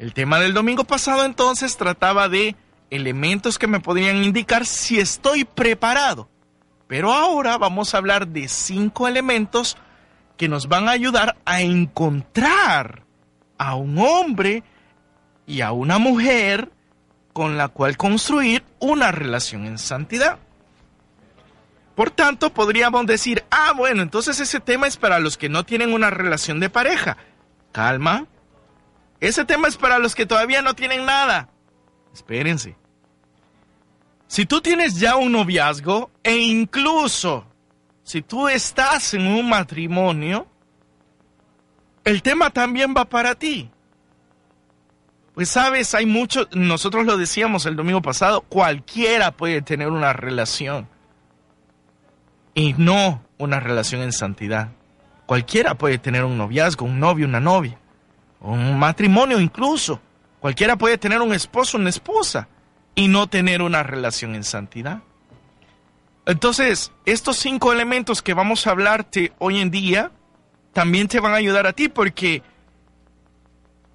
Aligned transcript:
El 0.00 0.14
tema 0.14 0.40
del 0.40 0.54
domingo 0.54 0.84
pasado 0.84 1.26
entonces 1.26 1.76
trataba 1.76 2.30
de 2.30 2.56
elementos 2.88 3.58
que 3.58 3.66
me 3.66 3.80
podrían 3.80 4.24
indicar 4.24 4.64
si 4.64 4.98
estoy 4.98 5.44
preparado. 5.44 6.30
Pero 6.86 7.12
ahora 7.12 7.58
vamos 7.58 7.92
a 7.92 7.98
hablar 7.98 8.26
de 8.26 8.48
cinco 8.48 9.08
elementos 9.08 9.76
que 10.38 10.48
nos 10.48 10.68
van 10.68 10.88
a 10.88 10.92
ayudar 10.92 11.36
a 11.44 11.60
encontrar 11.60 13.02
a 13.58 13.74
un 13.74 13.98
hombre 13.98 14.62
y 15.46 15.60
a 15.60 15.72
una 15.72 15.98
mujer 15.98 16.72
con 17.34 17.58
la 17.58 17.68
cual 17.68 17.98
construir 17.98 18.64
una 18.78 19.12
relación 19.12 19.66
en 19.66 19.76
santidad. 19.76 20.38
Por 21.94 22.10
tanto, 22.10 22.54
podríamos 22.54 23.04
decir, 23.04 23.44
ah, 23.50 23.74
bueno, 23.76 24.00
entonces 24.00 24.40
ese 24.40 24.60
tema 24.60 24.86
es 24.86 24.96
para 24.96 25.18
los 25.18 25.36
que 25.36 25.50
no 25.50 25.66
tienen 25.66 25.92
una 25.92 26.08
relación 26.08 26.58
de 26.58 26.70
pareja. 26.70 27.18
Calma, 27.70 28.26
ese 29.20 29.44
tema 29.44 29.68
es 29.68 29.76
para 29.76 29.98
los 29.98 30.14
que 30.14 30.26
todavía 30.26 30.62
no 30.62 30.74
tienen 30.74 31.04
nada. 31.04 31.50
Espérense. 32.12 32.76
Si 34.26 34.46
tú 34.46 34.60
tienes 34.60 34.98
ya 34.98 35.16
un 35.16 35.32
noviazgo 35.32 36.10
e 36.22 36.36
incluso 36.36 37.44
si 38.02 38.22
tú 38.22 38.48
estás 38.48 39.14
en 39.14 39.26
un 39.26 39.48
matrimonio, 39.48 40.46
el 42.04 42.22
tema 42.22 42.50
también 42.50 42.94
va 42.96 43.04
para 43.04 43.34
ti. 43.34 43.70
Pues 45.34 45.48
sabes, 45.48 45.94
hay 45.94 46.06
mucho, 46.06 46.48
nosotros 46.52 47.06
lo 47.06 47.16
decíamos 47.16 47.66
el 47.66 47.76
domingo 47.76 48.02
pasado, 48.02 48.40
cualquiera 48.42 49.32
puede 49.32 49.62
tener 49.62 49.88
una 49.88 50.12
relación 50.12 50.88
y 52.54 52.72
no 52.74 53.22
una 53.38 53.60
relación 53.60 54.00
en 54.00 54.12
santidad. 54.12 54.70
Cualquiera 55.26 55.74
puede 55.74 55.98
tener 55.98 56.24
un 56.24 56.38
noviazgo, 56.38 56.86
un 56.86 56.98
novio, 56.98 57.26
una 57.26 57.40
novia 57.40 57.78
un 58.40 58.78
matrimonio 58.78 59.40
incluso. 59.40 60.00
Cualquiera 60.40 60.76
puede 60.76 60.98
tener 60.98 61.20
un 61.20 61.32
esposo, 61.32 61.76
una 61.76 61.90
esposa 61.90 62.48
y 62.94 63.08
no 63.08 63.28
tener 63.28 63.62
una 63.62 63.82
relación 63.82 64.34
en 64.34 64.44
santidad. 64.44 65.02
Entonces, 66.26 66.92
estos 67.04 67.36
cinco 67.36 67.72
elementos 67.72 68.22
que 68.22 68.34
vamos 68.34 68.66
a 68.66 68.70
hablarte 68.70 69.32
hoy 69.38 69.60
en 69.60 69.70
día 69.70 70.10
también 70.72 71.08
te 71.08 71.20
van 71.20 71.32
a 71.32 71.36
ayudar 71.36 71.66
a 71.66 71.72
ti 71.72 71.88
porque 71.88 72.42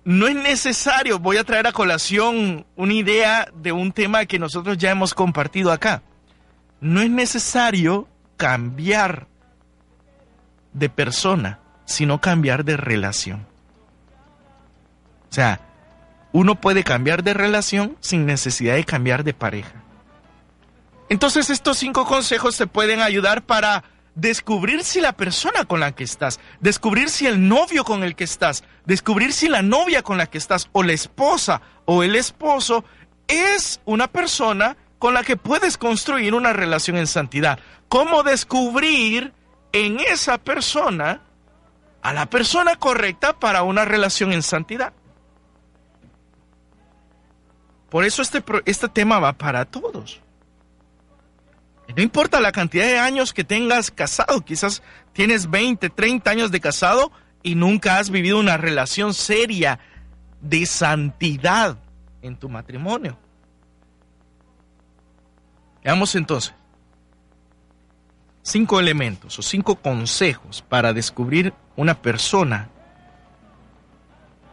no 0.03 0.27
es 0.27 0.35
necesario, 0.35 1.17
voy 1.17 1.37
a 1.37 1.43
traer 1.43 1.65
a 1.65 1.71
colación 1.71 2.65
una 2.75 2.93
idea 2.93 3.47
de 3.55 3.71
un 3.71 3.91
tema 3.91 4.25
que 4.25 4.37
nosotros 4.37 4.77
ya 4.77 4.91
hemos 4.91 5.13
compartido 5.13 5.71
acá. 5.71 6.03
No 6.79 7.01
es 7.01 7.09
necesario 7.09 8.07
cambiar 8.37 9.27
de 10.73 10.89
persona, 10.89 11.59
sino 11.85 12.21
cambiar 12.21 12.65
de 12.65 12.77
relación. 12.77 13.47
Sea, 15.35 15.59
uno 16.31 16.55
puede 16.61 16.85
cambiar 16.85 17.21
de 17.21 17.33
relación 17.33 17.97
sin 17.99 18.25
necesidad 18.25 18.75
de 18.75 18.85
cambiar 18.85 19.25
de 19.25 19.33
pareja. 19.33 19.83
Entonces 21.09 21.49
estos 21.49 21.77
cinco 21.77 22.05
consejos 22.05 22.55
te 22.55 22.67
pueden 22.67 23.01
ayudar 23.01 23.45
para 23.45 23.83
descubrir 24.15 24.85
si 24.85 25.01
la 25.01 25.11
persona 25.11 25.65
con 25.65 25.81
la 25.81 25.91
que 25.91 26.05
estás, 26.05 26.39
descubrir 26.61 27.09
si 27.09 27.27
el 27.27 27.49
novio 27.49 27.83
con 27.83 28.05
el 28.05 28.15
que 28.15 28.23
estás, 28.23 28.63
descubrir 28.85 29.33
si 29.33 29.49
la 29.49 29.61
novia 29.61 30.03
con 30.03 30.17
la 30.17 30.27
que 30.27 30.37
estás 30.37 30.69
o 30.71 30.83
la 30.83 30.93
esposa 30.93 31.61
o 31.83 32.01
el 32.01 32.15
esposo 32.15 32.85
es 33.27 33.81
una 33.83 34.07
persona 34.07 34.77
con 34.99 35.13
la 35.13 35.25
que 35.25 35.35
puedes 35.35 35.77
construir 35.77 36.33
una 36.33 36.53
relación 36.53 36.95
en 36.95 37.07
santidad. 37.07 37.59
¿Cómo 37.89 38.23
descubrir 38.23 39.33
en 39.73 39.99
esa 39.99 40.37
persona 40.37 41.23
a 42.01 42.13
la 42.13 42.25
persona 42.29 42.77
correcta 42.77 43.37
para 43.37 43.63
una 43.63 43.83
relación 43.83 44.31
en 44.31 44.41
santidad? 44.41 44.93
Por 47.95 48.03
eso 48.03 48.21
este, 48.21 48.43
este 48.65 48.89
tema 48.89 49.19
va 49.19 49.31
para 49.31 49.63
todos. 49.63 50.19
No 51.95 52.03
importa 52.03 52.41
la 52.41 52.51
cantidad 52.51 52.83
de 52.83 52.99
años 52.99 53.31
que 53.33 53.45
tengas 53.45 53.89
casado, 53.89 54.41
quizás 54.41 54.83
tienes 55.13 55.49
20, 55.49 55.89
30 55.91 56.29
años 56.29 56.51
de 56.51 56.59
casado 56.59 57.13
y 57.41 57.55
nunca 57.55 57.97
has 57.97 58.09
vivido 58.09 58.37
una 58.37 58.57
relación 58.57 59.13
seria 59.13 59.79
de 60.41 60.65
santidad 60.65 61.77
en 62.21 62.35
tu 62.35 62.49
matrimonio. 62.49 63.17
Veamos 65.81 66.15
entonces 66.15 66.53
cinco 68.41 68.81
elementos 68.81 69.39
o 69.39 69.41
cinco 69.41 69.77
consejos 69.77 70.61
para 70.67 70.91
descubrir 70.91 71.53
una 71.77 72.01
persona 72.01 72.67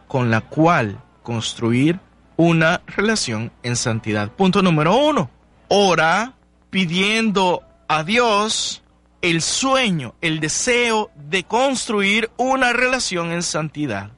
con 0.07 0.31
la 0.31 0.39
cual 0.39 1.03
construir 1.23 1.99
una 2.35 2.81
relación 2.87 3.51
en 3.63 3.75
santidad. 3.75 4.31
Punto 4.31 4.61
número 4.61 4.95
uno, 4.95 5.29
ora 5.67 6.33
pidiendo 6.69 7.63
a 7.87 8.03
Dios 8.03 8.81
el 9.21 9.41
sueño, 9.41 10.15
el 10.21 10.39
deseo 10.39 11.11
de 11.15 11.43
construir 11.43 12.29
una 12.37 12.73
relación 12.73 13.31
en 13.31 13.43
santidad. 13.43 14.11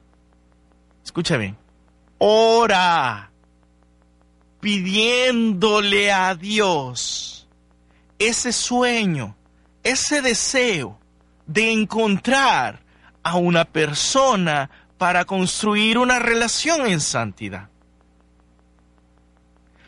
Escucha 1.04 1.36
bien, 1.36 1.56
ora 2.18 3.30
pidiéndole 4.60 6.10
a 6.10 6.34
Dios 6.34 7.48
ese 8.18 8.52
sueño, 8.52 9.36
ese 9.82 10.22
deseo 10.22 10.98
de 11.46 11.70
encontrar 11.70 12.82
a 13.22 13.36
una 13.36 13.64
persona 13.64 14.70
para 14.98 15.24
construir 15.24 15.98
una 15.98 16.18
relación 16.18 16.86
en 16.86 17.00
santidad. 17.00 17.68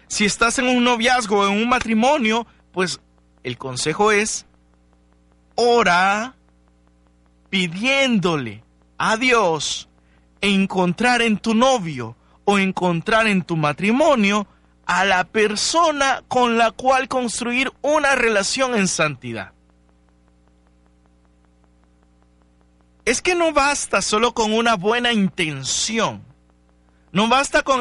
Si 0.08 0.24
estás 0.24 0.58
en 0.58 0.66
un 0.66 0.84
noviazgo 0.84 1.41
o 1.41 1.46
en 1.46 1.52
un 1.52 1.69
matrimonio, 1.69 2.46
pues 2.72 3.00
el 3.42 3.56
consejo 3.58 4.10
es, 4.10 4.46
ora 5.54 6.34
pidiéndole 7.50 8.64
a 8.96 9.16
Dios 9.16 9.88
encontrar 10.41 11.22
en 11.22 11.38
tu 11.38 11.54
novio 11.54 12.16
o 12.44 12.58
encontrar 12.58 13.26
en 13.26 13.42
tu 13.42 13.56
matrimonio 13.56 14.46
a 14.86 15.04
la 15.04 15.24
persona 15.24 16.22
con 16.28 16.56
la 16.56 16.70
cual 16.70 17.08
construir 17.08 17.72
una 17.82 18.14
relación 18.14 18.75
en 18.75 18.88
santidad. 18.88 19.52
Es 23.04 23.20
que 23.20 23.34
no 23.34 23.52
basta 23.52 24.02
solo 24.02 24.32
con 24.32 24.52
una 24.52 24.76
buena 24.76 25.12
intención. 25.12 26.22
No 27.12 27.28
basta 27.28 27.62
con 27.62 27.80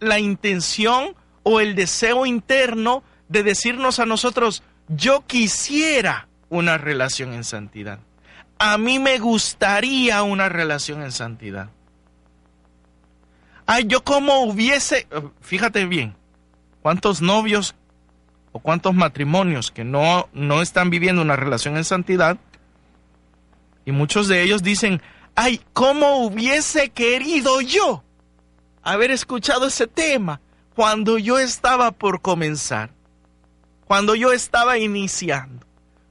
la 0.00 0.18
intención 0.18 1.16
o 1.48 1.60
el 1.60 1.76
deseo 1.76 2.26
interno 2.26 3.04
de 3.28 3.44
decirnos 3.44 4.00
a 4.00 4.04
nosotros, 4.04 4.64
yo 4.88 5.24
quisiera 5.28 6.26
una 6.48 6.76
relación 6.76 7.34
en 7.34 7.44
santidad. 7.44 8.00
A 8.58 8.78
mí 8.78 8.98
me 8.98 9.20
gustaría 9.20 10.24
una 10.24 10.48
relación 10.48 11.04
en 11.04 11.12
santidad. 11.12 11.70
Ay, 13.64 13.84
yo 13.86 14.02
como 14.02 14.40
hubiese, 14.40 15.06
fíjate 15.40 15.86
bien, 15.86 16.16
cuántos 16.82 17.22
novios 17.22 17.76
o 18.50 18.58
cuántos 18.58 18.96
matrimonios 18.96 19.70
que 19.70 19.84
no, 19.84 20.28
no 20.32 20.62
están 20.62 20.90
viviendo 20.90 21.22
una 21.22 21.36
relación 21.36 21.76
en 21.76 21.84
santidad, 21.84 22.38
y 23.84 23.92
muchos 23.92 24.26
de 24.26 24.42
ellos 24.42 24.64
dicen, 24.64 25.00
ay, 25.36 25.60
¿cómo 25.72 26.24
hubiese 26.24 26.88
querido 26.90 27.60
yo 27.60 28.02
haber 28.82 29.12
escuchado 29.12 29.68
ese 29.68 29.86
tema? 29.86 30.40
Cuando 30.76 31.16
yo 31.16 31.38
estaba 31.38 31.90
por 31.90 32.20
comenzar, 32.20 32.90
cuando 33.86 34.14
yo 34.14 34.32
estaba 34.32 34.76
iniciando. 34.76 35.66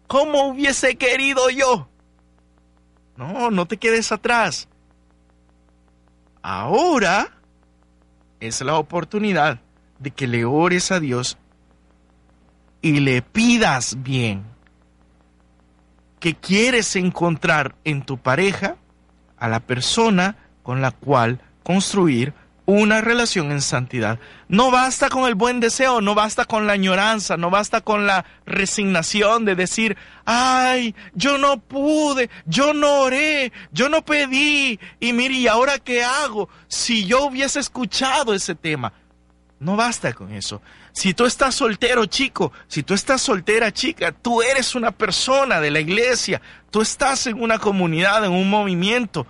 ¿Cómo 0.08 0.48
hubiese 0.48 0.96
querido 0.96 1.52
yo? 1.52 1.88
No, 3.16 3.52
no 3.52 3.68
te 3.68 3.78
quedes 3.78 4.12
atrás. 4.12 4.68
Ahora 6.42 7.32
es 8.40 8.60
la 8.62 8.76
oportunidad 8.78 9.62
de 10.00 10.10
que 10.10 10.26
le 10.26 10.46
ores 10.46 10.92
a 10.92 11.00
Dios 11.00 11.38
y 12.82 13.02
le 13.02 13.22
pidas 13.22 14.02
bien 14.02 14.46
que 16.20 16.34
quieres 16.34 16.96
encontrar 16.96 17.76
en 17.84 18.02
tu 18.02 18.18
pareja 18.18 18.78
a 19.38 19.48
la 19.48 19.60
persona 19.60 20.38
con 20.64 20.82
la 20.82 20.90
cual 20.90 21.40
construir 21.62 22.34
una 22.66 23.02
relación 23.02 23.52
en 23.52 23.62
santidad. 23.62 24.20
No 24.48 24.72
basta 24.72 25.10
con 25.10 25.26
el 25.26 25.36
buen 25.36 25.60
deseo, 25.60 26.02
no 26.02 26.16
basta 26.16 26.46
con 26.46 26.68
la 26.68 26.74
añoranza, 26.74 27.38
no 27.38 27.50
basta 27.50 27.82
con 27.82 28.08
la 28.08 28.26
resignación 28.46 29.46
de 29.46 29.56
decir, 29.56 29.98
ay, 30.26 30.96
yo 31.14 31.38
no 31.38 31.60
pude, 31.60 32.30
yo 32.46 32.74
no 32.74 33.02
oré, 33.02 33.52
yo 33.72 33.90
no 33.90 34.04
pedí, 34.04 34.80
y 35.00 35.14
mire, 35.14 35.36
¿y 35.36 35.48
ahora 35.48 35.80
qué 35.80 36.04
hago? 36.04 36.50
Si 36.68 37.06
yo 37.06 37.26
hubiese 37.26 37.60
escuchado 37.60 38.34
ese 38.34 38.56
tema. 38.56 38.94
No 39.58 39.78
basta 39.78 40.12
con 40.14 40.34
eso. 40.34 40.62
Si 40.92 41.14
tú 41.14 41.26
estás 41.26 41.56
soltero, 41.56 42.06
chico, 42.06 42.52
si 42.68 42.84
tú 42.84 42.94
estás 42.94 43.22
soltera, 43.22 43.72
chica, 43.72 44.12
tú 44.12 44.42
eres 44.42 44.76
una 44.76 44.92
persona 44.92 45.62
de 45.62 45.72
la 45.72 45.80
iglesia, 45.80 46.42
tú 46.72 46.82
estás 46.82 47.26
en 47.28 47.42
una 47.42 47.58
comunidad, 47.58 48.26
en 48.26 48.34
un 48.34 48.50
movimiento. 48.50 49.26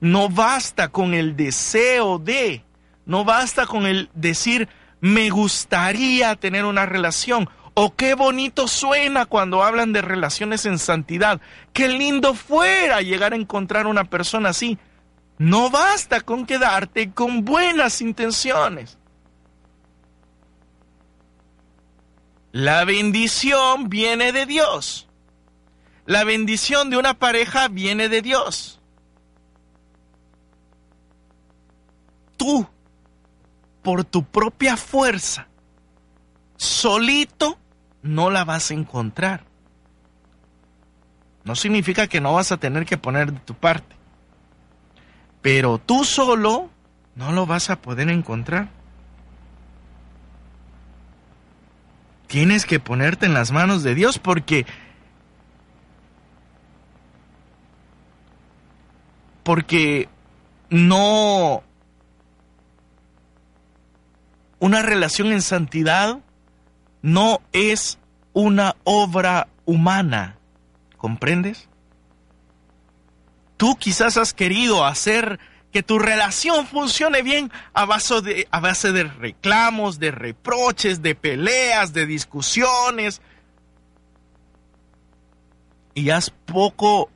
No 0.00 0.28
basta 0.28 0.88
con 0.88 1.14
el 1.14 1.36
deseo 1.36 2.18
de 2.18 2.64
no 3.08 3.24
basta 3.24 3.66
con 3.66 3.86
el 3.86 4.10
decir, 4.12 4.68
me 5.00 5.30
gustaría 5.30 6.36
tener 6.36 6.66
una 6.66 6.84
relación. 6.84 7.48
O 7.72 7.94
qué 7.94 8.12
bonito 8.12 8.68
suena 8.68 9.24
cuando 9.24 9.64
hablan 9.64 9.94
de 9.94 10.02
relaciones 10.02 10.66
en 10.66 10.78
santidad. 10.78 11.40
Qué 11.72 11.88
lindo 11.88 12.34
fuera 12.34 13.00
llegar 13.00 13.32
a 13.32 13.36
encontrar 13.36 13.86
una 13.86 14.04
persona 14.04 14.50
así. 14.50 14.76
No 15.38 15.70
basta 15.70 16.20
con 16.20 16.44
quedarte 16.44 17.10
con 17.12 17.46
buenas 17.46 18.02
intenciones. 18.02 18.98
La 22.52 22.84
bendición 22.84 23.88
viene 23.88 24.32
de 24.32 24.44
Dios. 24.44 25.08
La 26.04 26.24
bendición 26.24 26.90
de 26.90 26.98
una 26.98 27.14
pareja 27.14 27.68
viene 27.68 28.10
de 28.10 28.20
Dios. 28.20 28.82
Tú 32.36 32.68
por 33.88 34.04
tu 34.04 34.22
propia 34.22 34.76
fuerza, 34.76 35.48
solito, 36.58 37.58
no 38.02 38.28
la 38.28 38.44
vas 38.44 38.70
a 38.70 38.74
encontrar. 38.74 39.44
No 41.42 41.56
significa 41.56 42.06
que 42.06 42.20
no 42.20 42.34
vas 42.34 42.52
a 42.52 42.58
tener 42.58 42.84
que 42.84 42.98
poner 42.98 43.32
de 43.32 43.40
tu 43.40 43.54
parte. 43.54 43.96
Pero 45.40 45.78
tú 45.78 46.04
solo 46.04 46.68
no 47.14 47.32
lo 47.32 47.46
vas 47.46 47.70
a 47.70 47.80
poder 47.80 48.10
encontrar. 48.10 48.68
Tienes 52.26 52.66
que 52.66 52.80
ponerte 52.80 53.24
en 53.24 53.32
las 53.32 53.52
manos 53.52 53.82
de 53.82 53.94
Dios 53.94 54.18
porque 54.18 54.66
porque 59.44 60.10
no 60.68 61.62
una 64.58 64.82
relación 64.82 65.32
en 65.32 65.42
santidad 65.42 66.20
no 67.02 67.40
es 67.52 67.98
una 68.32 68.76
obra 68.84 69.48
humana. 69.64 70.36
¿Comprendes? 70.96 71.68
Tú 73.56 73.76
quizás 73.76 74.16
has 74.16 74.34
querido 74.34 74.84
hacer 74.84 75.38
que 75.72 75.82
tu 75.82 75.98
relación 75.98 76.66
funcione 76.66 77.22
bien 77.22 77.52
a 77.72 77.84
base 77.84 78.20
de, 78.20 78.48
a 78.50 78.60
base 78.60 78.92
de 78.92 79.04
reclamos, 79.04 79.98
de 79.98 80.10
reproches, 80.10 81.02
de 81.02 81.14
peleas, 81.14 81.92
de 81.92 82.06
discusiones. 82.06 83.20
Y 85.94 86.10
has 86.10 86.30
poco, 86.30 87.10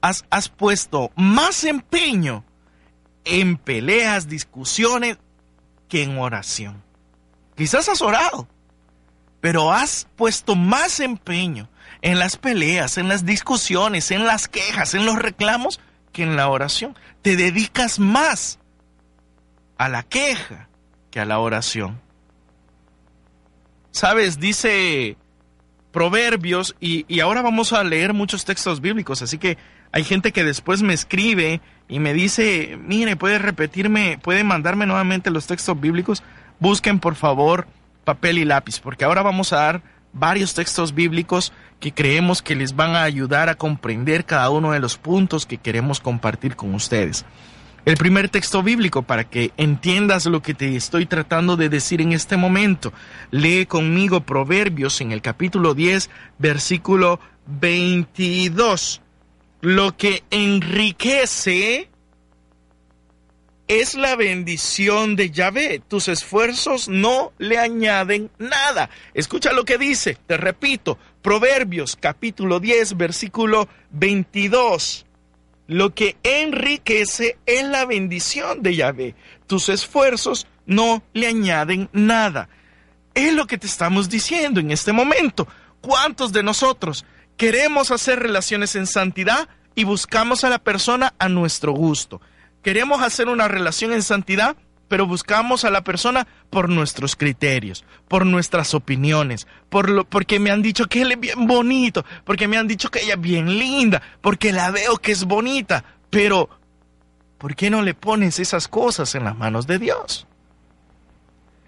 has, 0.00 0.24
has 0.30 0.48
puesto 0.48 1.12
más 1.16 1.64
empeño 1.64 2.44
en 3.24 3.56
peleas, 3.56 4.28
discusiones 4.28 5.18
que 5.88 6.02
en 6.02 6.18
oración. 6.18 6.82
Quizás 7.56 7.88
has 7.88 8.02
orado, 8.02 8.48
pero 9.40 9.72
has 9.72 10.06
puesto 10.16 10.54
más 10.54 11.00
empeño 11.00 11.68
en 12.02 12.18
las 12.18 12.36
peleas, 12.36 12.98
en 12.98 13.08
las 13.08 13.24
discusiones, 13.24 14.10
en 14.10 14.24
las 14.24 14.48
quejas, 14.48 14.94
en 14.94 15.06
los 15.06 15.16
reclamos, 15.16 15.80
que 16.12 16.22
en 16.22 16.36
la 16.36 16.48
oración. 16.48 16.96
Te 17.22 17.36
dedicas 17.36 17.98
más 17.98 18.58
a 19.76 19.88
la 19.88 20.02
queja 20.02 20.68
que 21.10 21.20
a 21.20 21.24
la 21.24 21.38
oración. 21.38 22.00
Sabes, 23.90 24.38
dice 24.38 25.16
Proverbios, 25.92 26.76
y, 26.78 27.04
y, 27.08 27.20
ahora 27.20 27.42
vamos 27.42 27.72
a 27.72 27.82
leer 27.82 28.12
muchos 28.12 28.44
textos 28.44 28.80
bíblicos, 28.80 29.22
así 29.22 29.38
que 29.38 29.58
hay 29.92 30.04
gente 30.04 30.32
que 30.32 30.44
después 30.44 30.82
me 30.82 30.94
escribe 30.94 31.60
y 31.88 31.98
me 31.98 32.12
dice, 32.12 32.78
mire, 32.84 33.16
puede 33.16 33.38
repetirme, 33.38 34.18
puede 34.22 34.44
mandarme 34.44 34.86
nuevamente 34.86 35.30
los 35.30 35.46
textos 35.46 35.80
bíblicos. 35.80 36.22
Busquen 36.60 36.98
por 36.98 37.14
favor 37.14 37.66
papel 38.04 38.38
y 38.38 38.44
lápiz, 38.44 38.80
porque 38.80 39.04
ahora 39.04 39.22
vamos 39.22 39.52
a 39.52 39.56
dar 39.56 39.82
varios 40.12 40.54
textos 40.54 40.94
bíblicos 40.94 41.52
que 41.80 41.92
creemos 41.92 42.42
que 42.42 42.56
les 42.56 42.74
van 42.74 42.94
a 42.96 43.02
ayudar 43.02 43.48
a 43.48 43.54
comprender 43.54 44.24
cada 44.24 44.50
uno 44.50 44.72
de 44.72 44.80
los 44.80 44.96
puntos 44.96 45.46
que 45.46 45.58
queremos 45.58 46.00
compartir 46.00 46.56
con 46.56 46.74
ustedes. 46.74 47.24
El 47.84 47.96
primer 47.96 48.28
texto 48.28 48.62
bíblico, 48.62 49.02
para 49.02 49.24
que 49.24 49.52
entiendas 49.56 50.26
lo 50.26 50.42
que 50.42 50.52
te 50.52 50.76
estoy 50.76 51.06
tratando 51.06 51.56
de 51.56 51.68
decir 51.68 52.00
en 52.00 52.12
este 52.12 52.36
momento, 52.36 52.92
lee 53.30 53.66
conmigo 53.66 54.20
Proverbios 54.20 55.00
en 55.00 55.12
el 55.12 55.22
capítulo 55.22 55.74
10, 55.74 56.10
versículo 56.38 57.20
22. 57.46 59.00
Lo 59.60 59.96
que 59.96 60.22
enriquece 60.30 61.88
es 63.66 63.94
la 63.94 64.14
bendición 64.14 65.16
de 65.16 65.30
Yahvé. 65.30 65.82
Tus 65.86 66.08
esfuerzos 66.08 66.88
no 66.88 67.32
le 67.38 67.58
añaden 67.58 68.30
nada. 68.38 68.88
Escucha 69.14 69.52
lo 69.52 69.64
que 69.64 69.76
dice, 69.76 70.16
te 70.26 70.36
repito, 70.36 70.98
Proverbios 71.22 71.96
capítulo 71.96 72.60
10, 72.60 72.96
versículo 72.96 73.68
22. 73.90 75.04
Lo 75.66 75.92
que 75.92 76.16
enriquece 76.22 77.36
es 77.44 77.64
la 77.64 77.84
bendición 77.84 78.62
de 78.62 78.76
Yahvé. 78.76 79.14
Tus 79.46 79.68
esfuerzos 79.68 80.46
no 80.64 81.02
le 81.12 81.26
añaden 81.26 81.90
nada. 81.92 82.48
Es 83.12 83.34
lo 83.34 83.46
que 83.46 83.58
te 83.58 83.66
estamos 83.66 84.08
diciendo 84.08 84.60
en 84.60 84.70
este 84.70 84.92
momento. 84.92 85.48
¿Cuántos 85.80 86.32
de 86.32 86.42
nosotros 86.42 87.04
Queremos 87.38 87.92
hacer 87.92 88.18
relaciones 88.18 88.74
en 88.74 88.88
santidad 88.88 89.48
y 89.76 89.84
buscamos 89.84 90.42
a 90.42 90.48
la 90.48 90.58
persona 90.58 91.14
a 91.20 91.28
nuestro 91.28 91.70
gusto. 91.70 92.20
Queremos 92.64 93.00
hacer 93.00 93.28
una 93.28 93.46
relación 93.46 93.92
en 93.92 94.02
santidad, 94.02 94.56
pero 94.88 95.06
buscamos 95.06 95.64
a 95.64 95.70
la 95.70 95.84
persona 95.84 96.26
por 96.50 96.68
nuestros 96.68 97.14
criterios, 97.14 97.84
por 98.08 98.26
nuestras 98.26 98.74
opiniones, 98.74 99.46
por 99.68 99.88
lo, 99.88 100.04
porque 100.04 100.40
me 100.40 100.50
han 100.50 100.62
dicho 100.62 100.86
que 100.86 101.02
él 101.02 101.12
es 101.12 101.20
bien 101.20 101.46
bonito, 101.46 102.04
porque 102.24 102.48
me 102.48 102.56
han 102.56 102.66
dicho 102.66 102.90
que 102.90 103.02
ella 103.02 103.14
es 103.14 103.20
bien 103.20 103.56
linda, 103.56 104.02
porque 104.20 104.52
la 104.52 104.72
veo 104.72 104.96
que 104.96 105.12
es 105.12 105.22
bonita, 105.22 105.84
pero 106.10 106.50
¿por 107.38 107.54
qué 107.54 107.70
no 107.70 107.82
le 107.82 107.94
pones 107.94 108.40
esas 108.40 108.66
cosas 108.66 109.14
en 109.14 109.22
las 109.22 109.36
manos 109.36 109.68
de 109.68 109.78
Dios? 109.78 110.26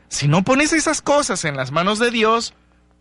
Si 0.09 0.27
no 0.27 0.43
pones 0.43 0.73
esas 0.73 1.01
cosas 1.01 1.45
en 1.45 1.57
las 1.57 1.71
manos 1.71 2.01
de 2.01 2.11
Dios, 2.11 2.55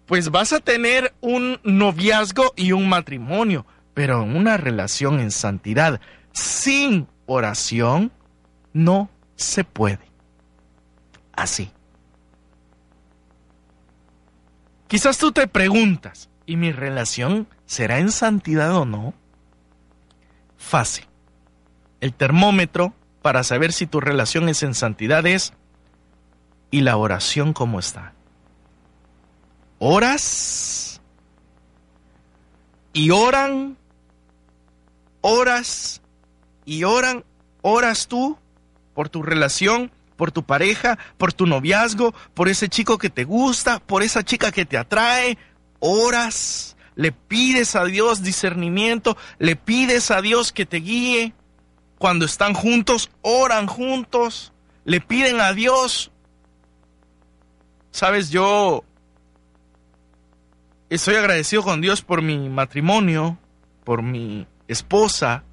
pues 0.10 0.32
vas 0.32 0.54
a 0.54 0.60
tener 0.60 1.14
un 1.22 1.60
noviazgo 1.64 2.52
y 2.56 2.72
un 2.72 2.90
matrimonio, 2.90 3.68
pero 3.94 4.24
una 4.24 4.58
relación 4.58 5.20
en 5.20 5.30
santidad 5.30 6.02
sin 6.32 7.08
oración 7.28 8.12
no 8.74 9.12
se 9.36 9.64
puede. 9.64 10.00
Así. 11.32 11.72
Quizás 14.88 15.20
tú 15.20 15.32
te 15.32 15.48
preguntas, 15.48 16.32
¿y 16.48 16.56
mi 16.56 16.72
relación 16.72 17.48
será 17.68 18.00
en 18.00 18.12
santidad 18.12 18.76
o 18.76 18.86
no? 18.86 19.14
Fácil. 20.58 21.06
El 22.02 22.16
termómetro 22.16 22.96
para 23.22 23.44
saber 23.44 23.74
si 23.74 23.86
tu 23.86 24.00
relación 24.00 24.50
es 24.50 24.64
en 24.64 24.74
santidad 24.74 25.28
es 25.28 25.54
¿y 26.72 26.82
la 26.82 26.98
oración 26.98 27.54
cómo 27.54 27.78
está? 27.78 28.16
Horas 29.80 31.02
y 32.92 33.12
oran, 33.12 33.78
horas 35.22 36.02
y 36.66 36.84
oran, 36.84 37.24
oras 37.62 38.08
tú 38.08 38.38
por 38.94 39.08
tu 39.08 39.24
relación, 39.24 39.92
por 40.18 40.34
tu 40.34 40.44
pareja, 40.44 41.00
por 41.18 41.32
tu 41.32 41.46
noviazgo, 41.46 42.14
por 42.34 42.50
ese 42.50 42.68
chico 42.68 42.98
que 42.98 43.10
te 43.10 43.24
gusta, 43.24 43.80
por 43.80 44.04
esa 44.04 44.24
chica 44.24 44.52
que 44.52 44.66
te 44.66 44.78
atrae, 44.78 45.38
oras, 45.80 46.76
le 46.96 47.14
pides 47.14 47.78
a 47.78 47.86
Dios 47.86 48.22
discernimiento, 48.22 49.16
le 49.38 49.56
pides 49.56 50.12
a 50.12 50.22
Dios 50.22 50.52
que 50.52 50.66
te 50.66 50.78
guíe. 50.78 51.34
Cuando 51.98 52.26
están 52.26 52.54
juntos, 52.54 53.10
oran 53.22 53.68
juntos, 53.68 54.52
le 54.84 55.00
piden 55.00 55.40
a 55.40 55.54
Dios. 55.54 56.12
Sabes, 57.92 58.30
yo 58.30 58.84
estoy 60.90 61.16
agradecido 61.16 61.64
con 61.64 61.82
Dios 61.82 62.02
por 62.02 62.22
mi 62.22 62.50
matrimonio, 62.50 63.38
por 63.84 64.02
mi 64.02 64.48
esposa. 64.68 65.44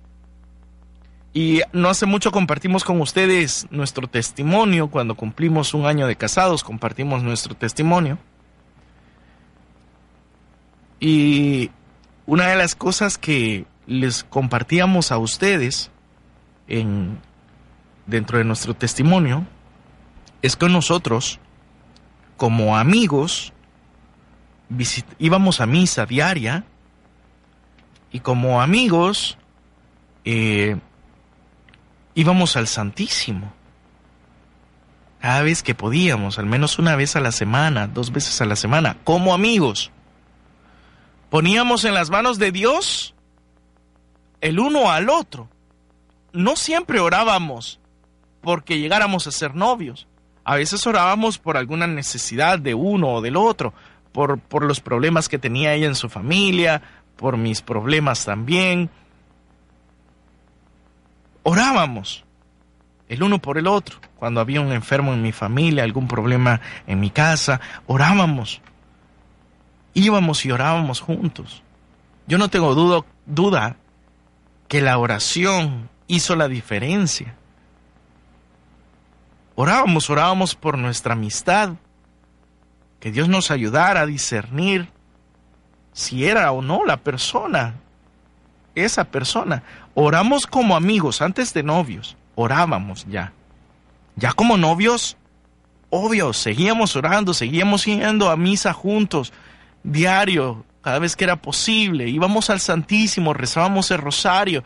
Y 1.33 1.61
no 1.73 1.90
hace 1.90 2.07
mucho 2.07 2.33
compartimos 2.33 2.83
con 2.83 3.00
ustedes 3.00 3.66
nuestro 3.71 4.09
testimonio. 4.09 4.88
Cuando 4.88 5.14
cumplimos 5.14 5.75
un 5.75 5.87
año 5.87 6.07
de 6.07 6.16
casados, 6.16 6.64
compartimos 6.64 7.23
nuestro 7.23 7.55
testimonio. 7.55 8.19
Y 10.99 11.71
una 12.25 12.49
de 12.49 12.57
las 12.57 12.75
cosas 12.75 13.19
que 13.19 13.66
les 13.87 14.25
compartíamos 14.25 15.12
a 15.12 15.19
ustedes 15.19 15.90
en, 16.69 17.19
dentro 18.07 18.38
de 18.38 18.45
nuestro 18.45 18.75
testimonio 18.75 19.47
es 20.40 20.57
que 20.57 20.69
nosotros, 20.69 21.38
como 22.38 22.78
amigos, 22.78 23.52
íbamos 25.18 25.61
a 25.61 25.66
misa 25.66 26.06
diaria 26.06 26.64
y 28.11 28.20
como 28.20 28.61
amigos 28.61 29.38
eh, 30.25 30.76
íbamos 32.14 32.56
al 32.56 32.66
Santísimo. 32.66 33.52
Cada 35.20 35.42
vez 35.42 35.62
que 35.62 35.75
podíamos, 35.75 36.38
al 36.38 36.46
menos 36.46 36.78
una 36.78 36.94
vez 36.94 37.16
a 37.16 37.20
la 37.20 37.32
semana, 37.32 37.87
dos 37.87 38.12
veces 38.12 38.40
a 38.40 38.44
la 38.44 38.56
semana, 38.56 38.96
como 39.04 39.35
amigos. 39.35 39.90
Poníamos 41.30 41.85
en 41.85 41.94
las 41.94 42.11
manos 42.11 42.38
de 42.38 42.52
Dios 42.52 43.14
el 44.40 44.61
uno 44.61 44.90
al 44.90 45.11
otro. 45.11 45.49
No 46.32 46.56
siempre 46.56 47.00
orábamos 47.00 47.80
porque 48.40 48.78
llegáramos 48.78 49.26
a 49.26 49.32
ser 49.32 49.54
novios. 49.54 50.06
A 50.44 50.54
veces 50.54 50.87
orábamos 50.87 51.38
por 51.38 51.56
alguna 51.56 51.88
necesidad 51.88 52.58
de 52.58 52.75
uno 52.75 53.14
o 53.14 53.20
del 53.20 53.37
otro, 53.37 53.75
por, 54.16 54.38
por 54.38 54.64
los 54.64 54.80
problemas 54.80 55.28
que 55.28 55.38
tenía 55.38 55.75
ella 55.75 55.88
en 55.88 55.94
su 55.94 56.08
familia, 56.08 56.80
por 57.16 57.37
mis 57.37 57.61
problemas 57.61 58.25
también, 58.25 58.88
orábamos 61.42 62.25
el 63.11 63.23
uno 63.23 63.40
por 63.40 63.58
el 63.58 63.66
otro. 63.66 63.99
Cuando 64.18 64.40
había 64.40 64.62
un 64.62 64.73
enfermo 64.73 65.12
en 65.12 65.20
mi 65.20 65.32
familia, 65.32 65.85
algún 65.85 66.08
problema 66.08 66.62
en 66.87 66.99
mi 66.99 67.11
casa, 67.11 67.61
orábamos. 67.87 68.62
Íbamos 69.92 70.46
y 70.46 70.50
orábamos 70.50 71.00
juntos. 71.00 71.62
Yo 72.26 72.38
no 72.38 72.49
tengo 72.49 72.75
duda, 72.75 73.04
duda 73.26 73.76
que 74.66 74.80
la 74.80 74.96
oración 74.96 75.90
hizo 76.06 76.37
la 76.37 76.49
diferencia. 76.49 77.35
Orábamos, 79.56 80.08
orábamos 80.08 80.54
por 80.54 80.78
nuestra 80.78 81.12
amistad. 81.12 81.75
Que 83.06 83.12
Dios 83.12 83.28
nos 83.28 83.52
ayudara 83.52 84.00
a 84.00 84.06
discernir 84.06 84.88
si 85.92 86.26
era 86.26 86.50
o 86.50 86.60
no 86.60 86.84
la 86.84 86.96
persona, 86.96 87.76
esa 88.75 89.04
persona. 89.04 89.62
Oramos 89.94 90.44
como 90.44 90.75
amigos, 90.75 91.22
antes 91.22 91.54
de 91.54 91.62
novios, 91.62 92.16
orábamos 92.34 93.06
ya. 93.08 93.32
Ya 94.16 94.32
como 94.32 94.56
novios, 94.56 95.16
obvio, 95.88 96.32
seguíamos 96.32 96.96
orando, 96.96 97.32
seguíamos 97.32 97.84
yendo 97.84 98.28
a 98.28 98.36
misa 98.36 98.72
juntos, 98.72 99.32
diario, 99.84 100.64
cada 100.82 100.98
vez 100.98 101.14
que 101.14 101.22
era 101.22 101.36
posible. 101.36 102.08
Íbamos 102.08 102.50
al 102.50 102.58
Santísimo, 102.58 103.34
rezábamos 103.34 103.88
el 103.92 103.98
rosario. 103.98 104.64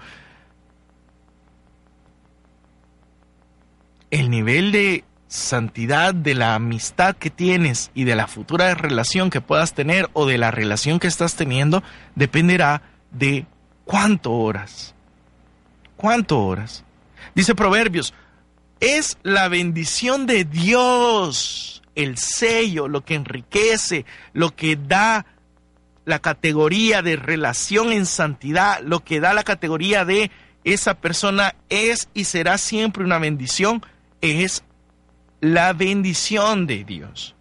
El 4.10 4.30
nivel 4.30 4.72
de 4.72 5.04
santidad 5.30 6.12
de 6.12 6.34
la 6.34 6.56
amistad 6.56 7.14
que 7.14 7.30
tienes 7.30 7.92
y 7.94 8.02
de 8.02 8.16
la 8.16 8.26
futura 8.26 8.74
relación 8.74 9.30
que 9.30 9.40
puedas 9.40 9.74
tener 9.74 10.10
o 10.12 10.26
de 10.26 10.38
la 10.38 10.50
relación 10.50 10.98
que 10.98 11.06
estás 11.06 11.36
teniendo 11.36 11.84
dependerá 12.16 12.82
de 13.12 13.46
cuánto 13.84 14.32
oras. 14.32 14.92
¿Cuánto 15.94 16.40
horas? 16.40 16.84
Dice 17.36 17.54
Proverbios, 17.54 18.12
es 18.80 19.18
la 19.22 19.46
bendición 19.46 20.26
de 20.26 20.44
Dios, 20.44 21.80
el 21.94 22.18
sello, 22.18 22.88
lo 22.88 23.04
que 23.04 23.14
enriquece, 23.14 24.06
lo 24.32 24.56
que 24.56 24.74
da 24.74 25.26
la 26.06 26.18
categoría 26.18 27.02
de 27.02 27.14
relación 27.14 27.92
en 27.92 28.04
santidad, 28.04 28.80
lo 28.80 29.04
que 29.04 29.20
da 29.20 29.32
la 29.32 29.44
categoría 29.44 30.04
de 30.04 30.32
esa 30.64 30.94
persona 30.94 31.54
es 31.68 32.08
y 32.14 32.24
será 32.24 32.58
siempre 32.58 33.04
una 33.04 33.20
bendición, 33.20 33.86
es 34.22 34.64
la 35.40 35.72
bendición 35.72 36.66
de 36.66 36.84
Dios. 36.84 37.34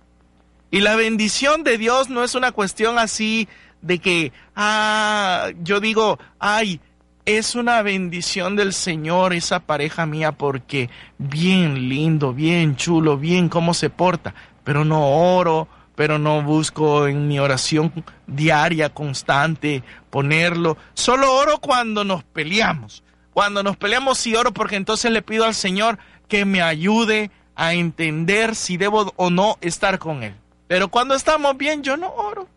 Y 0.71 0.81
la 0.81 0.95
bendición 0.95 1.63
de 1.63 1.77
Dios 1.77 2.09
no 2.09 2.23
es 2.23 2.35
una 2.35 2.51
cuestión 2.51 2.99
así 2.99 3.47
de 3.81 3.99
que, 3.99 4.31
ah, 4.55 5.49
yo 5.63 5.79
digo, 5.79 6.19
ay, 6.39 6.79
es 7.25 7.55
una 7.55 7.81
bendición 7.81 8.55
del 8.55 8.73
Señor 8.73 9.33
esa 9.33 9.59
pareja 9.59 10.05
mía 10.05 10.31
porque 10.31 10.89
bien 11.17 11.89
lindo, 11.89 12.33
bien 12.33 12.75
chulo, 12.75 13.17
bien 13.17 13.49
cómo 13.49 13.73
se 13.73 13.89
porta, 13.89 14.33
pero 14.63 14.85
no 14.85 15.07
oro, 15.37 15.67
pero 15.95 16.17
no 16.17 16.41
busco 16.41 17.07
en 17.07 17.27
mi 17.27 17.39
oración 17.39 17.91
diaria, 18.25 18.89
constante, 18.89 19.83
ponerlo. 20.09 20.77
Solo 20.93 21.33
oro 21.35 21.59
cuando 21.59 22.03
nos 22.03 22.23
peleamos. 22.23 23.03
Cuando 23.31 23.63
nos 23.63 23.77
peleamos 23.77 24.17
sí 24.17 24.35
oro 24.35 24.53
porque 24.53 24.75
entonces 24.75 25.11
le 25.11 25.21
pido 25.21 25.45
al 25.45 25.55
Señor 25.55 25.99
que 26.27 26.45
me 26.45 26.61
ayude 26.61 27.31
a 27.59 27.73
entender 27.73 28.55
si 28.55 28.77
debo 28.77 29.11
o 29.17 29.29
no 29.29 29.57
estar 29.59 29.99
con 29.99 30.23
Él. 30.23 30.33
Pero 30.69 30.87
cuando 30.87 31.13
estamos 31.13 31.57
bien 31.57 31.83
yo 31.83 31.97
no 31.97 32.09
oro. 32.09 32.47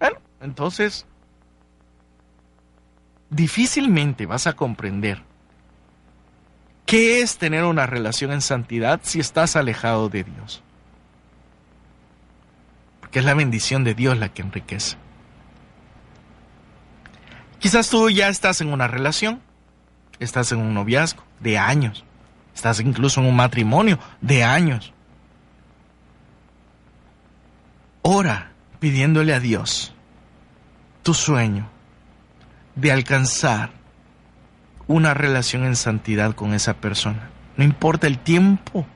Bueno, 0.00 0.18
entonces 0.40 1.06
difícilmente 3.30 4.26
vas 4.26 4.48
a 4.48 4.54
comprender 4.54 5.22
qué 6.84 7.20
es 7.20 7.38
tener 7.38 7.62
una 7.62 7.86
relación 7.86 8.32
en 8.32 8.40
santidad 8.40 8.98
si 9.04 9.20
estás 9.20 9.54
alejado 9.54 10.08
de 10.08 10.24
Dios. 10.24 10.64
Porque 13.00 13.20
es 13.20 13.24
la 13.24 13.34
bendición 13.34 13.84
de 13.84 13.94
Dios 13.94 14.18
la 14.18 14.30
que 14.30 14.42
enriquece. 14.42 14.96
Quizás 17.60 17.88
tú 17.88 18.10
ya 18.10 18.28
estás 18.28 18.60
en 18.62 18.72
una 18.72 18.88
relación, 18.88 19.40
estás 20.18 20.50
en 20.50 20.58
un 20.58 20.74
noviazgo 20.74 21.22
de 21.38 21.56
años, 21.56 22.04
estás 22.54 22.80
incluso 22.80 23.20
en 23.20 23.26
un 23.26 23.36
matrimonio 23.36 23.98
de 24.20 24.44
años. 24.44 24.92
Ora 28.02 28.52
pidiéndole 28.80 29.32
a 29.32 29.40
Dios 29.40 29.94
tu 31.02 31.14
sueño, 31.14 31.68
de 32.74 32.92
alcanzar 32.92 33.70
una 34.86 35.14
relación 35.14 35.64
en 35.64 35.76
santidad 35.76 36.34
con 36.34 36.54
esa 36.54 36.74
persona. 36.74 37.30
No 37.56 37.64
importa 37.64 38.06
el 38.06 38.18
tiempo, 38.18 38.86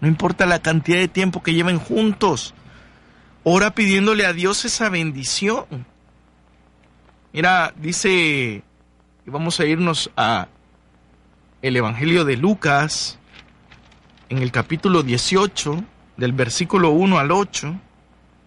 no 0.00 0.08
importa 0.08 0.46
la 0.46 0.60
cantidad 0.60 0.98
de 0.98 1.08
tiempo 1.08 1.42
que 1.42 1.54
lleven 1.54 1.78
juntos. 1.78 2.54
Ora 3.44 3.74
pidiéndole 3.74 4.26
a 4.26 4.32
Dios 4.32 4.64
esa 4.64 4.88
bendición. 4.88 5.66
Mira, 7.32 7.72
dice, 7.76 8.62
y 9.26 9.30
vamos 9.30 9.60
a 9.60 9.66
irnos 9.66 10.10
a 10.16 10.48
el 11.62 11.76
Evangelio 11.76 12.24
de 12.24 12.36
Lucas, 12.36 13.18
en 14.28 14.38
el 14.38 14.52
capítulo 14.52 15.02
18, 15.02 15.82
del 16.16 16.32
versículo 16.32 16.90
1 16.90 17.18
al 17.18 17.30
8, 17.30 17.74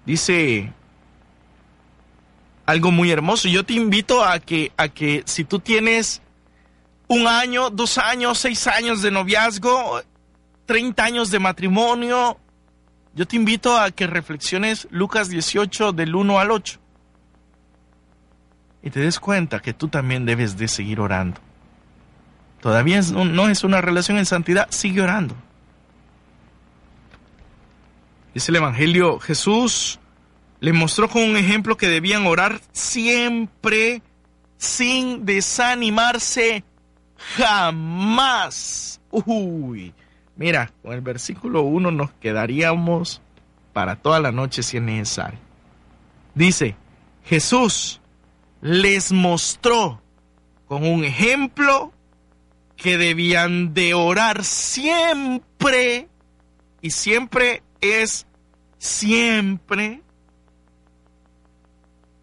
dice, 0.05 0.71
algo 2.65 2.91
muy 2.91 3.11
hermoso. 3.11 3.47
Yo 3.47 3.65
te 3.65 3.73
invito 3.73 4.23
a 4.23 4.39
que, 4.39 4.71
a 4.77 4.87
que 4.87 5.23
si 5.25 5.43
tú 5.43 5.59
tienes 5.59 6.21
un 7.07 7.27
año, 7.27 7.69
dos 7.69 7.97
años, 7.97 8.37
seis 8.37 8.67
años 8.67 9.01
de 9.01 9.11
noviazgo, 9.11 10.01
30 10.65 11.03
años 11.03 11.31
de 11.31 11.39
matrimonio, 11.39 12.37
yo 13.13 13.27
te 13.27 13.35
invito 13.35 13.77
a 13.77 13.91
que 13.91 14.07
reflexiones 14.07 14.87
Lucas 14.89 15.27
18 15.27 15.91
del 15.91 16.15
1 16.15 16.39
al 16.39 16.51
8 16.51 16.79
y 18.83 18.89
te 18.89 18.99
des 18.99 19.19
cuenta 19.19 19.59
que 19.59 19.73
tú 19.73 19.89
también 19.89 20.25
debes 20.25 20.57
de 20.57 20.67
seguir 20.67 20.99
orando. 20.99 21.39
Todavía 22.61 23.01
no 23.01 23.49
es 23.49 23.63
una 23.63 23.81
relación 23.81 24.17
en 24.17 24.25
santidad, 24.25 24.67
sigue 24.69 25.01
orando. 25.01 25.35
Dice 28.33 28.51
el 28.51 28.57
Evangelio, 28.57 29.19
Jesús 29.19 29.99
le 30.59 30.71
mostró 30.71 31.09
con 31.09 31.23
un 31.23 31.37
ejemplo 31.37 31.75
que 31.75 31.89
debían 31.89 32.27
orar 32.27 32.61
siempre 32.71 34.01
sin 34.57 35.25
desanimarse 35.25 36.63
jamás. 37.35 39.01
Uy, 39.09 39.93
mira, 40.35 40.71
con 40.83 40.93
el 40.93 41.01
versículo 41.01 41.63
1 41.63 41.91
nos 41.91 42.11
quedaríamos 42.13 43.21
para 43.73 43.95
toda 43.95 44.19
la 44.19 44.31
noche 44.31 44.61
si 44.61 44.77
es 44.77 44.83
necesario. 44.83 45.39
Dice, 46.35 46.75
Jesús 47.25 47.99
les 48.61 49.11
mostró 49.11 49.99
con 50.67 50.85
un 50.85 51.03
ejemplo 51.03 51.91
que 52.81 52.97
debían 52.97 53.75
de 53.75 53.93
orar 53.93 54.43
siempre, 54.43 56.09
y 56.81 56.89
siempre 56.89 57.61
es 57.79 58.25
siempre, 58.79 60.01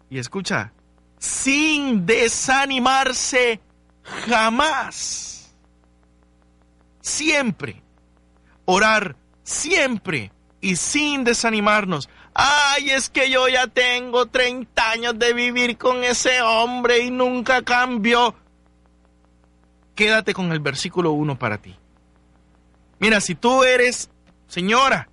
y 0.09 0.19
escucha, 0.19 0.73
sin 1.17 2.05
desanimarse 2.05 3.61
jamás. 4.03 5.55
siempre. 7.01 7.81
Orar 8.65 9.15
siempre 9.43 10.31
y 10.61 10.75
sin 10.75 11.23
desanimarnos. 11.23 12.09
Ay, 12.33 12.91
es 12.91 13.09
que 13.09 13.31
yo 13.31 13.47
ya 13.47 13.67
tengo 13.67 14.27
30 14.27 14.91
años 14.91 15.17
de 15.17 15.33
vivir 15.33 15.77
con 15.77 16.03
ese 16.03 16.41
hombre 16.41 16.99
y 16.99 17.11
nunca 17.11 17.63
cambió. 17.63 18.35
Quédate 19.99 20.33
con 20.33 20.53
el 20.53 20.61
versículo 20.61 21.11
1 21.11 21.37
para 21.37 21.57
ti. 21.57 21.75
Mira, 22.99 23.19
si 23.19 23.35
tú 23.35 23.65
eres 23.65 24.09
señora, 24.47 25.09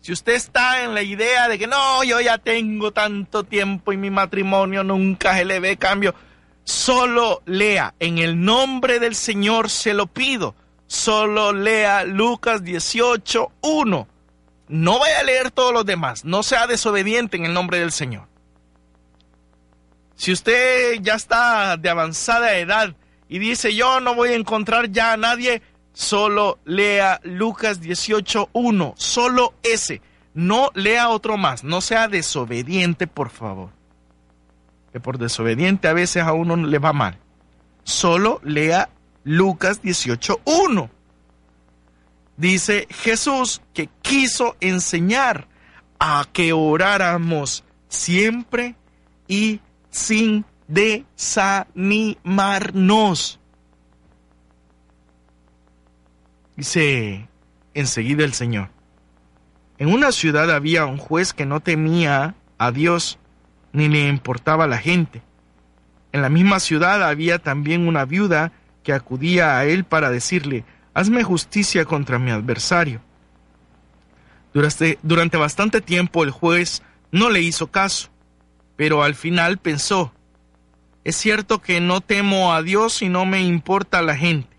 si 0.00 0.12
usted 0.12 0.32
está 0.32 0.82
en 0.82 0.94
la 0.94 1.02
idea 1.02 1.46
de 1.46 1.58
que 1.58 1.66
no, 1.66 2.02
yo 2.04 2.18
ya 2.22 2.38
tengo 2.38 2.90
tanto 2.90 3.44
tiempo 3.44 3.92
y 3.92 3.98
mi 3.98 4.08
matrimonio 4.08 4.82
nunca 4.82 5.36
se 5.36 5.44
le 5.44 5.60
ve 5.60 5.76
cambio, 5.76 6.14
solo 6.64 7.42
lea, 7.44 7.92
en 8.00 8.16
el 8.16 8.42
nombre 8.42 8.98
del 8.98 9.14
Señor 9.14 9.68
se 9.68 9.92
lo 9.92 10.06
pido, 10.06 10.54
solo 10.86 11.52
lea 11.52 12.04
Lucas 12.04 12.64
18, 12.64 13.52
1 13.60 14.08
no 14.68 15.00
vaya 15.00 15.20
a 15.20 15.24
leer 15.24 15.50
todos 15.50 15.74
los 15.74 15.84
demás. 15.84 16.24
No 16.24 16.42
sea 16.42 16.66
desobediente 16.66 17.36
en 17.36 17.44
el 17.44 17.52
nombre 17.52 17.78
del 17.78 17.92
Señor. 17.92 18.26
Si 20.16 20.32
usted 20.32 20.94
ya 21.02 21.12
está 21.12 21.76
de 21.76 21.90
avanzada 21.90 22.56
edad 22.56 22.96
y 23.34 23.40
dice 23.40 23.74
yo 23.74 23.98
no 23.98 24.14
voy 24.14 24.28
a 24.28 24.36
encontrar 24.36 24.92
ya 24.92 25.12
a 25.12 25.16
nadie, 25.16 25.60
solo 25.92 26.60
lea 26.64 27.20
Lucas 27.24 27.82
18.1. 27.82 28.92
Solo 28.96 29.54
ese. 29.64 30.00
No 30.34 30.70
lea 30.74 31.08
otro 31.08 31.36
más. 31.36 31.64
No 31.64 31.80
sea 31.80 32.06
desobediente, 32.06 33.08
por 33.08 33.30
favor. 33.30 33.70
Que 34.92 35.00
por 35.00 35.18
desobediente 35.18 35.88
a 35.88 35.92
veces 35.94 36.22
a 36.22 36.32
uno 36.32 36.54
le 36.54 36.78
va 36.78 36.92
mal. 36.92 37.18
Solo 37.82 38.40
lea 38.44 38.88
Lucas 39.24 39.82
18.1 39.82 40.90
dice 42.36 42.86
Jesús 42.90 43.62
que 43.72 43.88
quiso 44.00 44.56
enseñar 44.60 45.48
a 45.98 46.24
que 46.32 46.52
oráramos 46.52 47.64
siempre 47.88 48.76
y 49.26 49.60
sin 49.90 50.44
desanimarnos. 50.68 53.40
Dice 56.56 57.28
enseguida 57.74 58.24
el 58.24 58.32
Señor. 58.32 58.70
En 59.78 59.92
una 59.92 60.12
ciudad 60.12 60.52
había 60.52 60.86
un 60.86 60.98
juez 60.98 61.32
que 61.32 61.46
no 61.46 61.58
temía 61.60 62.36
a 62.58 62.70
Dios 62.70 63.18
ni 63.72 63.88
le 63.88 64.08
importaba 64.08 64.64
a 64.64 64.68
la 64.68 64.78
gente. 64.78 65.22
En 66.12 66.22
la 66.22 66.28
misma 66.28 66.60
ciudad 66.60 67.02
había 67.02 67.40
también 67.40 67.88
una 67.88 68.04
viuda 68.04 68.52
que 68.84 68.92
acudía 68.92 69.58
a 69.58 69.64
él 69.64 69.84
para 69.84 70.10
decirle, 70.10 70.64
hazme 70.94 71.24
justicia 71.24 71.84
contra 71.84 72.20
mi 72.20 72.30
adversario. 72.30 73.00
Durante, 74.52 75.00
durante 75.02 75.36
bastante 75.36 75.80
tiempo 75.80 76.22
el 76.22 76.30
juez 76.30 76.82
no 77.10 77.30
le 77.30 77.40
hizo 77.40 77.72
caso, 77.72 78.10
pero 78.76 79.02
al 79.02 79.16
final 79.16 79.58
pensó, 79.58 80.12
es 81.04 81.16
cierto 81.16 81.60
que 81.60 81.80
no 81.80 82.00
temo 82.00 82.54
a 82.54 82.62
Dios 82.62 83.02
y 83.02 83.08
no 83.08 83.26
me 83.26 83.42
importa 83.42 84.02
la 84.02 84.16
gente, 84.16 84.56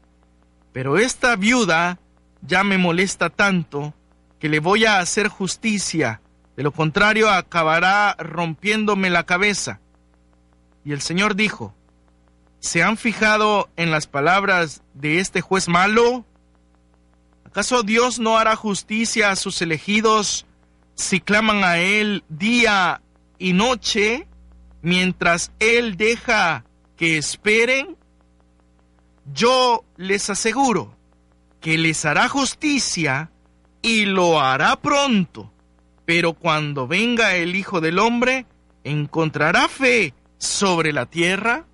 pero 0.72 0.98
esta 0.98 1.36
viuda 1.36 2.00
ya 2.42 2.64
me 2.64 2.78
molesta 2.78 3.30
tanto 3.30 3.94
que 4.40 4.48
le 4.48 4.60
voy 4.60 4.86
a 4.86 5.00
hacer 5.00 5.28
justicia, 5.28 6.22
de 6.56 6.64
lo 6.64 6.72
contrario 6.72 7.30
acabará 7.30 8.16
rompiéndome 8.20 9.10
la 9.10 9.26
cabeza. 9.26 9.82
Y 10.84 10.92
el 10.92 11.02
Señor 11.02 11.36
dijo, 11.36 11.74
¿Se 12.66 12.82
han 12.82 12.98
fijado 12.98 13.70
en 13.76 13.92
las 13.92 14.08
palabras 14.08 14.82
de 14.96 15.20
este 15.20 15.40
juez 15.40 15.68
malo? 15.68 16.26
¿Acaso 17.46 17.84
Dios 17.84 18.18
no 18.18 18.40
hará 18.40 18.56
justicia 18.56 19.30
a 19.30 19.36
sus 19.36 19.62
elegidos 19.62 20.48
si 20.96 21.22
claman 21.22 21.64
a 21.64 21.78
Él 21.78 22.24
día 22.28 23.04
y 23.38 23.54
noche 23.54 24.28
mientras 24.86 25.52
Él 25.60 25.98
deja 25.98 26.64
que 26.96 27.18
esperen? 27.18 27.98
Yo 29.34 29.84
les 29.98 30.30
aseguro 30.30 30.96
que 31.60 31.78
les 31.78 32.06
hará 32.06 32.30
justicia 32.30 33.32
y 33.82 34.06
lo 34.06 34.40
hará 34.40 34.76
pronto. 34.78 35.52
Pero 36.06 36.34
cuando 36.34 36.88
venga 36.88 37.36
el 37.36 37.56
Hijo 37.56 37.82
del 37.82 37.98
Hombre, 37.98 38.46
¿encontrará 38.84 39.68
fe 39.68 40.14
sobre 40.38 40.94
la 40.94 41.08
tierra? 41.08 41.66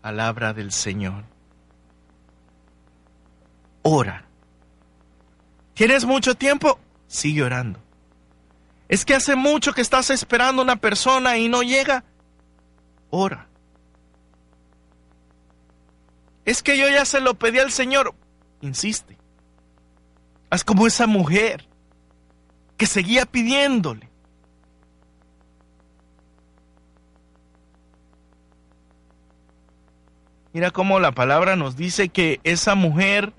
palabra 0.00 0.52
del 0.52 0.70
Señor. 0.70 1.24
Ora. 3.82 4.24
¿Tienes 5.74 6.04
mucho 6.04 6.36
tiempo? 6.36 6.78
Sigue 7.08 7.42
orando. 7.42 7.80
Es 8.88 9.04
que 9.04 9.14
hace 9.14 9.34
mucho 9.34 9.72
que 9.72 9.80
estás 9.80 10.10
esperando 10.10 10.62
una 10.62 10.76
persona 10.76 11.38
y 11.38 11.48
no 11.48 11.62
llega. 11.62 12.04
Ora. 13.10 13.48
Es 16.44 16.62
que 16.62 16.78
yo 16.78 16.88
ya 16.88 17.04
se 17.04 17.20
lo 17.20 17.34
pedí 17.34 17.58
al 17.58 17.72
Señor. 17.72 18.14
Insiste. 18.60 19.18
Haz 20.50 20.62
como 20.62 20.86
esa 20.86 21.06
mujer 21.06 21.68
que 22.76 22.86
seguía 22.86 23.26
pidiéndole. 23.26 24.08
Mira 30.52 30.70
cómo 30.70 31.00
la 31.00 31.12
palabra 31.12 31.56
nos 31.56 31.76
dice 31.76 32.08
que 32.08 32.40
esa 32.44 32.74
mujer 32.74 33.34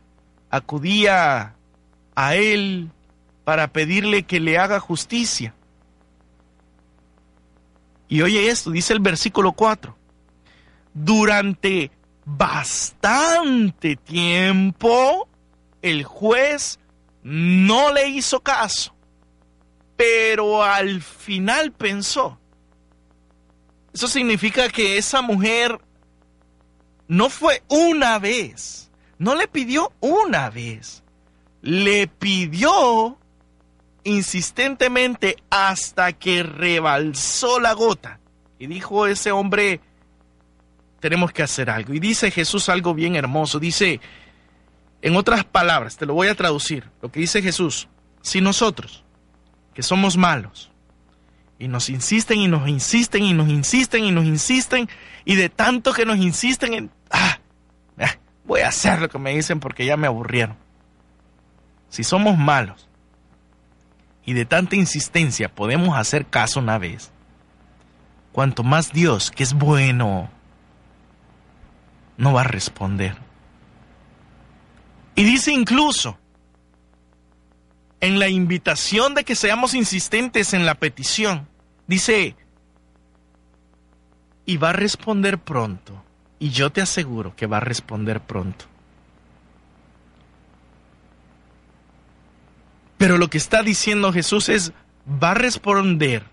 acudía 0.52 1.56
a 2.16 2.36
él 2.36 2.92
para 3.48 3.72
pedirle 3.72 4.24
que 4.24 4.42
le 4.42 4.58
haga 4.58 4.78
justicia. 4.82 5.56
Y 8.10 8.22
oye 8.22 8.50
esto, 8.50 8.72
dice 8.72 8.92
el 8.92 9.00
versículo 9.00 9.54
4. 9.54 9.98
Durante 10.94 11.90
bastante 12.26 13.96
tiempo 13.96 15.30
el 15.82 16.04
juez 16.04 16.78
no 17.24 17.94
le 17.94 18.10
hizo 18.10 18.42
caso, 18.42 18.94
pero 19.96 20.62
al 20.62 21.02
final 21.02 21.72
pensó. 21.72 22.38
Eso 23.94 24.10
significa 24.10 24.68
que 24.68 24.98
esa 24.98 25.22
mujer 25.22 25.80
no 27.08 27.30
fue 27.30 27.64
una 27.70 28.20
vez, 28.20 28.92
no 29.18 29.36
le 29.36 29.48
pidió 29.48 29.94
una 30.02 30.50
vez, 30.50 31.02
le 31.62 32.08
pidió 32.08 33.18
insistentemente 34.08 35.38
hasta 35.50 36.14
que 36.14 36.44
rebalsó 36.44 37.60
la 37.60 37.74
gota. 37.74 38.20
Y 38.58 38.68
dijo 38.68 39.06
ese 39.06 39.32
hombre, 39.32 39.82
tenemos 41.00 41.32
que 41.32 41.44
hacer 41.44 41.70
algo. 41.70 41.94
Y 41.94 42.00
dice 42.00 42.32
Jesús 42.32 42.70
algo 42.70 42.94
bien 42.94 43.16
hermoso. 43.16 43.60
Dice, 43.60 44.00
en 45.02 45.16
otras 45.16 45.44
palabras, 45.44 45.98
te 45.98 46.06
lo 46.06 46.14
voy 46.14 46.28
a 46.28 46.36
traducir, 46.36 46.90
lo 47.02 47.12
que 47.12 47.20
dice 47.20 47.42
Jesús, 47.42 47.88
si 48.22 48.42
nosotros, 48.42 49.04
que 49.74 49.84
somos 49.84 50.18
malos, 50.18 50.72
y 51.60 51.68
nos 51.68 51.90
insisten 51.90 52.40
y 52.40 52.48
nos 52.48 52.68
insisten 52.68 53.24
y 53.24 53.34
nos 53.34 53.50
insisten 53.50 54.06
y 54.06 54.12
nos 54.12 54.26
insisten, 54.26 54.90
y 55.26 55.36
de 55.36 55.50
tanto 55.50 55.94
que 55.94 56.06
nos 56.06 56.18
insisten 56.18 56.74
en, 56.74 56.92
ah, 57.12 57.40
ah, 58.00 58.16
voy 58.46 58.62
a 58.62 58.70
hacer 58.70 59.02
lo 59.02 59.10
que 59.10 59.20
me 59.20 59.36
dicen 59.36 59.60
porque 59.60 59.86
ya 59.86 59.98
me 59.98 60.08
aburrieron. 60.08 60.56
Si 61.90 62.04
somos 62.04 62.38
malos 62.38 62.87
y 64.28 64.34
de 64.34 64.46
tanta 64.46 64.76
insistencia 64.76 65.48
podemos 65.48 65.98
hacer 65.98 66.26
caso 66.26 66.60
una 66.60 66.78
vez, 66.78 67.14
cuanto 68.34 68.62
más 68.62 68.92
Dios, 68.92 69.32
que 69.32 69.42
es 69.42 69.54
bueno, 69.54 70.30
no 72.18 72.34
va 72.34 72.42
a 72.42 72.44
responder. 72.44 73.16
Y 75.16 75.24
dice 75.24 75.54
incluso, 75.54 76.20
en 78.02 78.20
la 78.20 78.28
invitación 78.28 79.16
de 79.16 79.24
que 79.24 79.34
seamos 79.34 79.74
insistentes 79.74 80.54
en 80.54 80.66
la 80.66 80.76
petición, 80.76 81.48
dice, 81.88 82.36
y 84.46 84.58
va 84.58 84.72
a 84.72 84.74
responder 84.74 85.40
pronto. 85.40 86.04
Y 86.38 86.50
yo 86.50 86.70
te 86.70 86.82
aseguro 86.82 87.34
que 87.34 87.48
va 87.48 87.58
a 87.58 87.62
responder 87.62 88.20
pronto. 88.20 88.66
Pero 92.98 93.18
lo 93.18 93.30
que 93.30 93.38
está 93.38 93.64
diciendo 93.64 94.12
Jesús 94.12 94.50
es, 94.50 94.74
va 95.08 95.32
a 95.32 95.36
responder 95.36 96.24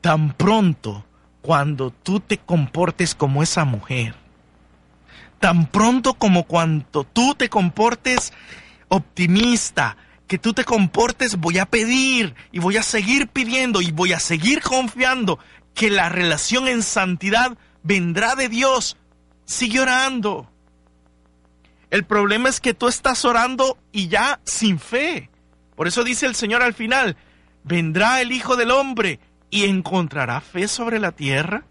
tan 0.00 0.32
pronto 0.32 1.04
cuando 1.42 1.90
tú 1.90 2.20
te 2.20 2.38
comportes 2.38 3.14
como 3.14 3.42
esa 3.42 3.64
mujer. 3.64 4.14
Tan 5.38 5.66
pronto 5.66 6.14
como 6.14 6.44
cuando 6.44 7.04
tú 7.04 7.34
te 7.34 7.48
comportes 7.48 8.32
optimista, 8.88 9.96
que 10.26 10.38
tú 10.38 10.52
te 10.52 10.64
comportes, 10.64 11.36
voy 11.36 11.58
a 11.58 11.66
pedir 11.66 12.34
y 12.52 12.58
voy 12.58 12.76
a 12.76 12.82
seguir 12.82 13.28
pidiendo 13.28 13.80
y 13.80 13.90
voy 13.90 14.12
a 14.12 14.20
seguir 14.20 14.60
confiando 14.60 15.38
que 15.74 15.90
la 15.90 16.08
relación 16.08 16.68
en 16.68 16.82
santidad 16.82 17.56
vendrá 17.82 18.34
de 18.34 18.48
Dios 18.48 18.96
Sigue 19.50 19.80
orando. 19.80 20.48
El 21.90 22.04
problema 22.04 22.48
es 22.48 22.60
que 22.60 22.72
tú 22.72 22.86
estás 22.86 23.24
orando 23.24 23.78
y 23.90 24.06
ya 24.06 24.38
sin 24.44 24.78
fe. 24.78 25.28
Por 25.80 25.88
eso 25.88 26.04
dice 26.04 26.26
el 26.26 26.34
Señor 26.34 26.62
al 26.62 26.74
final, 26.74 27.16
vendrá 27.64 28.20
el 28.20 28.32
Hijo 28.32 28.54
del 28.54 28.70
Hombre 28.70 29.18
y 29.48 29.64
encontrará 29.64 30.42
fe 30.42 30.68
sobre 30.68 30.98
la 30.98 31.12
tierra. 31.12 31.64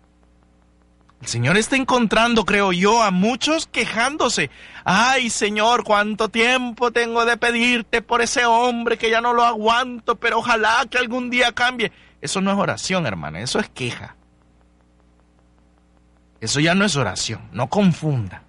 El 1.22 1.28
Señor 1.28 1.58
está 1.58 1.76
encontrando, 1.76 2.43
creo 2.43 2.72
yo, 2.72 3.04
a 3.04 3.12
muchos 3.12 3.67
quejándose. 3.67 4.50
Ay, 4.84 5.30
Señor, 5.30 5.84
cuánto 5.84 6.28
tiempo 6.28 6.89
tengo 6.89 7.24
de 7.24 7.38
pedirte 7.38 8.02
por 8.02 8.24
ese 8.24 8.45
hombre 8.45 8.98
que 8.98 9.12
ya 9.12 9.22
no 9.22 9.32
lo 9.32 9.43
aguanto, 9.43 10.15
pero 10.15 10.39
ojalá 10.39 10.88
que 10.89 10.98
algún 10.98 11.30
día 11.30 11.52
cambie. 11.52 11.91
Eso 12.19 12.41
no 12.41 12.52
es 12.52 12.58
oración, 12.58 13.06
hermana, 13.06 13.41
eso 13.41 13.60
es 13.60 13.69
queja. 13.69 14.15
Eso 16.41 16.60
ya 16.60 16.74
no 16.74 16.84
es 16.84 16.95
oración, 16.95 17.48
no 17.52 17.69
confunda. 17.69 18.41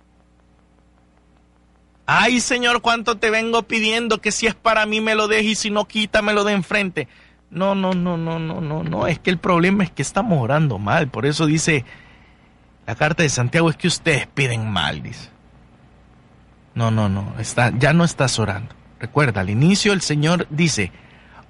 Ay, 2.13 2.41
Señor, 2.41 2.83
cuánto 2.83 3.19
te 3.19 3.31
vengo 3.31 3.63
pidiendo 3.63 4.21
que 4.21 4.33
si 4.33 4.49
es 4.49 4.57
para 4.57 4.85
mí 4.85 5.01
me 5.01 5.15
lo 5.15 5.29
dejes 5.29 5.53
y 5.53 5.55
si 5.55 5.71
no 5.71 5.87
quítamelo 5.87 6.43
de 6.43 6.55
enfrente. 6.55 7.07
No, 7.51 7.77
no, 7.77 7.93
no, 7.93 8.17
no, 8.17 8.41
no, 8.41 8.61
no, 8.61 8.83
no. 8.83 9.07
Es 9.07 9.21
que 9.21 9.31
el 9.31 9.39
problema 9.39 9.85
es 9.85 9.93
que 9.93 10.03
estamos 10.03 10.43
orando 10.43 10.81
mal. 10.81 11.07
Por 11.07 11.25
eso 11.25 11.47
dice 11.47 11.85
la 12.85 12.97
carta 12.97 13.23
de 13.23 13.29
Santiago 13.29 13.71
es 13.71 13.77
que 13.77 13.87
ustedes 13.87 14.27
piden 14.27 14.69
mal, 14.69 15.05
dice. 15.05 15.29
No, 16.75 16.91
no, 16.91 17.09
no. 17.09 17.33
Está, 17.39 17.73
ya 17.79 17.93
no 17.93 18.03
estás 18.03 18.41
orando. 18.41 18.75
Recuerda, 18.99 19.43
al 19.43 19.51
inicio 19.51 19.93
el 19.93 20.01
Señor 20.01 20.49
dice, 20.51 20.91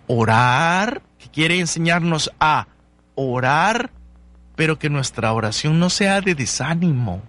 orar, 0.09 1.01
que 1.19 1.31
quiere 1.31 1.59
enseñarnos 1.59 2.33
a 2.39 2.67
orar, 3.15 3.93
pero 4.57 4.79
que 4.79 4.91
nuestra 4.91 5.33
oración 5.33 5.79
no 5.79 5.89
sea 5.89 6.21
de 6.21 6.35
desánimo. 6.35 7.23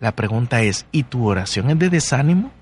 La 0.00 0.12
pregunta 0.12 0.62
es, 0.62 0.86
¿y 0.92 1.04
tu 1.04 1.26
oración 1.26 1.70
es 1.70 1.78
de 1.78 1.90
desánimo? 1.90 2.52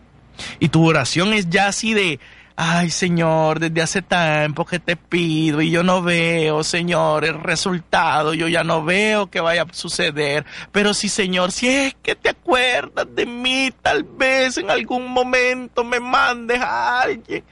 ¿Y 0.59 0.69
tu 0.69 0.87
oración 0.87 1.33
es 1.33 1.49
ya 1.51 1.69
así 1.69 1.95
de, 1.95 2.19
ay 2.57 2.91
Señor, 2.91 3.61
desde 3.61 3.83
hace 3.83 4.03
tiempo 4.03 4.65
que 4.65 4.79
te 4.79 4.97
pido 4.97 5.61
y 5.61 5.71
yo 5.71 5.83
no 5.83 6.03
veo, 6.03 6.65
Señor, 6.65 7.25
el 7.25 7.43
resultado, 7.43 8.33
yo 8.33 8.49
ya 8.49 8.65
no 8.65 8.85
veo 8.85 9.29
que 9.29 9.41
vaya 9.41 9.63
a 9.63 9.73
suceder, 9.73 10.45
pero 10.73 10.95
sí, 10.95 11.09
Señor, 11.09 11.53
si 11.53 11.69
es 11.69 11.97
que 12.03 12.15
te 12.15 12.31
acuerdas 12.31 13.07
de 13.15 13.27
mí, 13.27 13.71
tal 13.83 14.05
vez 14.05 14.57
en 14.57 14.71
algún 14.71 15.11
momento 15.11 15.85
me 15.85 16.01
mandes 16.01 16.61
a 16.61 17.03
alguien. 17.03 17.45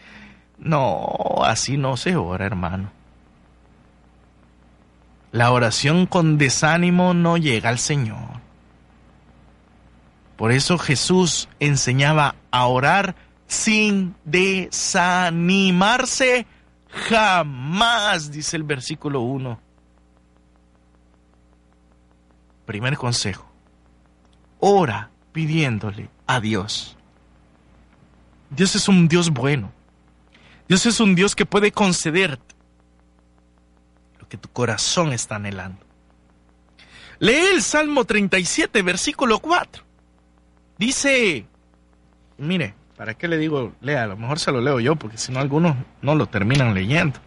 No, 0.59 1.43
así 1.45 1.77
no 1.77 1.97
se 1.97 2.17
ora, 2.17 2.47
hermano. 2.47 2.91
La 5.33 5.51
oración 5.51 6.07
con 6.07 6.39
desánimo 6.39 7.13
no 7.13 7.37
llega 7.37 7.69
al 7.69 7.79
Señor. 7.79 8.44
Por 10.37 10.53
eso 10.53 10.79
Jesús 10.79 11.49
enseñaba 11.61 12.37
a 12.51 12.67
orar 12.67 13.15
sin 13.47 14.17
desanimarse 14.25 16.47
jamás, 16.89 18.31
dice 18.31 18.57
el 18.57 18.63
versículo 18.65 19.21
1. 19.21 19.61
Primer 22.67 22.97
consejo, 22.97 23.47
ora 24.59 25.11
pidiéndole 25.33 26.09
a 26.27 26.41
Dios. 26.41 26.97
Dios 28.51 28.75
es 28.75 28.89
un 28.89 29.07
Dios 29.09 29.31
bueno. 29.31 29.73
Dios 30.69 30.87
es 30.87 31.01
un 31.01 31.15
Dios 31.15 31.37
que 31.37 31.45
puede 31.45 31.73
concederte 31.73 32.55
lo 34.19 34.27
que 34.29 34.39
tu 34.39 34.49
corazón 34.49 35.13
está 35.13 35.37
anhelando. 35.37 35.85
Lee 37.19 37.49
el 37.53 37.63
Salmo 37.63 38.05
37, 38.05 38.83
versículo 38.83 39.41
4. 39.41 39.84
Dice, 40.79 41.47
mire, 42.39 42.75
¿Para 42.97 43.15
qué 43.15 43.27
le 43.27 43.39
digo 43.39 43.73
lea? 43.81 44.05
A 44.05 44.07
lo 44.07 44.17
mejor 44.17 44.39
se 44.39 44.53
lo 44.53 44.61
leo 44.61 44.79
yo, 44.79 44.97
porque 44.97 45.19
si 45.19 45.33
no 45.33 45.41
algunos 45.41 45.77
no 46.01 46.15
lo 46.15 46.27
terminan 46.27 46.75
leyendo. 46.75 47.19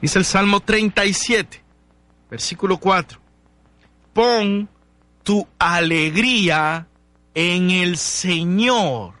Dice 0.00 0.18
el 0.18 0.24
Salmo 0.24 0.60
37, 0.60 1.62
versículo 2.30 2.78
4. 2.78 3.20
Pon 4.14 4.68
tu 5.22 5.46
alegría 5.58 6.86
en 7.34 7.70
el 7.70 7.98
Señor, 7.98 9.14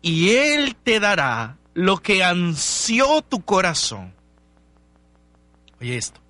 y 0.00 0.30
Él 0.30 0.74
te 0.76 1.00
dará 1.00 1.58
lo 1.74 1.98
que 1.98 2.24
ansió 2.24 3.20
tu 3.20 3.42
corazón. 3.42 4.14
Oye 5.82 5.98
esto, 5.98 6.20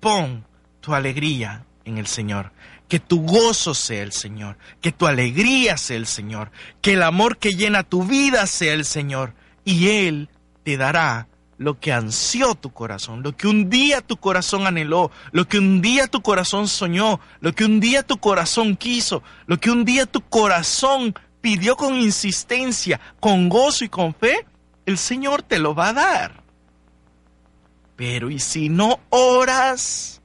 pon 0.00 0.44
tu 0.80 0.94
alegría 0.94 1.64
en 1.84 1.96
el 1.96 2.06
Señor 2.06 2.52
que 2.88 3.00
tu 3.00 3.22
gozo 3.22 3.74
sea 3.74 4.02
el 4.02 4.12
Señor, 4.12 4.56
que 4.80 4.92
tu 4.92 5.06
alegría 5.06 5.76
sea 5.76 5.96
el 5.96 6.06
Señor, 6.06 6.50
que 6.80 6.92
el 6.92 7.02
amor 7.02 7.38
que 7.38 7.54
llena 7.54 7.82
tu 7.82 8.04
vida 8.04 8.46
sea 8.46 8.74
el 8.74 8.84
Señor, 8.84 9.34
y 9.64 9.88
Él 9.88 10.28
te 10.62 10.76
dará 10.76 11.28
lo 11.58 11.80
que 11.80 11.92
ansió 11.92 12.54
tu 12.54 12.72
corazón, 12.72 13.22
lo 13.22 13.36
que 13.36 13.48
un 13.48 13.70
día 13.70 14.00
tu 14.00 14.16
corazón 14.18 14.66
anheló, 14.66 15.10
lo 15.32 15.48
que 15.48 15.58
un 15.58 15.80
día 15.80 16.06
tu 16.06 16.22
corazón 16.22 16.68
soñó, 16.68 17.20
lo 17.40 17.52
que 17.54 17.64
un 17.64 17.80
día 17.80 18.02
tu 18.02 18.18
corazón 18.18 18.76
quiso, 18.76 19.22
lo 19.46 19.58
que 19.58 19.70
un 19.70 19.84
día 19.84 20.06
tu 20.06 20.20
corazón 20.20 21.14
pidió 21.40 21.76
con 21.76 21.96
insistencia, 21.96 23.00
con 23.20 23.48
gozo 23.48 23.84
y 23.84 23.88
con 23.88 24.14
fe, 24.14 24.46
el 24.84 24.98
Señor 24.98 25.42
te 25.42 25.58
lo 25.58 25.74
va 25.74 25.88
a 25.88 25.92
dar. 25.92 26.42
Pero 27.96 28.30
¿y 28.30 28.38
si 28.38 28.68
no 28.68 29.00
oras? 29.08 30.15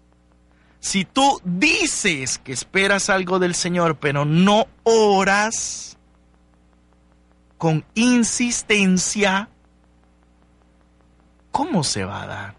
Si 0.82 1.06
tú 1.06 1.40
dices 1.46 2.40
que 2.40 2.52
esperas 2.52 3.12
algo 3.12 3.38
del 3.38 3.54
Señor, 3.54 3.98
pero 4.00 4.26
no 4.26 4.66
oras 4.82 5.96
con 7.60 7.86
insistencia, 7.94 9.48
¿cómo 11.52 11.84
se 11.84 12.04
va 12.04 12.24
a 12.24 12.26
dar? 12.26 12.56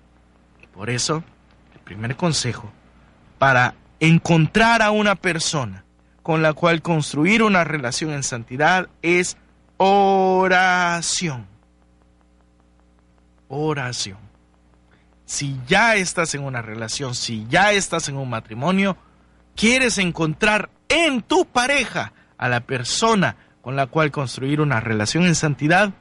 Por 0.73 0.89
eso, 0.89 1.25
el 1.75 1.81
primer 1.81 2.15
consejo, 2.15 2.71
para 3.41 3.75
encontrar 3.99 4.83
a 4.83 4.93
una 4.93 5.17
persona 5.17 5.85
con 6.23 6.43
la 6.43 6.53
cual 6.53 6.81
construir 6.81 7.43
una 7.43 7.65
relación 7.65 8.13
en 8.13 8.23
santidad 8.23 8.89
es 9.03 9.37
oración. 9.79 11.49
Oración 13.49 14.32
si 15.33 15.59
ya 15.67 15.95
estás 15.95 16.35
en 16.35 16.45
una 16.45 16.61
relación, 16.61 17.15
si 17.15 17.47
ya 17.49 17.73
estás 17.73 18.07
en 18.11 18.19
un 18.19 18.29
matrimonio, 18.29 18.99
quieres 19.57 19.97
encontrar 19.97 20.69
en 20.91 21.23
tu 21.23 21.47
pareja 21.47 22.13
a 22.37 22.51
la 22.51 22.61
persona 22.61 23.37
con 23.63 23.75
la 23.75 23.87
cual 23.87 24.11
construir 24.11 24.61
una 24.61 24.79
relación 24.79 25.25
en 25.25 25.35
santidad, 25.35 25.95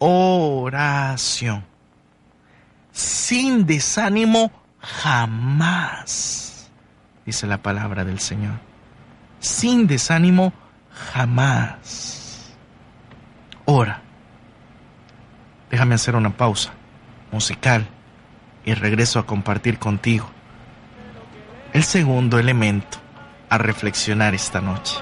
oración. 0.00 1.64
Sin 2.90 3.64
desánimo 3.64 4.52
jamás, 4.80 6.70
dice 7.24 7.46
la 7.46 7.62
palabra 7.62 8.04
del 8.04 8.20
Señor. 8.20 8.56
Sin 9.40 9.86
desánimo 9.86 10.52
jamás. 10.92 12.52
Ora. 13.64 14.02
Déjame 15.70 15.94
hacer 15.94 16.16
una 16.16 16.36
pausa 16.36 16.70
musical 17.30 17.88
y 18.64 18.74
regreso 18.74 19.18
a 19.18 19.26
compartir 19.26 19.78
contigo 19.78 20.28
el 21.72 21.84
segundo 21.84 22.38
elemento 22.38 22.98
a 23.48 23.58
reflexionar 23.58 24.34
esta 24.34 24.60
noche. 24.60 24.96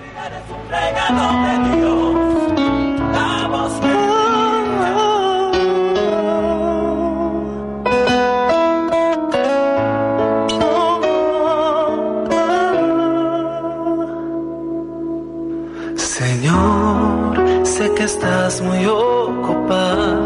Señor, 15.97 17.67
sé 17.67 17.93
que 17.95 18.05
estás 18.05 18.61
muy 18.61 18.87
ocupado 18.87 20.21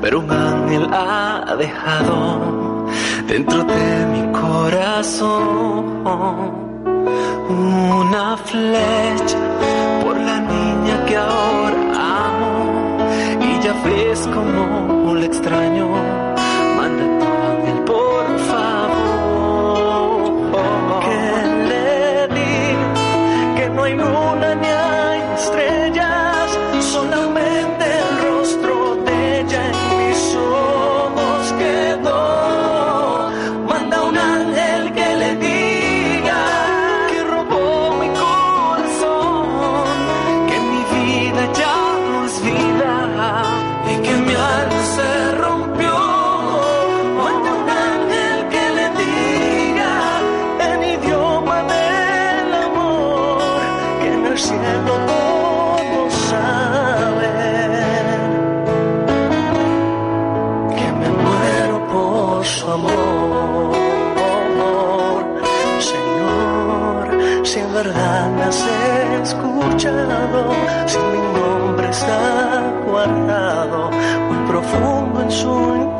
pero 0.00 0.20
un 0.20 0.30
ángel 0.30 0.88
ha 0.92 1.54
dejado 1.58 2.86
dentro 3.26 3.64
de 3.64 4.06
mi 4.06 4.32
corazón 4.32 5.80
una 7.48 8.36
flecha 8.36 9.38
por 10.02 10.16
la 10.16 10.40
niña 10.40 11.04
que 11.06 11.16
ahora 11.16 11.80
amo. 12.26 12.96
Y 13.40 13.62
ya 13.64 13.74
ves 13.84 14.28
como 14.34 15.14
le 15.14 15.26
extraño 15.26 16.09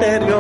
interior. 0.02 0.39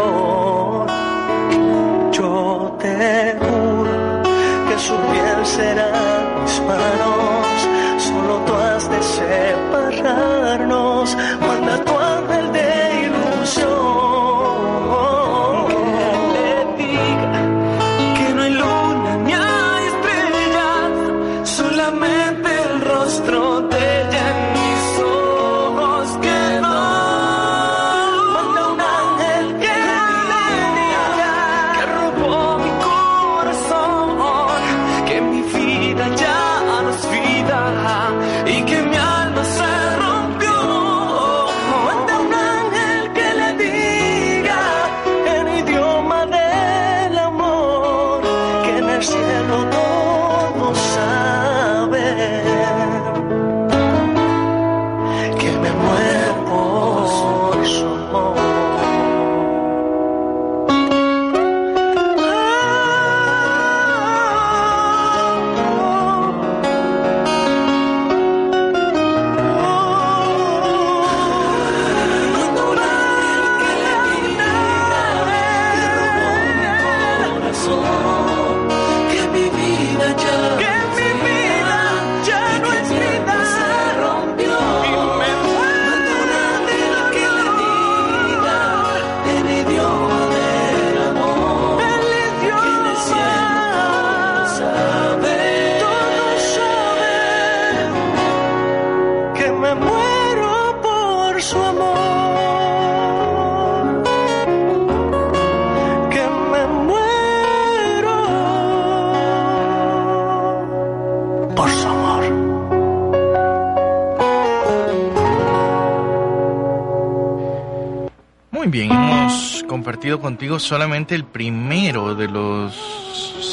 Contigo 120.18 120.58
solamente 120.58 121.14
el 121.14 121.24
primero 121.24 122.16
de 122.16 122.26
los 122.26 122.74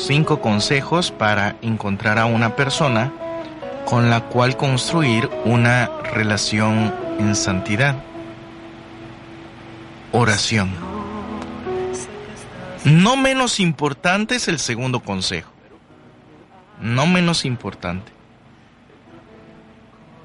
cinco 0.08 0.41
consejos 0.41 1.12
para 1.12 1.58
encontrar 1.62 2.17
a 2.17 2.26
una 2.26 2.56
persona 2.56 3.12
con 3.86 4.10
la 4.10 4.22
cual 4.22 4.58
construir 4.58 5.30
una 5.46 5.89
relación 6.13 6.93
en 7.20 7.36
santidad. 7.36 7.96
Oración. 10.12 10.72
No 12.86 13.17
menos 13.17 13.60
importante 13.60 14.36
es 14.36 14.48
el 14.48 14.60
segundo 14.60 15.02
consejo. 15.02 15.52
No 16.82 17.06
menos 17.06 17.46
importante. 17.46 18.12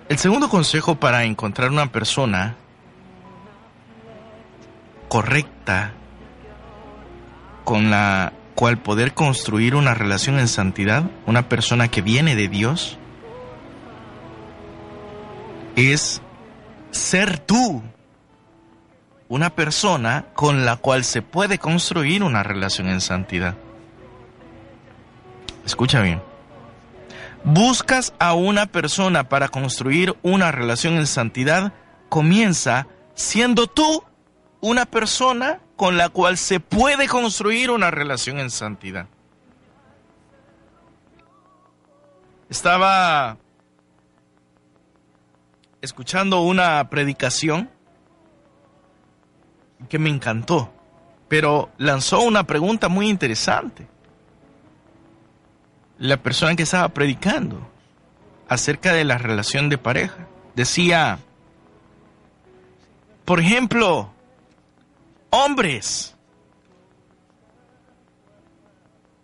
El 0.08 0.18
segundo 0.18 0.48
consejo 0.48 0.94
para 0.94 1.24
encontrar 1.24 1.70
una 1.70 1.90
persona 1.90 2.56
correcta 5.08 5.92
con 7.64 7.90
la 7.90 8.32
cual 8.54 8.78
poder 8.78 9.14
construir 9.14 9.74
una 9.74 9.94
relación 9.94 10.38
en 10.38 10.48
santidad, 10.48 11.04
una 11.26 11.48
persona 11.48 11.88
que 11.88 12.02
viene 12.02 12.36
de 12.36 12.48
Dios, 12.48 12.98
es 15.76 16.20
ser 16.90 17.38
tú 17.38 17.82
una 19.28 19.50
persona 19.50 20.26
con 20.34 20.66
la 20.66 20.76
cual 20.76 21.04
se 21.04 21.22
puede 21.22 21.58
construir 21.58 22.22
una 22.22 22.42
relación 22.42 22.88
en 22.88 23.00
santidad. 23.00 23.54
Escucha 25.64 26.02
bien. 26.02 26.20
Buscas 27.44 28.12
a 28.18 28.34
una 28.34 28.66
persona 28.66 29.28
para 29.28 29.48
construir 29.48 30.14
una 30.22 30.52
relación 30.52 30.94
en 30.94 31.06
santidad, 31.06 31.72
comienza 32.08 32.86
siendo 33.14 33.66
tú 33.66 34.04
una 34.60 34.86
persona 34.86 35.60
con 35.82 35.96
la 35.96 36.10
cual 36.10 36.38
se 36.38 36.60
puede 36.60 37.08
construir 37.08 37.68
una 37.72 37.90
relación 37.90 38.38
en 38.38 38.50
santidad. 38.50 39.08
Estaba 42.48 43.36
escuchando 45.80 46.42
una 46.42 46.88
predicación 46.88 47.68
que 49.88 49.98
me 49.98 50.08
encantó, 50.08 50.72
pero 51.26 51.70
lanzó 51.78 52.20
una 52.20 52.44
pregunta 52.44 52.88
muy 52.88 53.08
interesante. 53.08 53.88
La 55.98 56.16
persona 56.16 56.54
que 56.54 56.62
estaba 56.62 56.90
predicando 56.90 57.58
acerca 58.48 58.92
de 58.92 59.02
la 59.02 59.18
relación 59.18 59.68
de 59.68 59.78
pareja 59.78 60.28
decía, 60.54 61.18
por 63.24 63.40
ejemplo, 63.40 64.12
hombres, 65.32 66.14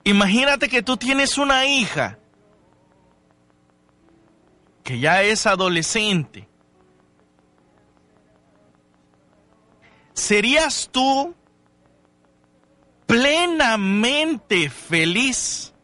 imagínate 0.05 0.69
que 0.69 0.83
tú 0.83 0.97
tienes 0.97 1.37
una 1.37 1.67
hija 1.67 2.19
que 4.83 4.99
ya 4.99 5.23
es 5.23 5.47
adolescente. 5.47 6.49
¿Serías 10.15 10.89
tú 10.91 11.35
plenamente 13.07 14.71
feliz 14.71 15.75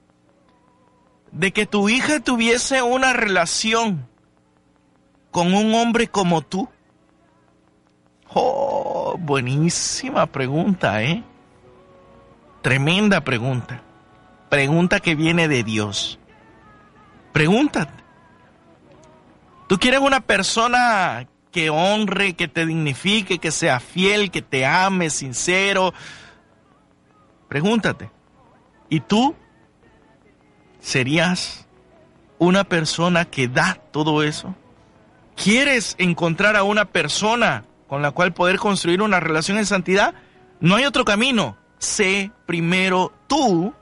de 1.32 1.52
que 1.52 1.66
tu 1.66 1.90
hija 1.90 2.20
tuviese 2.20 2.80
una 2.80 3.12
relación 3.12 4.08
con 5.30 5.52
un 5.52 5.74
hombre 5.74 6.08
como 6.08 6.40
tú? 6.40 6.68
Oh, 8.34 9.16
buenísima 9.18 10.26
pregunta, 10.26 11.02
¿eh? 11.02 11.22
Tremenda 12.62 13.20
pregunta. 13.22 13.80
Pregunta 14.48 14.98
que 14.98 15.14
viene 15.14 15.46
de 15.46 15.62
Dios. 15.62 16.18
Pregúntate. 17.32 17.92
¿Tú 19.68 19.78
quieres 19.78 20.00
una 20.00 20.20
persona 20.20 21.26
que 21.52 21.70
honre, 21.70 22.34
que 22.34 22.48
te 22.48 22.66
dignifique, 22.66 23.38
que 23.38 23.52
sea 23.52 23.78
fiel, 23.78 24.30
que 24.30 24.42
te 24.42 24.66
ame, 24.66 25.10
sincero? 25.10 25.94
Pregúntate. 27.48 28.10
¿Y 28.88 29.00
tú 29.00 29.36
serías 30.80 31.66
una 32.38 32.64
persona 32.64 33.24
que 33.24 33.46
da 33.46 33.78
todo 33.92 34.22
eso? 34.22 34.54
¿Quieres 35.36 35.94
encontrar 35.98 36.56
a 36.56 36.64
una 36.64 36.84
persona 36.84 37.64
con 37.94 38.02
la 38.02 38.10
cual 38.10 38.34
poder 38.34 38.58
construir 38.58 39.02
una 39.02 39.20
relación 39.20 39.56
en 39.56 39.66
santidad? 39.66 40.14
No 40.58 40.74
hay 40.74 40.84
otro 40.84 41.04
camino. 41.04 41.56
Sé 41.78 42.32
primero 42.44 43.12
tú 43.28 43.72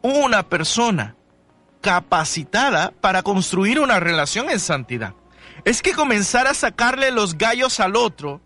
una 0.00 0.48
persona 0.48 1.16
capacitada 1.80 2.92
para 3.00 3.24
construir 3.24 3.80
una 3.80 3.98
relación 3.98 4.48
en 4.48 4.60
santidad. 4.60 5.14
Es 5.64 5.82
que 5.82 5.92
comenzar 5.92 6.46
a 6.46 6.54
sacarle 6.54 7.10
los 7.10 7.36
gallos 7.36 7.80
al 7.80 7.96
otro, 7.96 8.40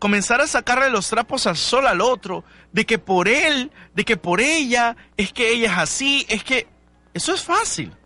comenzar 0.00 0.40
a 0.40 0.48
sacarle 0.48 0.90
los 0.90 1.08
trapos 1.08 1.46
al 1.46 1.56
sol 1.56 1.86
al 1.86 2.00
otro, 2.00 2.42
de 2.72 2.84
que 2.84 2.98
por 2.98 3.28
él, 3.28 3.70
de 3.94 4.04
que 4.04 4.16
por 4.16 4.40
ella, 4.40 4.96
es 5.16 5.32
que 5.32 5.52
ella 5.52 5.70
es 5.70 5.78
así, 5.78 6.26
es 6.28 6.42
que 6.42 6.66
eso 7.14 7.32
es 7.32 7.44
fácil. 7.44 7.96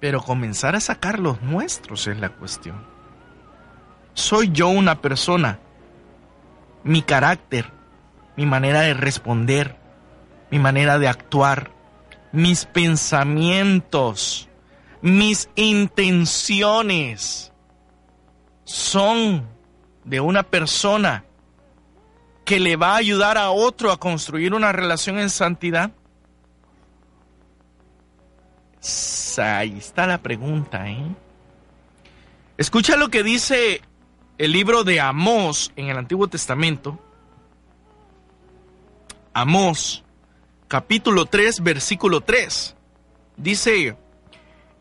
Pero 0.00 0.20
comenzar 0.20 0.74
a 0.74 0.80
sacar 0.80 1.20
los 1.20 1.40
nuestros 1.42 2.08
es 2.08 2.18
la 2.18 2.30
cuestión. 2.30 2.91
Soy 4.14 4.50
yo 4.52 4.68
una 4.68 5.00
persona, 5.00 5.58
mi 6.84 7.02
carácter, 7.02 7.70
mi 8.36 8.46
manera 8.46 8.80
de 8.82 8.94
responder, 8.94 9.76
mi 10.50 10.58
manera 10.58 10.98
de 10.98 11.08
actuar, 11.08 11.70
mis 12.32 12.66
pensamientos, 12.66 14.48
mis 15.00 15.48
intenciones 15.54 17.52
son 18.64 19.46
de 20.04 20.20
una 20.20 20.42
persona 20.42 21.24
que 22.44 22.58
le 22.60 22.76
va 22.76 22.94
a 22.94 22.96
ayudar 22.96 23.38
a 23.38 23.50
otro 23.50 23.92
a 23.92 23.98
construir 23.98 24.54
una 24.54 24.72
relación 24.72 25.18
en 25.18 25.30
santidad? 25.30 25.92
Ahí 29.38 29.78
está 29.78 30.06
la 30.06 30.18
pregunta, 30.18 30.90
¿eh? 30.90 31.14
Escucha 32.58 32.96
lo 32.96 33.08
que 33.08 33.22
dice 33.22 33.80
el 34.42 34.50
libro 34.50 34.82
de 34.82 34.98
Amós 34.98 35.70
en 35.76 35.86
el 35.86 35.96
Antiguo 35.96 36.26
Testamento. 36.26 36.98
Amós, 39.32 40.02
capítulo 40.66 41.26
3, 41.26 41.62
versículo 41.62 42.22
3. 42.22 42.74
Dice, 43.36 43.96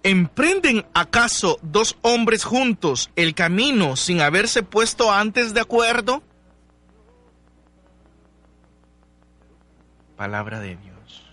¿emprenden 0.02 0.88
acaso 0.96 1.60
dos 1.62 1.96
hombres 2.02 2.44
juntos 2.44 3.12
el 3.16 3.36
camino 3.36 3.98
sin 3.98 4.22
haberse 4.22 4.64
puesto 4.64 5.12
antes 5.12 5.54
de 5.54 5.62
acuerdo? 5.62 6.24
Palabra 10.18 10.60
de 10.60 10.76
Dios. 10.76 11.24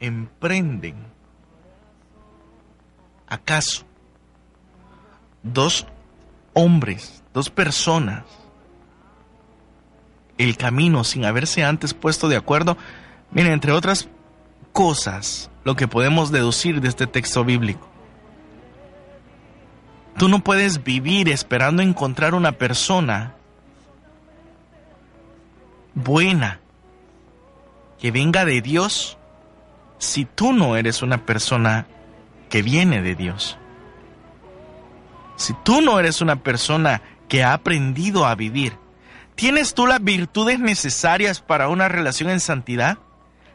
¿Emprenden 0.00 0.96
acaso 3.26 3.86
dos 5.42 5.86
hombres, 6.56 7.22
dos 7.34 7.50
personas, 7.50 8.24
el 10.38 10.56
camino 10.56 11.04
sin 11.04 11.26
haberse 11.26 11.62
antes 11.62 11.92
puesto 11.92 12.28
de 12.30 12.36
acuerdo. 12.36 12.78
Miren, 13.30 13.52
entre 13.52 13.72
otras 13.72 14.08
cosas, 14.72 15.50
lo 15.64 15.76
que 15.76 15.86
podemos 15.86 16.32
deducir 16.32 16.80
de 16.80 16.88
este 16.88 17.06
texto 17.06 17.44
bíblico. 17.44 17.86
Tú 20.16 20.30
no 20.30 20.38
puedes 20.38 20.82
vivir 20.82 21.28
esperando 21.28 21.82
encontrar 21.82 22.34
una 22.34 22.52
persona 22.52 23.34
buena 25.94 26.60
que 27.98 28.10
venga 28.10 28.46
de 28.46 28.62
Dios 28.62 29.18
si 29.98 30.24
tú 30.24 30.54
no 30.54 30.76
eres 30.76 31.02
una 31.02 31.26
persona 31.26 31.86
que 32.48 32.62
viene 32.62 33.02
de 33.02 33.14
Dios. 33.14 33.58
Si 35.36 35.54
tú 35.64 35.80
no 35.82 36.00
eres 36.00 36.20
una 36.20 36.42
persona 36.42 37.02
que 37.28 37.44
ha 37.44 37.52
aprendido 37.52 38.26
a 38.26 38.34
vivir, 38.34 38.78
¿tienes 39.34 39.74
tú 39.74 39.86
las 39.86 40.02
virtudes 40.02 40.58
necesarias 40.58 41.40
para 41.40 41.68
una 41.68 41.88
relación 41.88 42.30
en 42.30 42.40
santidad? 42.40 42.98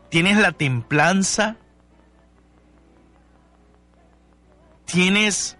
¿Tienes 0.09 0.37
la 0.37 0.51
templanza? 0.51 1.57
¿Tienes 4.85 5.57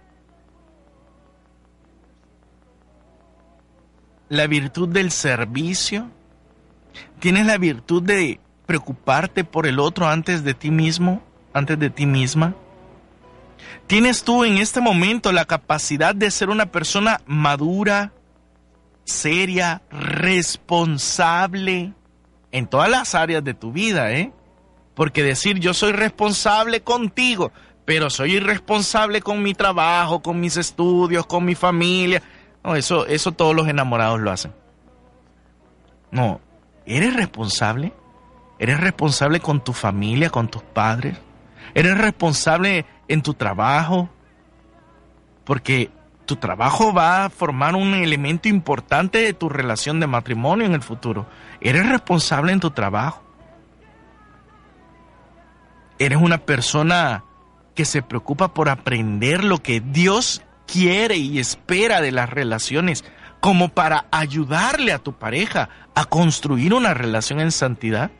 la 4.28 4.46
virtud 4.46 4.88
del 4.88 5.10
servicio? 5.10 6.10
¿Tienes 7.18 7.46
la 7.46 7.58
virtud 7.58 8.02
de 8.02 8.40
preocuparte 8.66 9.44
por 9.44 9.66
el 9.66 9.78
otro 9.78 10.08
antes 10.08 10.44
de 10.44 10.54
ti 10.54 10.70
mismo, 10.70 11.22
antes 11.52 11.78
de 11.78 11.90
ti 11.90 12.06
misma? 12.06 12.54
¿Tienes 13.86 14.24
tú 14.24 14.44
en 14.44 14.58
este 14.58 14.80
momento 14.80 15.32
la 15.32 15.44
capacidad 15.44 16.14
de 16.14 16.30
ser 16.30 16.50
una 16.50 16.66
persona 16.66 17.20
madura, 17.26 18.12
seria, 19.04 19.82
responsable 19.90 21.92
en 22.52 22.66
todas 22.66 22.88
las 22.88 23.14
áreas 23.14 23.44
de 23.44 23.54
tu 23.54 23.72
vida, 23.72 24.12
eh? 24.12 24.32
Porque 24.94 25.22
decir 25.22 25.58
yo 25.58 25.74
soy 25.74 25.92
responsable 25.92 26.82
contigo, 26.82 27.52
pero 27.84 28.10
soy 28.10 28.34
irresponsable 28.34 29.20
con 29.20 29.42
mi 29.42 29.54
trabajo, 29.54 30.22
con 30.22 30.40
mis 30.40 30.56
estudios, 30.56 31.26
con 31.26 31.44
mi 31.44 31.54
familia. 31.54 32.22
No, 32.62 32.76
eso, 32.76 33.06
eso 33.06 33.32
todos 33.32 33.56
los 33.56 33.68
enamorados 33.68 34.20
lo 34.20 34.30
hacen. 34.30 34.52
No, 36.10 36.40
¿eres 36.86 37.14
responsable? 37.14 37.92
¿Eres 38.58 38.80
responsable 38.80 39.40
con 39.40 39.64
tu 39.64 39.72
familia, 39.72 40.30
con 40.30 40.48
tus 40.48 40.62
padres? 40.62 41.18
¿Eres 41.74 41.98
responsable 41.98 42.84
en 43.12 43.22
tu 43.22 43.34
trabajo? 43.34 44.08
Porque 45.44 45.90
tu 46.24 46.36
trabajo 46.36 46.94
va 46.94 47.26
a 47.26 47.30
formar 47.30 47.74
un 47.74 47.94
elemento 47.94 48.48
importante 48.48 49.18
de 49.18 49.34
tu 49.34 49.48
relación 49.48 50.00
de 50.00 50.06
matrimonio 50.06 50.64
en 50.64 50.72
el 50.72 50.82
futuro. 50.82 51.26
¿Eres 51.60 51.86
responsable 51.88 52.52
en 52.52 52.60
tu 52.60 52.70
trabajo? 52.70 53.22
¿Eres 55.98 56.18
una 56.18 56.38
persona 56.38 57.24
que 57.74 57.84
se 57.84 58.02
preocupa 58.02 58.54
por 58.54 58.68
aprender 58.68 59.44
lo 59.44 59.58
que 59.58 59.80
Dios 59.80 60.42
quiere 60.66 61.16
y 61.16 61.38
espera 61.38 62.00
de 62.00 62.12
las 62.12 62.30
relaciones 62.30 63.04
como 63.40 63.68
para 63.68 64.06
ayudarle 64.10 64.92
a 64.92 65.00
tu 65.00 65.12
pareja 65.12 65.68
a 65.94 66.06
construir 66.06 66.72
una 66.72 66.94
relación 66.94 67.40
en 67.40 67.52
santidad? 67.52 68.10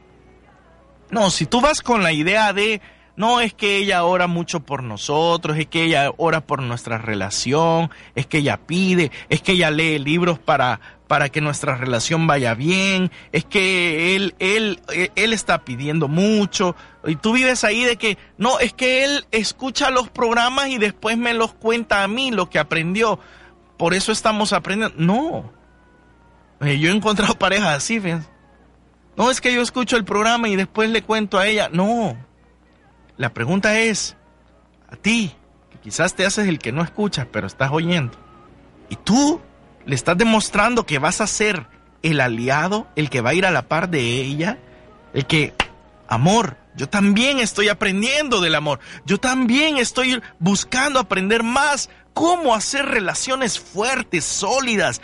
No, 1.10 1.30
si 1.30 1.46
tú 1.46 1.60
vas 1.60 1.80
con 1.80 2.02
la 2.02 2.12
idea 2.12 2.52
de 2.52 2.80
no 3.14 3.40
es 3.40 3.52
que 3.52 3.76
ella 3.76 4.04
ora 4.04 4.26
mucho 4.26 4.60
por 4.60 4.82
nosotros, 4.82 5.58
es 5.58 5.66
que 5.66 5.84
ella 5.84 6.10
ora 6.16 6.40
por 6.40 6.62
nuestra 6.62 6.98
relación, 6.98 7.90
es 8.14 8.26
que 8.26 8.38
ella 8.38 8.56
pide, 8.56 9.10
es 9.28 9.42
que 9.42 9.52
ella 9.52 9.70
lee 9.70 9.98
libros 9.98 10.38
para, 10.38 10.80
para 11.08 11.28
que 11.28 11.42
nuestra 11.42 11.76
relación 11.76 12.26
vaya 12.26 12.54
bien, 12.54 13.10
es 13.32 13.44
que 13.44 14.16
él, 14.16 14.34
él, 14.38 14.80
él 15.14 15.32
está 15.34 15.62
pidiendo 15.62 16.08
mucho. 16.08 16.74
Y 17.04 17.16
tú 17.16 17.34
vives 17.34 17.64
ahí 17.64 17.84
de 17.84 17.96
que, 17.96 18.16
no, 18.38 18.58
es 18.60 18.72
que 18.72 19.04
él 19.04 19.26
escucha 19.30 19.90
los 19.90 20.08
programas 20.08 20.68
y 20.68 20.78
después 20.78 21.18
me 21.18 21.34
los 21.34 21.52
cuenta 21.52 22.02
a 22.02 22.08
mí 22.08 22.30
lo 22.30 22.48
que 22.48 22.58
aprendió. 22.58 23.18
Por 23.76 23.92
eso 23.92 24.10
estamos 24.10 24.54
aprendiendo. 24.54 24.96
No. 24.98 25.52
Eh, 26.66 26.78
yo 26.78 26.90
he 26.90 26.94
encontrado 26.94 27.34
parejas 27.34 27.76
así, 27.76 28.00
fíjense. 28.00 28.28
No 29.16 29.30
es 29.30 29.40
que 29.42 29.52
yo 29.52 29.60
escucho 29.60 29.98
el 29.98 30.04
programa 30.04 30.48
y 30.48 30.56
después 30.56 30.88
le 30.88 31.02
cuento 31.02 31.38
a 31.38 31.46
ella. 31.46 31.68
No. 31.70 32.16
La 33.22 33.32
pregunta 33.32 33.78
es, 33.78 34.16
a 34.90 34.96
ti, 34.96 35.32
que 35.70 35.78
quizás 35.78 36.16
te 36.16 36.26
haces 36.26 36.48
el 36.48 36.58
que 36.58 36.72
no 36.72 36.82
escuchas, 36.82 37.24
pero 37.30 37.46
estás 37.46 37.70
oyendo, 37.70 38.18
y 38.88 38.96
tú 38.96 39.40
le 39.86 39.94
estás 39.94 40.18
demostrando 40.18 40.86
que 40.86 40.98
vas 40.98 41.20
a 41.20 41.28
ser 41.28 41.68
el 42.02 42.20
aliado, 42.20 42.88
el 42.96 43.10
que 43.10 43.20
va 43.20 43.30
a 43.30 43.34
ir 43.34 43.46
a 43.46 43.52
la 43.52 43.68
par 43.68 43.88
de 43.90 44.00
ella, 44.00 44.58
el 45.14 45.24
que, 45.26 45.54
amor, 46.08 46.56
yo 46.74 46.88
también 46.88 47.38
estoy 47.38 47.68
aprendiendo 47.68 48.40
del 48.40 48.56
amor, 48.56 48.80
yo 49.06 49.18
también 49.18 49.76
estoy 49.76 50.20
buscando 50.40 50.98
aprender 50.98 51.44
más 51.44 51.90
cómo 52.14 52.56
hacer 52.56 52.86
relaciones 52.86 53.60
fuertes, 53.60 54.24
sólidas, 54.24 55.00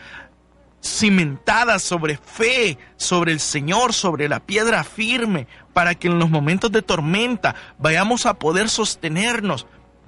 cimentadas 0.82 1.82
sobre 1.82 2.16
fe, 2.16 2.78
sobre 2.96 3.32
el 3.32 3.40
Señor, 3.40 3.92
sobre 3.92 4.28
la 4.28 4.40
piedra 4.40 4.84
firme, 4.84 5.46
para 5.72 5.94
que 5.94 6.08
en 6.08 6.18
los 6.18 6.30
momentos 6.30 6.70
de 6.72 6.82
tormenta 6.82 7.54
vayamos 7.78 8.26
a 8.26 8.34
poder 8.34 8.68
sostenernos. 8.68 9.66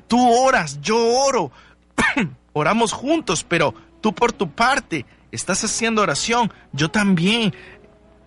Tú 0.08 0.30
oras, 0.32 0.80
yo 0.80 0.96
oro, 0.96 1.50
oramos 2.52 2.92
juntos, 2.92 3.44
pero 3.44 3.74
tú 4.00 4.14
por 4.14 4.32
tu 4.32 4.50
parte 4.50 5.06
estás 5.30 5.62
haciendo 5.64 6.02
oración, 6.02 6.52
yo 6.72 6.90
también. 6.90 7.54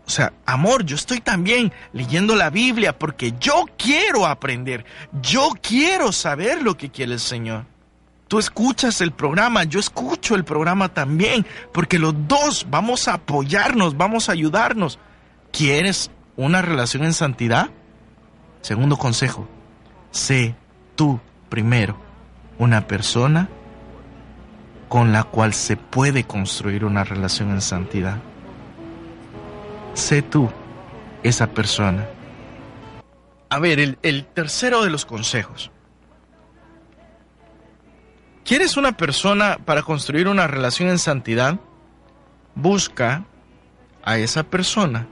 O 0.05 0.09
sea, 0.09 0.33
amor, 0.45 0.83
yo 0.83 0.97
estoy 0.97 1.21
también 1.21 1.71
leyendo 1.93 2.35
la 2.35 2.49
Biblia 2.49 2.99
porque 2.99 3.33
yo 3.39 3.65
quiero 3.77 4.25
aprender, 4.25 4.85
yo 5.21 5.51
quiero 5.61 6.11
saber 6.11 6.61
lo 6.61 6.75
que 6.75 6.89
quiere 6.89 7.13
el 7.13 7.21
Señor. 7.21 7.65
Tú 8.34 8.39
escuchas 8.39 8.99
el 9.01 9.11
programa, 9.11 9.63
yo 9.63 9.79
escucho 9.79 10.34
el 10.34 10.43
programa 10.43 10.89
también, 10.89 11.45
porque 11.71 11.99
los 11.99 12.15
dos 12.27 12.65
vamos 12.67 13.07
a 13.07 13.13
apoyarnos, 13.13 13.95
vamos 13.95 14.27
a 14.27 14.31
ayudarnos. 14.31 14.97
¿Quieres 15.51 16.09
una 16.36 16.63
relación 16.63 17.03
en 17.03 17.13
santidad? 17.13 17.69
Segundo 18.61 18.97
consejo, 18.97 19.47
sé 20.09 20.55
tú 20.95 21.19
primero 21.47 21.95
una 22.57 22.88
persona 22.88 23.49
con 24.89 25.11
la 25.11 25.25
cual 25.25 25.53
se 25.53 25.77
puede 25.77 26.23
construir 26.23 26.86
una 26.86 27.03
relación 27.03 27.51
en 27.51 27.61
santidad. 27.61 28.17
Sé 29.93 30.23
tú 30.23 30.49
esa 31.21 31.51
persona. 31.51 32.07
A 33.51 33.59
ver, 33.59 33.79
el, 33.79 33.99
el 34.01 34.25
tercero 34.25 34.81
de 34.81 34.89
los 34.89 35.05
consejos. 35.05 35.69
¿Quieres 38.45 38.75
una 38.75 38.91
persona 38.97 39.57
para 39.63 39.83
construir 39.83 40.27
una 40.27 40.47
relación 40.47 40.89
en 40.89 40.99
santidad? 40.99 41.61
Busca 42.55 43.23
a 44.03 44.17
esa 44.17 44.43
persona 44.43 45.07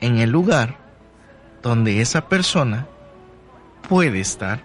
en 0.00 0.16
el 0.16 0.30
lugar 0.30 0.78
donde 1.62 2.00
esa 2.00 2.28
persona 2.28 2.86
puede 3.86 4.20
estar. 4.20 4.64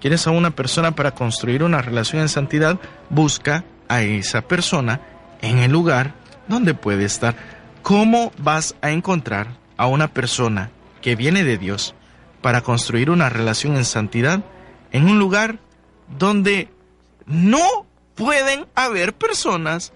¿Quieres 0.00 0.28
a 0.28 0.30
una 0.30 0.52
persona 0.52 0.92
para 0.92 1.10
construir 1.10 1.64
una 1.64 1.82
relación 1.82 2.22
en 2.22 2.28
santidad? 2.28 2.78
Busca 3.10 3.64
a 3.88 4.02
esa 4.02 4.42
persona 4.42 5.00
en 5.42 5.58
el 5.58 5.72
lugar 5.72 6.14
donde 6.46 6.74
puede 6.74 7.04
estar. 7.04 7.34
¿Cómo 7.82 8.30
vas 8.38 8.76
a 8.80 8.90
encontrar 8.90 9.56
a 9.76 9.88
una 9.88 10.06
persona 10.06 10.70
que 11.02 11.16
viene 11.16 11.42
de 11.42 11.58
Dios 11.58 11.96
para 12.42 12.60
construir 12.60 13.10
una 13.10 13.28
relación 13.28 13.76
en 13.76 13.84
santidad 13.84 14.44
en 14.92 15.08
un 15.08 15.18
lugar 15.18 15.58
donde 16.18 16.68
no 17.26 17.86
pueden 18.14 18.66
haber 18.74 19.14
personas 19.14 19.92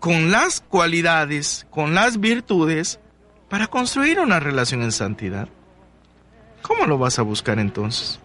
con 0.00 0.30
las 0.30 0.60
cualidades, 0.60 1.66
con 1.70 1.94
las 1.94 2.20
virtudes 2.20 3.00
para 3.48 3.68
construir 3.68 4.20
una 4.20 4.40
relación 4.40 4.82
en 4.82 4.92
santidad. 4.92 5.48
¿Cómo 6.60 6.86
lo 6.86 6.98
vas 6.98 7.18
a 7.18 7.22
buscar 7.22 7.58
entonces? 7.58 8.20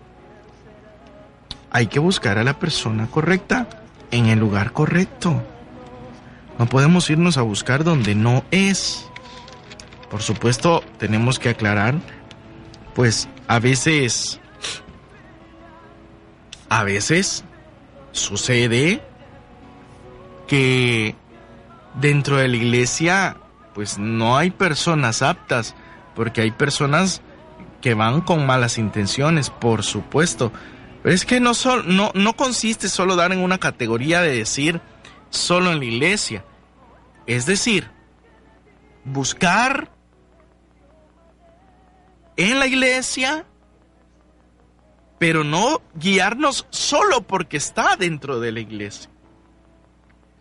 Hay 1.72 1.88
que 1.88 2.00
buscar 2.00 2.38
a 2.38 2.44
la 2.44 2.58
persona 2.58 3.08
correcta 3.08 3.68
en 4.12 4.26
el 4.26 4.40
lugar 4.40 4.74
correcto. 4.74 5.42
No 6.58 6.66
podemos 6.66 7.10
irnos 7.10 7.38
a 7.38 7.44
buscar 7.44 7.84
donde 7.84 8.16
no 8.16 8.44
es. 8.52 9.08
Por 10.10 10.22
supuesto, 10.22 10.84
tenemos 10.98 11.38
que 11.40 11.50
aclarar, 11.50 11.96
pues 13.00 13.30
a 13.48 13.60
veces, 13.60 14.42
a 16.68 16.84
veces 16.84 17.46
sucede 18.12 19.02
que 20.50 21.16
dentro 21.94 22.36
de 22.36 22.50
la 22.50 22.58
iglesia 22.58 23.38
pues 23.74 23.98
no 23.98 24.38
hay 24.38 24.52
personas 24.52 25.22
aptas, 25.22 25.76
porque 26.14 26.42
hay 26.42 26.52
personas 26.52 27.22
que 27.80 27.94
van 27.94 28.20
con 28.20 28.46
malas 28.46 28.78
intenciones, 28.78 29.50
por 29.50 29.84
supuesto. 29.84 30.52
Pero 31.02 31.16
es 31.16 31.24
que 31.24 31.40
no, 31.40 31.54
no, 31.86 32.12
no 32.14 32.34
consiste 32.36 32.90
solo 32.90 33.16
dar 33.16 33.32
en 33.32 33.40
una 33.40 33.60
categoría 33.60 34.22
de 34.22 34.36
decir 34.36 34.82
solo 35.30 35.72
en 35.72 35.80
la 35.80 35.86
iglesia. 35.86 36.44
Es 37.28 37.46
decir, 37.46 37.90
buscar 39.06 39.90
en 42.40 42.58
la 42.58 42.68
iglesia, 42.68 43.46
pero 45.18 45.44
no 45.44 45.82
guiarnos 45.94 46.66
solo 46.70 47.22
porque 47.22 47.58
está 47.58 47.98
dentro 47.98 48.40
de 48.40 48.54
la 48.54 48.62
iglesia, 48.62 49.10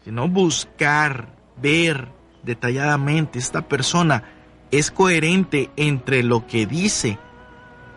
sino 0.04 0.28
buscar 0.28 1.34
ver 1.60 2.08
detalladamente 2.44 3.40
esta 3.40 3.62
persona 3.62 4.22
es 4.70 4.92
coherente 4.92 5.70
entre 5.74 6.22
lo 6.22 6.46
que 6.46 6.66
dice, 6.66 7.18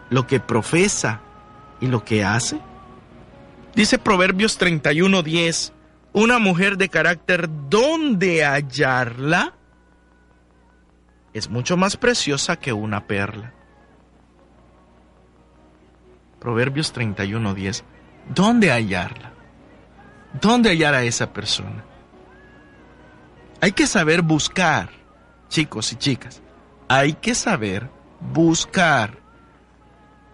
lo 0.10 0.26
que 0.26 0.39
profesa 0.39 1.22
y 1.80 1.86
lo 1.86 2.04
que 2.04 2.24
hace. 2.24 2.60
Dice 3.76 3.99
Proverbios 3.99 4.58
31:10, 4.58 5.74
una 6.12 6.39
mujer 6.39 6.78
de 6.78 6.89
carácter, 6.89 7.47
¿dónde 7.70 8.43
hallarla? 8.45 9.54
Es 11.36 11.52
mucho 11.52 11.78
más 11.78 11.97
preciosa 11.97 12.56
que 12.56 12.74
una 12.74 13.06
perla. 13.06 13.54
Proverbios 16.42 16.92
31:10, 16.92 17.84
¿dónde 18.34 18.72
hallarla? 18.72 19.32
¿Dónde 20.42 20.72
hallar 20.72 20.96
a 20.96 21.04
esa 21.04 21.32
persona? 21.32 21.86
Hay 23.62 23.74
que 23.74 23.86
saber 23.86 24.24
buscar, 24.24 24.89
chicos 25.50 25.94
y 25.94 25.98
chicas. 25.98 26.42
Hay 26.88 27.14
que 27.14 27.36
saber 27.36 27.92
buscar. 28.34 29.20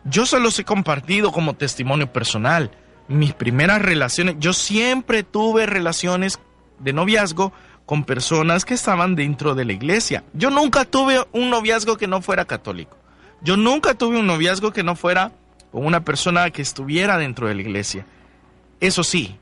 Yo 0.05 0.25
se 0.25 0.39
los 0.39 0.57
he 0.59 0.63
compartido 0.63 1.33
como 1.33 1.55
testimonio 1.55 2.13
personal. 2.13 2.71
Mis 3.09 3.33
primeras 3.33 3.81
relaciones, 3.81 4.37
yo 4.39 4.53
siempre 4.53 5.23
tuve 5.23 5.65
relaciones 5.65 6.39
de 6.79 6.93
noviazgo 6.93 7.51
con 7.85 8.05
personas 8.05 8.63
que 8.63 8.75
estaban 8.75 9.15
dentro 9.15 9.55
de 9.55 9.65
la 9.65 9.73
iglesia. 9.73 10.23
Yo 10.33 10.51
nunca 10.51 10.85
tuve 10.85 11.27
un 11.33 11.49
noviazgo 11.49 11.97
que 11.97 12.07
no 12.07 12.21
fuera 12.21 12.45
católico. 12.45 12.97
Yo 13.41 13.57
nunca 13.57 13.93
tuve 13.93 14.19
un 14.19 14.27
noviazgo 14.27 14.71
que 14.71 14.83
no 14.83 14.95
fuera 14.95 15.33
con 15.71 15.85
una 15.85 16.03
persona 16.03 16.49
que 16.51 16.61
estuviera 16.61 17.17
dentro 17.17 17.47
de 17.47 17.55
la 17.55 17.61
iglesia. 17.61 18.05
Eso 18.79 19.03
sí, 19.03 19.37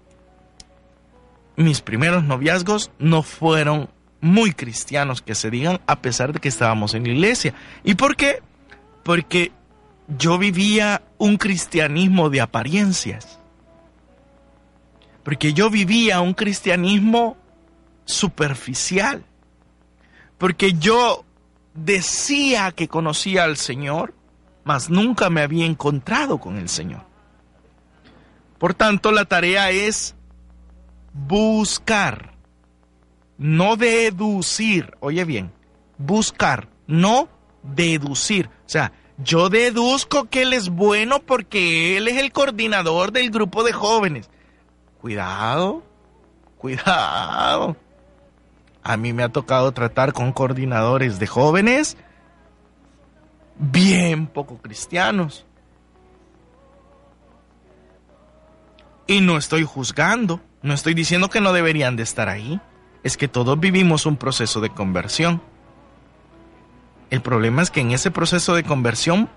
mis 1.55 1.81
primeros 1.81 2.23
noviazgos 2.23 2.91
no 2.99 3.23
fueron 3.23 3.89
muy 4.21 4.53
cristianos 4.53 5.21
que 5.21 5.35
se 5.35 5.51
digan 5.51 5.79
a 5.85 6.01
pesar 6.01 6.33
de 6.33 6.39
que 6.39 6.49
estábamos 6.49 6.95
en 6.95 7.03
la 7.03 7.09
iglesia. 7.09 7.53
¿Y 7.83 7.93
por 7.93 8.15
qué? 8.15 8.41
Porque 9.03 9.51
yo 10.07 10.39
vivía 10.39 11.03
un 11.19 11.37
cristianismo 11.37 12.31
de 12.31 12.41
apariencias. 12.41 13.39
Porque 15.23 15.53
yo 15.53 15.69
vivía 15.69 16.21
un 16.21 16.33
cristianismo 16.33 17.37
superficial. 18.05 19.23
Porque 20.39 20.73
yo 20.73 21.23
decía 21.75 22.71
que 22.71 22.87
conocía 22.87 23.43
al 23.43 23.57
Señor, 23.57 24.14
mas 24.65 24.89
nunca 24.89 25.29
me 25.29 25.41
había 25.41 25.65
encontrado 25.65 26.39
con 26.39 26.57
el 26.57 26.67
Señor. 26.67 27.03
Por 28.57 28.73
tanto, 28.73 29.11
la 29.11 29.25
tarea 29.25 29.69
es 29.69 30.15
buscar, 31.13 32.33
no 33.37 33.77
deducir, 33.77 34.97
oye 34.99 35.23
bien, 35.23 35.51
buscar, 35.97 36.67
no 36.87 37.29
deducir. 37.61 38.47
O 38.47 38.69
sea, 38.69 38.91
yo 39.19 39.49
deduzco 39.49 40.25
que 40.25 40.41
él 40.41 40.53
es 40.53 40.69
bueno 40.69 41.19
porque 41.19 41.95
él 41.95 42.07
es 42.07 42.17
el 42.17 42.31
coordinador 42.31 43.11
del 43.11 43.29
grupo 43.29 43.63
de 43.63 43.71
jóvenes. 43.71 44.31
Cuidado, 44.99 45.83
cuidado. 46.57 47.77
A 48.81 48.97
mí 48.97 49.13
me 49.13 49.21
ha 49.21 49.29
tocado 49.29 49.71
tratar 49.73 50.11
con 50.11 50.31
coordinadores 50.31 51.19
de 51.19 51.27
jóvenes 51.27 51.97
bien 53.57 54.27
poco 54.27 54.57
cristianos. 54.57 55.45
Y 59.07 59.21
no 59.21 59.37
estoy 59.37 59.63
juzgando. 59.63 60.41
No 60.61 60.73
estoy 60.73 60.93
diciendo 60.93 61.29
que 61.29 61.41
no 61.41 61.53
deberían 61.53 61.95
de 61.95 62.03
estar 62.03 62.27
ahí. 62.29 62.59
Es 63.03 63.17
que 63.17 63.27
todos 63.27 63.59
vivimos 63.59 64.05
un 64.05 64.17
proceso 64.17 64.61
de 64.61 64.71
conversión. 64.71 65.41
El 67.11 67.21
problema 67.21 67.61
es 67.61 67.69
que 67.69 67.81
en 67.81 67.91
ese 67.91 68.09
proceso 68.09 68.55
de 68.55 68.63
conversión 68.63 69.29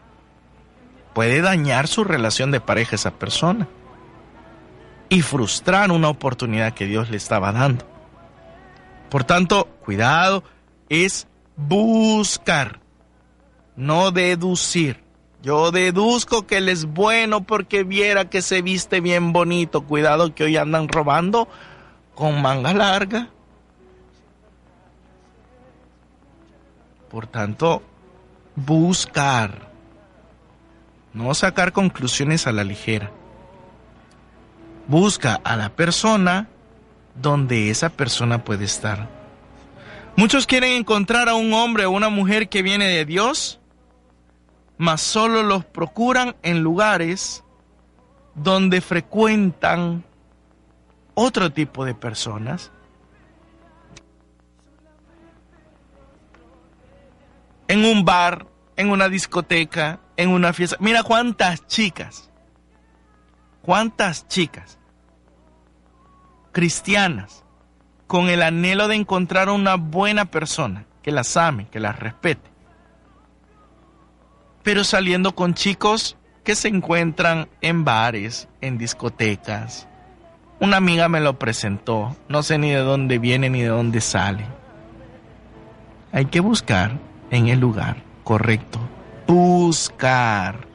puede 1.13 1.43
dañar 1.43 1.87
su 1.87 2.05
relación 2.05 2.51
de 2.51 2.61
pareja 2.61 2.97
esa 2.97 3.11
persona 3.11 3.69
y 5.09 5.23
frustrar 5.23 5.91
una 5.91 6.09
oportunidad 6.09 6.75
que 6.75 6.87
Dios 6.87 7.11
le 7.11 7.17
estaba 7.17 7.53
dando. 7.53 7.85
Por 9.11 9.25
tanto, 9.25 9.67
cuidado, 9.85 10.45
es 10.89 11.27
buscar, 11.57 12.81
no 13.79 14.11
deducir. 14.11 15.05
Yo 15.41 15.71
deduzco 15.71 16.49
que 16.49 16.57
él 16.57 16.69
es 16.69 16.85
bueno 16.85 17.45
porque 17.45 17.85
viera 17.85 18.29
que 18.29 18.43
se 18.43 18.61
viste 18.61 19.01
bien 19.01 19.33
bonito. 19.33 19.83
Cuidado 19.83 20.35
que 20.35 20.45
hoy 20.45 20.57
andan 20.57 20.89
robando 20.89 21.49
con 22.17 22.43
manga 22.43 22.75
larga. 22.75 23.29
Por 27.09 27.29
tanto, 27.29 27.83
buscar, 28.57 29.71
no 31.15 31.33
sacar 31.35 31.73
conclusiones 31.73 32.49
a 32.49 32.53
la 32.53 32.65
ligera. 32.65 33.13
Busca 34.89 35.41
a 35.45 35.57
la 35.57 35.69
persona 35.71 36.49
donde 37.15 37.71
esa 37.71 37.91
persona 37.91 38.43
puede 38.43 38.65
estar. 38.65 39.09
Muchos 40.17 40.49
quieren 40.49 40.73
encontrar 40.73 41.29
a 41.29 41.35
un 41.35 41.55
hombre 41.55 41.87
o 41.87 41.93
una 41.93 42.09
mujer 42.09 42.49
que 42.49 42.63
viene 42.63 42.89
de 42.89 43.05
Dios 43.05 43.58
mas 44.79 45.01
solo 45.01 45.43
los 45.43 45.65
procuran 45.65 46.37
en 46.43 46.63
lugares 46.63 47.45
donde 48.35 48.81
frecuentan 48.81 50.05
otro 51.15 51.53
tipo 51.53 51.85
de 51.85 51.95
personas. 51.95 52.71
En 57.67 57.85
un 57.85 58.05
bar, 58.05 58.47
en 58.77 58.91
una 58.91 59.09
discoteca, 59.09 59.99
en 60.17 60.31
una 60.31 60.53
fiesta. 60.53 60.77
Mira 60.79 61.03
cuántas 61.03 61.67
chicas, 61.67 62.31
cuántas 63.63 64.27
chicas 64.29 64.79
cristianas 66.53 67.45
con 68.07 68.31
el 68.31 68.43
anhelo 68.43 68.89
de 68.89 68.95
encontrar 68.95 69.51
una 69.51 69.75
buena 69.75 70.25
persona 70.25 70.87
que 71.03 71.11
las 71.11 71.37
ame, 71.37 71.69
que 71.69 71.81
las 71.81 71.99
respete 71.99 72.58
pero 74.69 74.85
saliendo 74.85 75.35
con 75.35 75.55
chicos 75.55 76.19
que 76.45 76.55
se 76.55 76.69
encuentran 76.69 77.49
en 77.63 77.87
bares, 77.87 78.49
en 78.61 78.77
discotecas. 78.77 79.89
Una 80.61 80.77
amiga 80.77 81.09
me 81.09 81.21
lo 81.21 81.39
presentó, 81.39 82.15
no 82.29 82.43
sé 82.43 82.59
ni 82.59 82.69
de 82.69 82.81
dónde 82.81 83.19
viene 83.19 83.49
ni 83.49 83.63
de 83.63 83.69
dónde 83.69 84.03
sale. 84.03 84.45
Hay 86.13 86.27
que 86.27 86.41
buscar 86.41 86.99
en 87.31 87.49
el 87.49 87.61
lugar 87.61 88.03
correcto. 88.25 88.79
Buscar. 89.27 90.69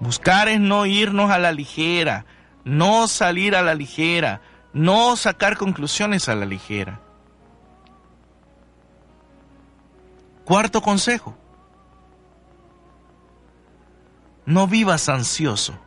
Buscar 0.00 0.48
es 0.48 0.58
no 0.58 0.86
irnos 0.86 1.30
a 1.30 1.38
la 1.38 1.52
ligera, 1.52 2.24
no 2.64 3.08
salir 3.08 3.56
a 3.56 3.60
la 3.60 3.74
ligera, 3.74 4.40
no 4.72 5.16
sacar 5.16 5.58
conclusiones 5.58 6.30
a 6.30 6.34
la 6.34 6.46
ligera. 6.46 6.98
Cuarto 10.46 10.80
consejo. 10.80 11.36
No 14.46 14.66
vivas 14.66 15.08
ansioso. 15.08 15.78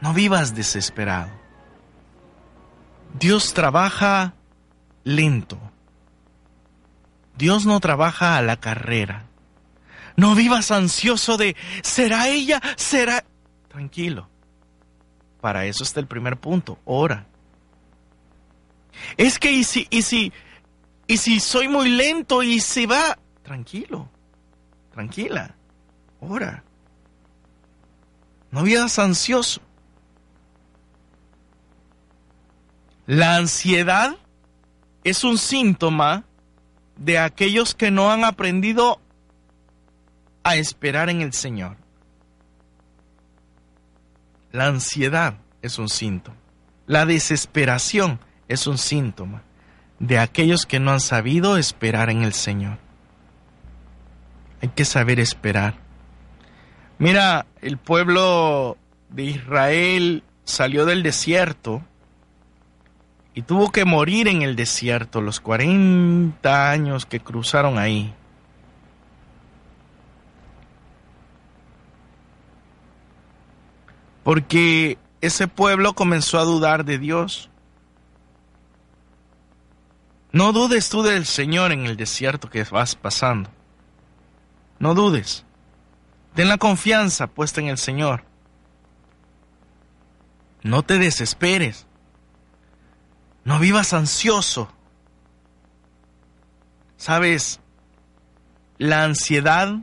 No 0.00 0.14
vivas 0.14 0.54
desesperado. 0.54 1.30
Dios 3.18 3.54
trabaja 3.54 4.34
lento. 5.04 5.58
Dios 7.36 7.66
no 7.66 7.80
trabaja 7.80 8.36
a 8.36 8.42
la 8.42 8.56
carrera. 8.58 9.26
No 10.16 10.34
vivas 10.34 10.70
ansioso 10.70 11.36
de, 11.36 11.56
¿será 11.82 12.28
ella? 12.28 12.60
¿Será? 12.76 13.24
Tranquilo. 13.68 14.28
Para 15.40 15.64
eso 15.66 15.82
está 15.84 16.00
el 16.00 16.06
primer 16.06 16.36
punto. 16.38 16.78
Ora. 16.84 17.26
Es 19.16 19.38
que, 19.38 19.50
¿y 19.52 19.64
si, 19.64 19.86
y 19.90 20.02
si, 20.02 20.32
y 21.06 21.16
si 21.16 21.40
soy 21.40 21.68
muy 21.68 21.88
lento 21.88 22.42
y 22.42 22.60
se 22.60 22.86
va? 22.86 23.18
Tranquilo. 23.42 24.08
Tranquila. 24.92 25.54
Ora. 26.20 26.62
No 28.52 28.62
vivas 28.62 28.98
ansioso. 28.98 29.60
La 33.06 33.36
ansiedad 33.36 34.16
es 35.02 35.24
un 35.24 35.38
síntoma 35.38 36.24
de 36.96 37.18
aquellos 37.18 37.74
que 37.74 37.90
no 37.90 38.12
han 38.12 38.24
aprendido 38.24 39.00
a 40.44 40.56
esperar 40.56 41.08
en 41.08 41.22
el 41.22 41.32
Señor. 41.32 41.76
La 44.52 44.66
ansiedad 44.66 45.38
es 45.62 45.78
un 45.78 45.88
síntoma. 45.88 46.36
La 46.86 47.06
desesperación 47.06 48.20
es 48.48 48.66
un 48.66 48.76
síntoma 48.76 49.42
de 49.98 50.18
aquellos 50.18 50.66
que 50.66 50.78
no 50.78 50.92
han 50.92 51.00
sabido 51.00 51.56
esperar 51.56 52.10
en 52.10 52.22
el 52.22 52.34
Señor. 52.34 52.78
Hay 54.60 54.68
que 54.68 54.84
saber 54.84 55.18
esperar. 55.20 55.81
Mira, 57.02 57.46
el 57.62 57.78
pueblo 57.78 58.76
de 59.08 59.24
Israel 59.24 60.22
salió 60.44 60.86
del 60.86 61.02
desierto 61.02 61.82
y 63.34 63.42
tuvo 63.42 63.72
que 63.72 63.84
morir 63.84 64.28
en 64.28 64.42
el 64.42 64.54
desierto 64.54 65.20
los 65.20 65.40
40 65.40 66.70
años 66.70 67.04
que 67.04 67.18
cruzaron 67.18 67.76
ahí. 67.76 68.14
Porque 74.22 74.96
ese 75.20 75.48
pueblo 75.48 75.94
comenzó 75.94 76.38
a 76.38 76.44
dudar 76.44 76.84
de 76.84 76.98
Dios. 77.00 77.50
No 80.30 80.52
dudes 80.52 80.88
tú 80.88 81.02
del 81.02 81.26
Señor 81.26 81.72
en 81.72 81.84
el 81.84 81.96
desierto 81.96 82.48
que 82.48 82.62
vas 82.62 82.94
pasando. 82.94 83.50
No 84.78 84.94
dudes. 84.94 85.44
Ten 86.34 86.48
la 86.48 86.58
confianza 86.58 87.26
puesta 87.26 87.60
en 87.60 87.68
el 87.68 87.78
Señor. 87.78 88.24
No 90.62 90.82
te 90.82 90.98
desesperes. 90.98 91.86
No 93.44 93.58
vivas 93.58 93.92
ansioso. 93.92 94.68
Sabes, 96.96 97.60
la 98.78 99.04
ansiedad 99.04 99.74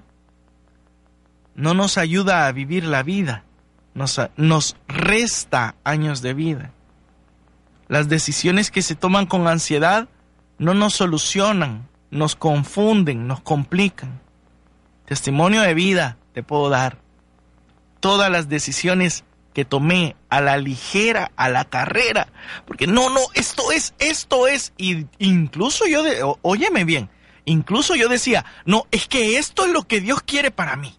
no 1.56 1.74
nos 1.74 1.98
ayuda 1.98 2.48
a 2.48 2.52
vivir 2.54 2.86
la 2.86 3.04
vida, 3.04 3.44
nos, 3.94 4.22
nos, 4.38 4.78
resta 4.88 5.76
años 5.84 6.22
de 6.22 6.34
vida. 6.34 6.72
Las 7.90 8.08
decisiones 8.08 8.72
que 8.72 8.82
se 8.82 8.96
toman 8.96 9.26
con 9.26 9.46
ansiedad 9.48 10.08
no 10.58 10.74
nos 10.74 10.94
solucionan, 10.94 11.90
nos 12.12 12.38
confunden, 12.38 13.28
nos 13.28 13.42
complican. 13.42 14.22
Testimonio 15.06 15.62
de 15.62 15.74
vida 15.74 16.19
te 16.34 16.44
puedo 16.44 16.70
dar. 16.70 16.98
Todas 18.00 18.32
las 18.32 18.48
decisiones 18.50 19.24
que 19.54 19.66
tomé 19.66 20.16
a 20.30 20.42
la 20.42 20.58
ligera, 20.58 21.32
a 21.36 21.50
la 21.50 21.66
carrera, 21.66 22.28
porque 22.66 22.88
no, 22.88 23.10
no, 23.10 23.20
esto 23.34 23.72
es, 23.72 23.94
esto 24.00 24.48
es, 24.48 24.74
y 24.78 25.08
incluso 25.18 25.86
yo, 25.88 26.04
de, 26.04 26.22
óyeme 26.42 26.86
bien, 26.86 27.10
incluso 27.46 27.96
yo 27.96 28.08
decía, 28.08 28.46
no, 28.66 28.86
es 28.92 29.08
que 29.08 29.38
esto 29.38 29.66
es 29.66 29.74
lo 29.74 29.84
que 29.84 30.02
Dios 30.02 30.22
quiere 30.22 30.52
para 30.52 30.76
mí. 30.76 30.96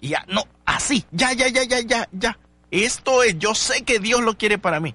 Y 0.00 0.08
ya, 0.08 0.24
no, 0.28 0.44
así, 0.64 1.04
ya, 1.12 1.32
ya, 1.34 1.48
ya, 1.48 1.62
ya, 1.64 1.80
ya, 1.80 2.08
ya, 2.10 2.38
esto 2.70 3.22
es, 3.22 3.38
yo 3.38 3.54
sé 3.54 3.84
que 3.84 4.00
Dios 4.00 4.22
lo 4.22 4.36
quiere 4.36 4.58
para 4.58 4.80
mí. 4.80 4.94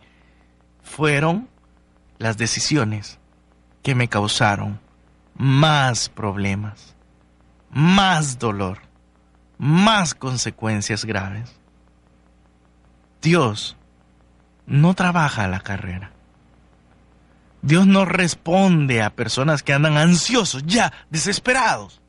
Fueron 0.83 1.47
las 2.17 2.37
decisiones 2.37 3.19
que 3.81 3.95
me 3.95 4.09
causaron 4.09 4.79
más 5.35 6.09
problemas, 6.09 6.95
más 7.71 8.39
dolor, 8.39 8.88
más 9.59 10.15
consecuencias 10.15 11.05
graves. 11.05 11.53
Dios 13.21 13.75
no 14.65 14.95
trabaja 14.95 15.47
la 15.47 15.59
carrera. 15.59 16.11
Dios 17.61 17.85
no 17.85 18.05
responde 18.05 19.01
a 19.01 19.09
personas 19.09 19.61
que 19.61 19.73
andan 19.73 19.97
ansiosos, 19.97 20.63
ya, 20.65 20.93
desesperados. 21.09 22.01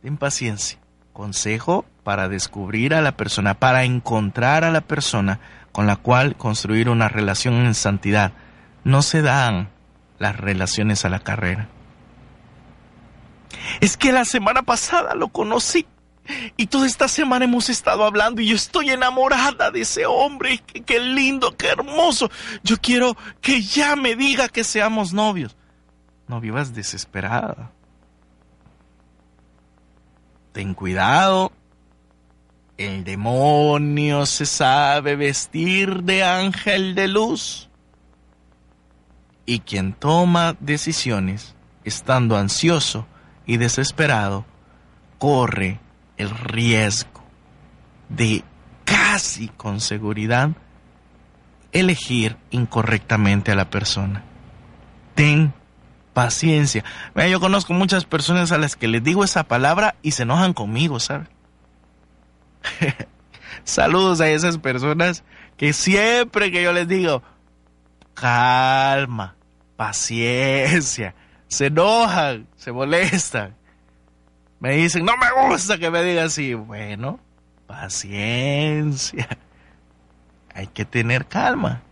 Ten 0.00 0.16
paciencia. 0.16 0.78
Consejo 1.12 1.84
para 2.04 2.28
descubrir 2.28 2.94
a 2.94 3.00
la 3.00 3.16
persona, 3.16 3.54
para 3.54 3.84
encontrar 3.84 4.62
a 4.64 4.70
la 4.70 4.80
persona 4.80 5.40
con 5.72 5.86
la 5.86 5.96
cual 5.96 6.36
construir 6.36 6.88
una 6.88 7.08
relación 7.08 7.66
en 7.66 7.74
santidad. 7.74 8.32
No 8.84 9.02
se 9.02 9.22
dan 9.22 9.70
las 10.18 10.36
relaciones 10.36 11.04
a 11.04 11.08
la 11.08 11.18
carrera. 11.18 11.68
Es 13.80 13.96
que 13.96 14.12
la 14.12 14.24
semana 14.24 14.62
pasada 14.62 15.14
lo 15.14 15.28
conocí 15.28 15.86
y 16.56 16.66
toda 16.66 16.86
esta 16.86 17.08
semana 17.08 17.44
hemos 17.44 17.68
estado 17.68 18.04
hablando 18.04 18.40
y 18.40 18.46
yo 18.46 18.56
estoy 18.56 18.90
enamorada 18.90 19.70
de 19.70 19.82
ese 19.82 20.06
hombre. 20.06 20.62
Qué, 20.86 21.00
lindo, 21.00 21.56
qué 21.56 21.68
hermoso. 21.68 22.30
Yo 22.62 22.76
quiero 22.80 23.16
que 23.40 23.62
ya 23.62 23.94
me 23.96 24.16
diga 24.16 24.48
que 24.48 24.64
seamos 24.64 25.12
novios. 25.12 25.56
No 26.26 26.40
vivas 26.40 26.74
desesperada. 26.74 27.72
Ten 30.52 30.72
cuidado. 30.74 31.52
El 32.78 33.04
demonio 33.04 34.24
se 34.26 34.46
sabe 34.46 35.16
vestir 35.16 36.02
de 36.04 36.24
ángel 36.24 36.94
de 36.94 37.08
luz. 37.08 37.68
Y 39.46 39.60
quien 39.60 39.92
toma 39.92 40.56
decisiones 40.58 41.54
estando 41.84 42.36
ansioso 42.36 43.06
y 43.46 43.56
desesperado, 43.56 44.44
corre 45.18 45.80
el 46.16 46.30
riesgo 46.30 47.24
de 48.08 48.44
casi 48.84 49.48
con 49.48 49.80
seguridad 49.80 50.50
elegir 51.72 52.36
incorrectamente 52.50 53.52
a 53.52 53.56
la 53.56 53.70
persona. 53.70 54.22
Ten 55.14 55.52
paciencia. 56.12 56.84
yo 57.28 57.40
conozco 57.40 57.72
muchas 57.72 58.04
personas 58.04 58.52
a 58.52 58.58
las 58.58 58.76
que 58.76 58.88
les 58.88 59.02
digo 59.02 59.24
esa 59.24 59.44
palabra 59.44 59.96
y 60.00 60.12
se 60.12 60.22
enojan 60.22 60.54
conmigo, 60.54 61.00
¿sabes? 61.00 61.28
Saludos 63.64 64.20
a 64.20 64.28
esas 64.28 64.58
personas 64.58 65.24
que 65.56 65.72
siempre 65.72 66.50
que 66.50 66.62
yo 66.62 66.72
les 66.72 66.88
digo, 66.88 67.22
calma, 68.14 69.36
paciencia, 69.76 71.14
se 71.54 71.66
enojan, 71.66 72.46
se 72.56 72.72
molestan. 72.72 73.54
Me 74.60 74.76
dicen, 74.76 75.04
no 75.04 75.12
me 75.16 75.48
gusta 75.48 75.78
que 75.78 75.90
me 75.90 76.02
digan 76.02 76.26
así. 76.26 76.54
Bueno, 76.54 77.20
paciencia. 77.66 79.28
Hay 80.54 80.66
que 80.68 80.84
tener 80.84 81.26
calma. 81.26 81.82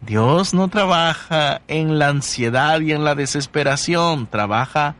Dios 0.00 0.54
no 0.54 0.68
trabaja 0.68 1.62
en 1.68 1.98
la 1.98 2.08
ansiedad 2.08 2.80
y 2.80 2.92
en 2.92 3.04
la 3.04 3.14
desesperación, 3.14 4.26
trabaja 4.26 4.94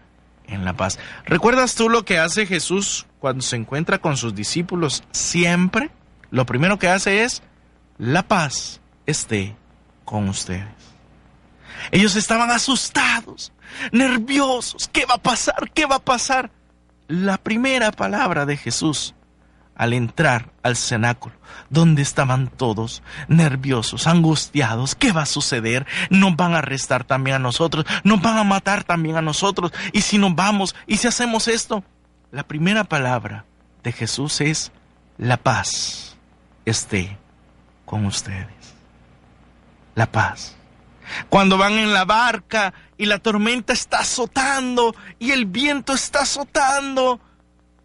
en 0.47 0.65
la 0.65 0.73
paz. 0.73 0.99
¿Recuerdas 1.25 1.75
tú 1.75 1.89
lo 1.89 2.05
que 2.05 2.19
hace 2.19 2.47
Jesús 2.47 3.07
cuando 3.19 3.43
se 3.43 3.57
encuentra 3.57 3.99
con 3.99 4.17
sus 4.17 4.35
discípulos? 4.35 5.05
Siempre 5.13 5.91
lo 6.31 6.47
primero 6.47 6.79
que 6.79 6.89
hace 6.89 7.23
es, 7.23 7.43
la 7.99 8.23
paz 8.23 8.81
esté 9.07 9.55
con 10.05 10.29
ustedes. 10.29 10.76
Ellos 11.91 12.17
estaban 12.17 12.51
asustados, 12.51 13.53
nerviosos. 13.93 14.89
¿Qué 14.93 15.05
va 15.07 15.15
a 15.15 15.23
pasar? 15.23 15.71
¿Qué 15.73 15.87
va 15.87 15.97
a 15.97 16.05
pasar? 16.05 16.51
La 17.09 17.39
primera 17.39 17.93
palabra 17.93 18.47
de 18.47 18.57
Jesús 18.57 19.15
al 19.77 19.93
entrar 19.93 20.53
al 20.63 20.75
cenáculo, 20.75 21.35
donde 21.69 22.01
estaban 22.01 22.49
todos 22.49 23.03
nerviosos, 23.29 24.07
angustiados, 24.07 24.95
¿qué 24.95 25.13
va 25.13 25.23
a 25.23 25.27
suceder? 25.27 25.87
Nos 26.09 26.35
van 26.35 26.55
a 26.55 26.59
arrestar 26.59 27.05
también 27.05 27.37
a 27.37 27.41
nosotros, 27.41 27.85
nos 28.03 28.23
van 28.23 28.39
a 28.39 28.45
matar 28.45 28.85
también 28.85 29.17
a 29.17 29.23
nosotros, 29.23 29.73
y 29.93 30.01
si 30.01 30.17
nos 30.17 30.35
vamos, 30.35 30.75
y 30.87 30.97
si 30.97 31.09
hacemos 31.09 31.47
esto, 31.47 31.85
la 32.33 32.43
primera 32.43 32.85
palabra 32.85 33.45
de 33.83 33.93
Jesús 33.93 34.41
es 34.41 34.73
la 35.19 35.37
paz 35.37 36.07
esté 36.67 37.17
con 37.87 38.05
ustedes. 38.05 38.75
La 39.95 40.11
paz. 40.11 40.56
Cuando 41.29 41.59
van 41.59 41.75
en 41.75 41.93
la 41.93 42.05
barca 42.05 42.75
y 42.97 43.07
la 43.07 43.19
tormenta 43.19 43.73
está 43.73 44.01
azotando 44.01 44.95
y 45.19 45.31
el 45.31 45.47
viento 45.47 45.93
está 45.95 46.21
azotando, 46.21 47.21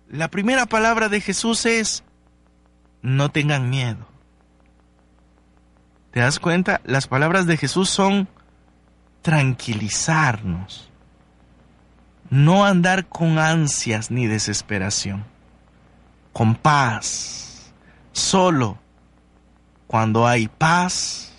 la 0.10 0.30
primera 0.30 0.66
palabra 0.66 1.10
de 1.10 1.22
Jesús 1.22 1.66
es, 1.66 2.04
no 3.02 3.30
tengan 3.30 3.70
miedo. 3.70 4.08
¿Te 6.12 6.20
das 6.20 6.40
cuenta? 6.40 6.82
Las 6.84 7.08
palabras 7.08 7.48
de 7.48 7.58
Jesús 7.58 7.90
son 7.90 8.28
tranquilizarnos, 9.22 10.90
no 12.30 12.66
andar 12.66 13.08
con 13.08 13.40
ansias 13.40 14.12
ni 14.12 14.28
desesperación, 14.28 15.24
con 16.34 16.56
paz. 16.56 17.72
Solo 18.12 18.78
cuando 19.88 20.28
hay 20.28 20.48
paz, 20.48 21.31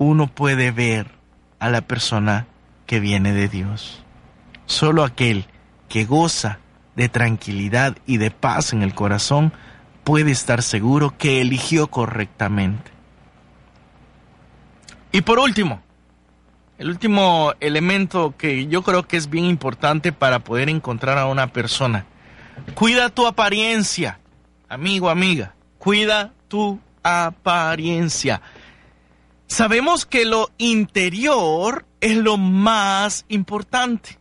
uno 0.00 0.28
puede 0.28 0.70
ver 0.70 1.10
a 1.58 1.68
la 1.68 1.82
persona 1.82 2.46
que 2.86 3.00
viene 3.00 3.34
de 3.34 3.48
Dios. 3.48 4.02
Solo 4.64 5.04
aquel 5.04 5.44
que 5.90 6.06
goza 6.06 6.58
de 6.96 7.10
tranquilidad 7.10 7.98
y 8.06 8.16
de 8.16 8.30
paz 8.30 8.72
en 8.72 8.80
el 8.80 8.94
corazón 8.94 9.52
puede 10.02 10.30
estar 10.30 10.62
seguro 10.62 11.18
que 11.18 11.42
eligió 11.42 11.88
correctamente. 11.88 12.90
Y 15.12 15.20
por 15.20 15.38
último, 15.38 15.82
el 16.78 16.88
último 16.88 17.52
elemento 17.60 18.34
que 18.38 18.68
yo 18.68 18.80
creo 18.80 19.06
que 19.06 19.18
es 19.18 19.28
bien 19.28 19.44
importante 19.44 20.12
para 20.12 20.38
poder 20.38 20.70
encontrar 20.70 21.18
a 21.18 21.26
una 21.26 21.48
persona. 21.48 22.06
Cuida 22.74 23.10
tu 23.10 23.26
apariencia, 23.26 24.18
amigo, 24.66 25.10
amiga. 25.10 25.52
Cuida 25.78 26.32
tu 26.48 26.80
apariencia. 27.02 28.40
Sabemos 29.50 30.06
que 30.06 30.26
lo 30.26 30.48
interior 30.58 31.84
es 32.00 32.16
lo 32.16 32.36
más 32.36 33.24
importante. 33.28 34.16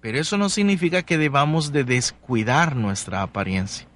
Pero 0.00 0.20
eso 0.20 0.38
no 0.38 0.48
significa 0.48 1.02
que 1.02 1.18
debamos 1.18 1.72
de 1.72 1.82
descuidar 1.82 2.76
nuestra 2.76 3.22
apariencia. 3.22 3.88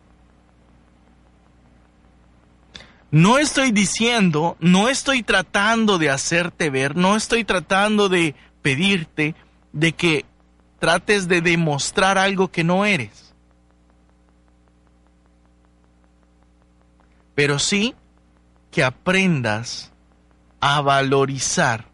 No 3.13 3.39
estoy 3.39 3.71
diciendo, 3.71 4.57
no 4.59 4.89
estoy 4.89 5.23
tratando 5.23 5.99
de 5.99 6.11
hacerte 6.11 6.69
ver, 6.69 6.97
no 6.97 7.15
estoy 7.15 7.45
tratando 7.45 8.09
de 8.09 8.35
pedirte 8.61 9.37
de 9.73 9.93
que 9.93 10.25
trates 10.81 11.29
de 11.29 11.43
demostrar 11.43 12.19
algo 12.19 12.51
que 12.51 12.65
no 12.65 12.85
eres. 12.85 13.33
Pero 17.37 17.61
sí 17.61 17.95
que 18.73 18.83
aprendas 18.83 19.93
a 20.61 20.81
valorizar 20.81 21.85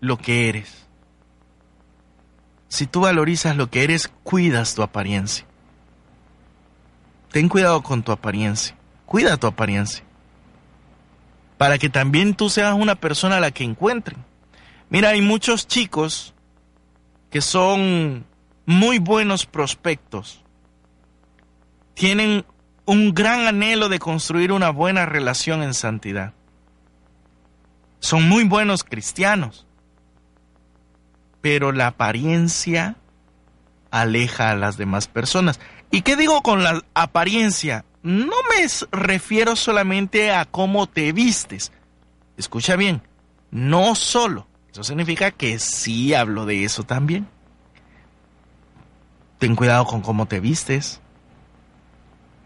lo 0.00 0.18
que 0.18 0.48
eres. 0.48 0.86
Si 2.68 2.86
tú 2.86 3.00
valorizas 3.00 3.56
lo 3.56 3.68
que 3.70 3.82
eres, 3.82 4.08
cuidas 4.22 4.74
tu 4.74 4.82
apariencia. 4.82 5.46
Ten 7.32 7.48
cuidado 7.48 7.82
con 7.82 8.02
tu 8.02 8.12
apariencia. 8.12 8.76
Cuida 9.06 9.38
tu 9.38 9.46
apariencia. 9.46 10.04
Para 11.58 11.78
que 11.78 11.88
también 11.88 12.34
tú 12.34 12.48
seas 12.50 12.74
una 12.74 12.94
persona 12.94 13.38
a 13.38 13.40
la 13.40 13.50
que 13.50 13.64
encuentren. 13.64 14.24
Mira, 14.88 15.10
hay 15.10 15.22
muchos 15.22 15.66
chicos 15.66 16.34
que 17.30 17.40
son 17.40 18.26
muy 18.66 18.98
buenos 18.98 19.46
prospectos. 19.46 20.44
Tienen 21.94 22.44
un 22.90 23.14
gran 23.14 23.46
anhelo 23.46 23.88
de 23.88 24.00
construir 24.00 24.50
una 24.50 24.70
buena 24.70 25.06
relación 25.06 25.62
en 25.62 25.74
santidad. 25.74 26.34
Son 28.00 28.28
muy 28.28 28.42
buenos 28.42 28.82
cristianos. 28.82 29.64
Pero 31.40 31.70
la 31.70 31.86
apariencia 31.86 32.96
aleja 33.92 34.50
a 34.50 34.56
las 34.56 34.76
demás 34.76 35.06
personas. 35.06 35.60
¿Y 35.92 36.02
qué 36.02 36.16
digo 36.16 36.42
con 36.42 36.64
la 36.64 36.82
apariencia? 36.94 37.84
No 38.02 38.34
me 38.48 38.66
refiero 38.90 39.54
solamente 39.54 40.32
a 40.32 40.44
cómo 40.44 40.88
te 40.88 41.12
vistes. 41.12 41.70
Escucha 42.36 42.74
bien, 42.74 43.02
no 43.52 43.94
solo. 43.94 44.48
Eso 44.72 44.82
significa 44.82 45.30
que 45.30 45.60
sí 45.60 46.12
hablo 46.12 46.44
de 46.44 46.64
eso 46.64 46.82
también. 46.82 47.28
Ten 49.38 49.54
cuidado 49.54 49.84
con 49.84 50.00
cómo 50.00 50.26
te 50.26 50.40
vistes. 50.40 50.99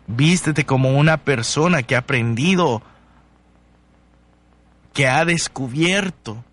Vístete 0.07 0.65
como 0.65 0.99
una 0.99 1.17
persona 1.17 1.83
que 1.83 1.97
ha 1.97 2.01
aprendido, 2.01 2.83
que 4.93 5.09
ha 5.09 5.25
descubierto 5.25 6.45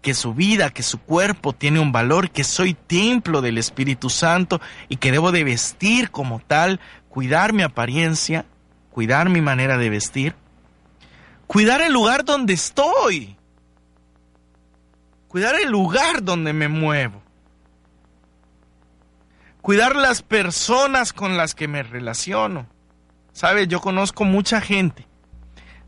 que 0.00 0.14
su 0.14 0.34
vida, 0.34 0.70
que 0.70 0.82
su 0.82 0.98
cuerpo 1.00 1.52
tiene 1.52 1.80
un 1.80 1.92
valor, 1.92 2.30
que 2.30 2.44
soy 2.44 2.74
templo 2.74 3.40
del 3.42 3.58
Espíritu 3.58 4.08
Santo 4.10 4.60
y 4.88 4.96
que 4.96 5.12
debo 5.12 5.32
de 5.32 5.44
vestir 5.44 6.10
como 6.10 6.40
tal, 6.40 6.80
cuidar 7.08 7.52
mi 7.52 7.62
apariencia, 7.62 8.46
cuidar 8.90 9.28
mi 9.28 9.40
manera 9.40 9.76
de 9.76 9.90
vestir, 9.90 10.34
cuidar 11.46 11.80
el 11.80 11.92
lugar 11.92 12.24
donde 12.24 12.54
estoy, 12.54 13.36
cuidar 15.28 15.56
el 15.56 15.70
lugar 15.70 16.22
donde 16.22 16.52
me 16.52 16.68
muevo, 16.68 17.22
cuidar 19.68 19.96
las 19.96 20.22
personas 20.22 21.12
con 21.12 21.36
las 21.36 21.54
que 21.54 21.68
me 21.68 21.82
relaciono. 21.82 22.66
Sabes, 23.34 23.68
yo 23.68 23.82
conozco 23.82 24.24
mucha 24.24 24.62
gente 24.62 25.06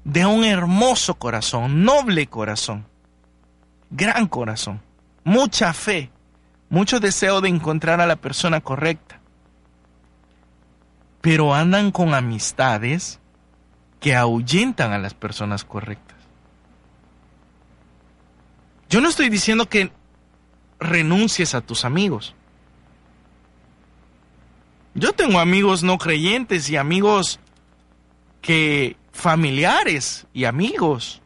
de 0.05 0.27
un 0.27 0.45
hermoso 0.45 1.15
corazón, 1.15 1.83
noble 1.83 2.27
corazón, 2.27 2.85
gran 3.89 4.29
corazón, 4.29 4.83
mucha 5.25 5.73
fe, 5.73 6.11
mucho 6.69 7.01
deseo 7.01 7.41
de 7.41 7.49
encontrar 7.49 8.03
a 8.03 8.07
la 8.07 8.17
persona 8.17 8.61
correcta. 8.61 9.19
Pero 11.23 11.55
andan 11.55 11.91
con 11.91 12.13
amistades 12.13 13.19
que 13.99 14.15
ahuyentan 14.15 14.93
a 14.93 14.99
las 14.99 15.15
personas 15.15 15.65
correctas. 15.65 16.19
Yo 18.91 19.01
no 19.01 19.09
estoy 19.09 19.31
diciendo 19.31 19.71
que 19.71 19.91
renuncies 20.79 21.55
a 21.55 21.63
tus 21.63 21.87
amigos. 21.87 22.35
Yo 24.95 25.13
tengo 25.13 25.39
amigos 25.39 25.83
no 25.83 25.99
creyentes 25.99 26.69
y 26.71 26.77
amigos 26.77 27.39
que 28.41 28.97
familiares 29.13 30.27
y 30.33 30.45
amigos 30.45 31.21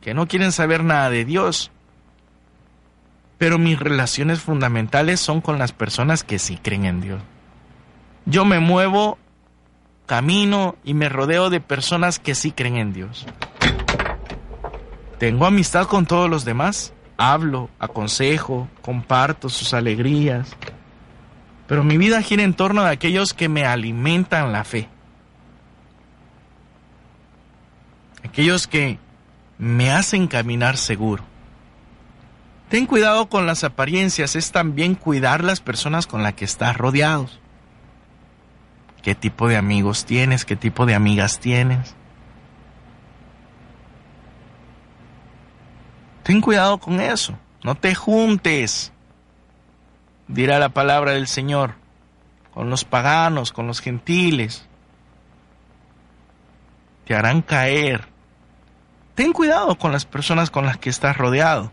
que 0.00 0.14
no 0.14 0.28
quieren 0.28 0.52
saber 0.52 0.84
nada 0.84 1.10
de 1.10 1.24
Dios. 1.24 1.70
Pero 3.38 3.58
mis 3.58 3.78
relaciones 3.78 4.40
fundamentales 4.40 5.20
son 5.20 5.40
con 5.40 5.58
las 5.58 5.72
personas 5.72 6.22
que 6.22 6.38
sí 6.38 6.58
creen 6.62 6.84
en 6.84 7.00
Dios. 7.00 7.20
Yo 8.24 8.44
me 8.44 8.60
muevo, 8.60 9.18
camino 10.06 10.76
y 10.84 10.94
me 10.94 11.08
rodeo 11.08 11.50
de 11.50 11.60
personas 11.60 12.18
que 12.18 12.34
sí 12.34 12.52
creen 12.52 12.76
en 12.76 12.92
Dios. 12.92 13.26
Tengo 15.18 15.46
amistad 15.46 15.86
con 15.86 16.06
todos 16.06 16.30
los 16.30 16.44
demás. 16.44 16.92
Hablo, 17.16 17.70
aconsejo, 17.78 18.68
comparto 18.82 19.48
sus 19.48 19.74
alegrías. 19.74 20.56
Pero 21.66 21.82
mi 21.82 21.96
vida 21.98 22.22
gira 22.22 22.42
en 22.42 22.54
torno 22.54 22.82
a 22.82 22.90
aquellos 22.90 23.34
que 23.34 23.48
me 23.48 23.64
alimentan 23.64 24.52
la 24.52 24.64
fe. 24.64 24.88
Aquellos 28.24 28.66
que 28.66 28.98
me 29.58 29.90
hacen 29.90 30.26
caminar 30.28 30.76
seguro. 30.76 31.24
Ten 32.68 32.86
cuidado 32.86 33.28
con 33.28 33.46
las 33.46 33.64
apariencias, 33.64 34.34
es 34.36 34.50
también 34.50 34.94
cuidar 34.94 35.44
las 35.44 35.60
personas 35.60 36.06
con 36.06 36.22
las 36.22 36.34
que 36.34 36.44
estás 36.44 36.76
rodeados. 36.76 37.40
¿Qué 39.02 39.14
tipo 39.14 39.46
de 39.46 39.56
amigos 39.56 40.04
tienes? 40.04 40.44
¿Qué 40.44 40.56
tipo 40.56 40.84
de 40.84 40.96
amigas 40.96 41.38
tienes? 41.38 41.94
Ten 46.24 46.40
cuidado 46.40 46.78
con 46.78 47.00
eso. 47.00 47.38
No 47.62 47.76
te 47.76 47.94
juntes, 47.94 48.92
dirá 50.28 50.58
la 50.58 50.70
palabra 50.70 51.12
del 51.12 51.26
Señor, 51.26 51.74
con 52.52 52.70
los 52.70 52.84
paganos, 52.84 53.52
con 53.52 53.66
los 53.66 53.80
gentiles. 53.80 54.66
Te 57.04 57.14
harán 57.14 57.42
caer 57.42 58.16
ten 59.16 59.32
cuidado 59.32 59.76
con 59.78 59.90
las 59.90 60.04
personas 60.04 60.50
con 60.50 60.66
las 60.66 60.76
que 60.76 60.90
estás 60.90 61.16
rodeado. 61.16 61.72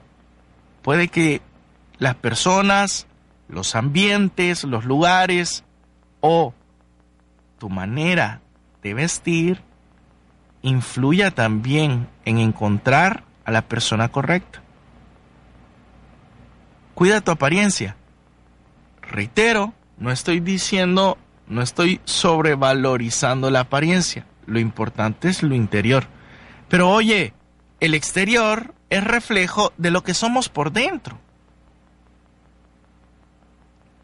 Puede 0.81 1.09
que 1.09 1.41
las 1.99 2.15
personas, 2.15 3.05
los 3.49 3.75
ambientes, 3.75 4.63
los 4.63 4.85
lugares 4.85 5.63
o 6.21 6.53
tu 7.59 7.69
manera 7.69 8.41
de 8.81 8.93
vestir 8.93 9.61
influya 10.61 11.31
también 11.31 12.07
en 12.23 12.37
encontrar 12.37 13.25
a 13.43 13.51
la 13.51 13.61
persona 13.61 14.09
correcta. 14.09 14.61
Cuida 16.95 17.19
tu 17.19 17.31
apariencia. 17.31 17.97
Reitero, 19.13 19.75
no 19.99 20.11
estoy 20.11 20.39
diciendo, 20.39 21.19
no 21.47 21.61
estoy 21.61 22.01
sobrevalorizando 22.03 23.51
la 23.51 23.59
apariencia. 23.59 24.25
Lo 24.47 24.57
importante 24.57 25.29
es 25.29 25.43
lo 25.43 25.53
interior. 25.53 26.07
Pero 26.67 26.89
oye, 26.89 27.35
el 27.79 27.93
exterior 27.93 28.73
es 28.89 29.03
reflejo 29.03 29.71
de 29.77 29.91
lo 29.91 30.03
que 30.03 30.15
somos 30.15 30.49
por 30.49 30.71
dentro. 30.71 31.19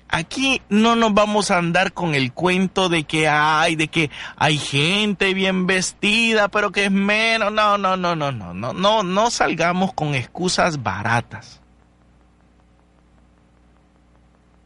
Aquí 0.10 0.62
no 0.70 0.96
nos 0.96 1.12
vamos 1.16 1.50
a 1.50 1.58
andar 1.58 1.92
con 1.94 2.14
el 2.14 2.32
cuento 2.32 2.88
de 2.88 3.06
que 3.06 3.28
hay, 3.28 3.76
de 3.76 3.88
que 3.88 4.12
hay 4.36 4.60
gente 4.60 5.34
bien 5.34 5.66
vestida, 5.66 6.50
pero 6.50 6.72
que 6.72 6.86
es 6.86 6.92
menos. 6.92 7.52
No, 7.52 7.80
no, 7.80 7.98
no, 7.98 8.16
no, 8.16 8.32
no, 8.32 8.54
no, 8.54 8.74
no, 8.74 9.02
no 9.02 9.32
salgamos 9.32 9.92
con 9.92 10.14
excusas 10.14 10.84
baratas. 10.84 11.59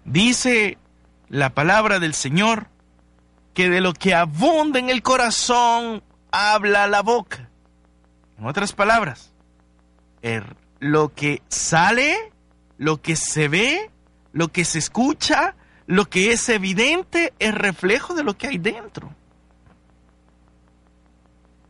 Dice 0.05 0.77
la 1.29 1.51
palabra 1.51 1.99
del 1.99 2.13
Señor 2.13 2.67
que 3.53 3.69
de 3.69 3.81
lo 3.81 3.93
que 3.93 4.13
abunda 4.13 4.79
en 4.79 4.89
el 4.89 5.01
corazón 5.01 6.03
habla 6.31 6.87
la 6.87 7.01
boca. 7.01 7.49
En 8.37 8.45
otras 8.45 8.73
palabras, 8.73 9.31
er, 10.21 10.55
lo 10.79 11.13
que 11.13 11.41
sale, 11.47 12.33
lo 12.77 13.01
que 13.01 13.15
se 13.15 13.47
ve, 13.47 13.91
lo 14.31 14.49
que 14.49 14.65
se 14.65 14.79
escucha, 14.79 15.55
lo 15.85 16.09
que 16.09 16.31
es 16.31 16.49
evidente 16.49 17.33
es 17.39 17.53
reflejo 17.53 18.13
de 18.15 18.23
lo 18.23 18.37
que 18.37 18.47
hay 18.47 18.57
dentro. 18.57 19.13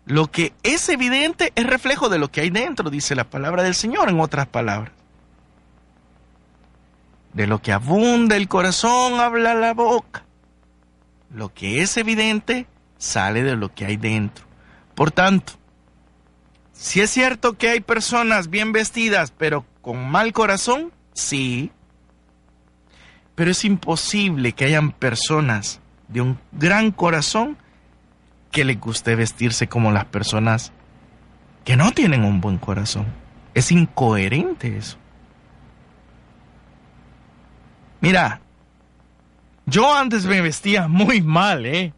Lo 0.06 0.32
que 0.32 0.54
es 0.64 0.90
evidente 0.90 1.54
es 1.56 1.66
reflejo 1.66 2.10
de 2.10 2.18
lo 2.18 2.32
que 2.32 2.42
hay 2.42 2.50
dentro, 2.50 2.90
dice 2.90 3.16
la 3.16 3.30
palabra 3.30 3.64
del 3.64 3.76
Señor, 3.76 4.10
en 4.10 4.20
otras 4.20 4.48
palabras. 4.48 5.03
De 7.34 7.48
lo 7.48 7.62
que 7.62 7.72
abunda 7.72 8.36
el 8.36 8.48
corazón 8.48 9.20
habla 9.20 9.54
la 9.54 9.74
boca. 9.74 10.24
Lo 11.34 11.54
que 11.54 11.82
es 11.82 11.98
evidente 11.98 12.68
sale 12.98 13.44
de 13.44 13.56
lo 13.56 13.74
que 13.74 13.86
hay 13.86 13.98
dentro. 13.98 14.46
Por 14.96 15.12
tanto, 15.12 15.54
si 16.74 17.02
es 17.02 17.10
cierto 17.10 17.58
que 17.58 17.70
hay 17.70 17.80
personas 17.80 18.50
bien 18.50 18.72
vestidas 18.72 19.34
pero 19.36 19.66
con 19.82 20.10
mal 20.10 20.32
corazón, 20.32 20.92
sí. 21.14 21.72
Pero 23.36 23.52
es 23.52 23.66
imposible 23.66 24.54
que 24.54 24.66
hayan 24.66 24.92
personas 24.92 25.80
de 26.08 26.22
un 26.22 26.40
gran 26.52 26.92
corazón 26.92 27.58
que 28.52 28.64
les 28.64 28.80
guste 28.80 29.16
vestirse 29.16 29.68
como 29.68 29.92
las 29.92 30.06
personas 30.06 30.72
que 31.66 31.76
no 31.76 31.92
tienen 31.92 32.24
un 32.24 32.40
buen 32.40 32.60
corazón. 32.60 33.08
Es 33.54 33.72
incoherente 33.72 34.78
eso. 34.78 34.98
Mira, 38.04 38.42
yo 39.66 39.96
antes 39.96 40.26
me 40.26 40.42
vestía 40.42 40.90
muy 40.90 41.22
mal, 41.22 41.66
¿eh? 41.66 41.94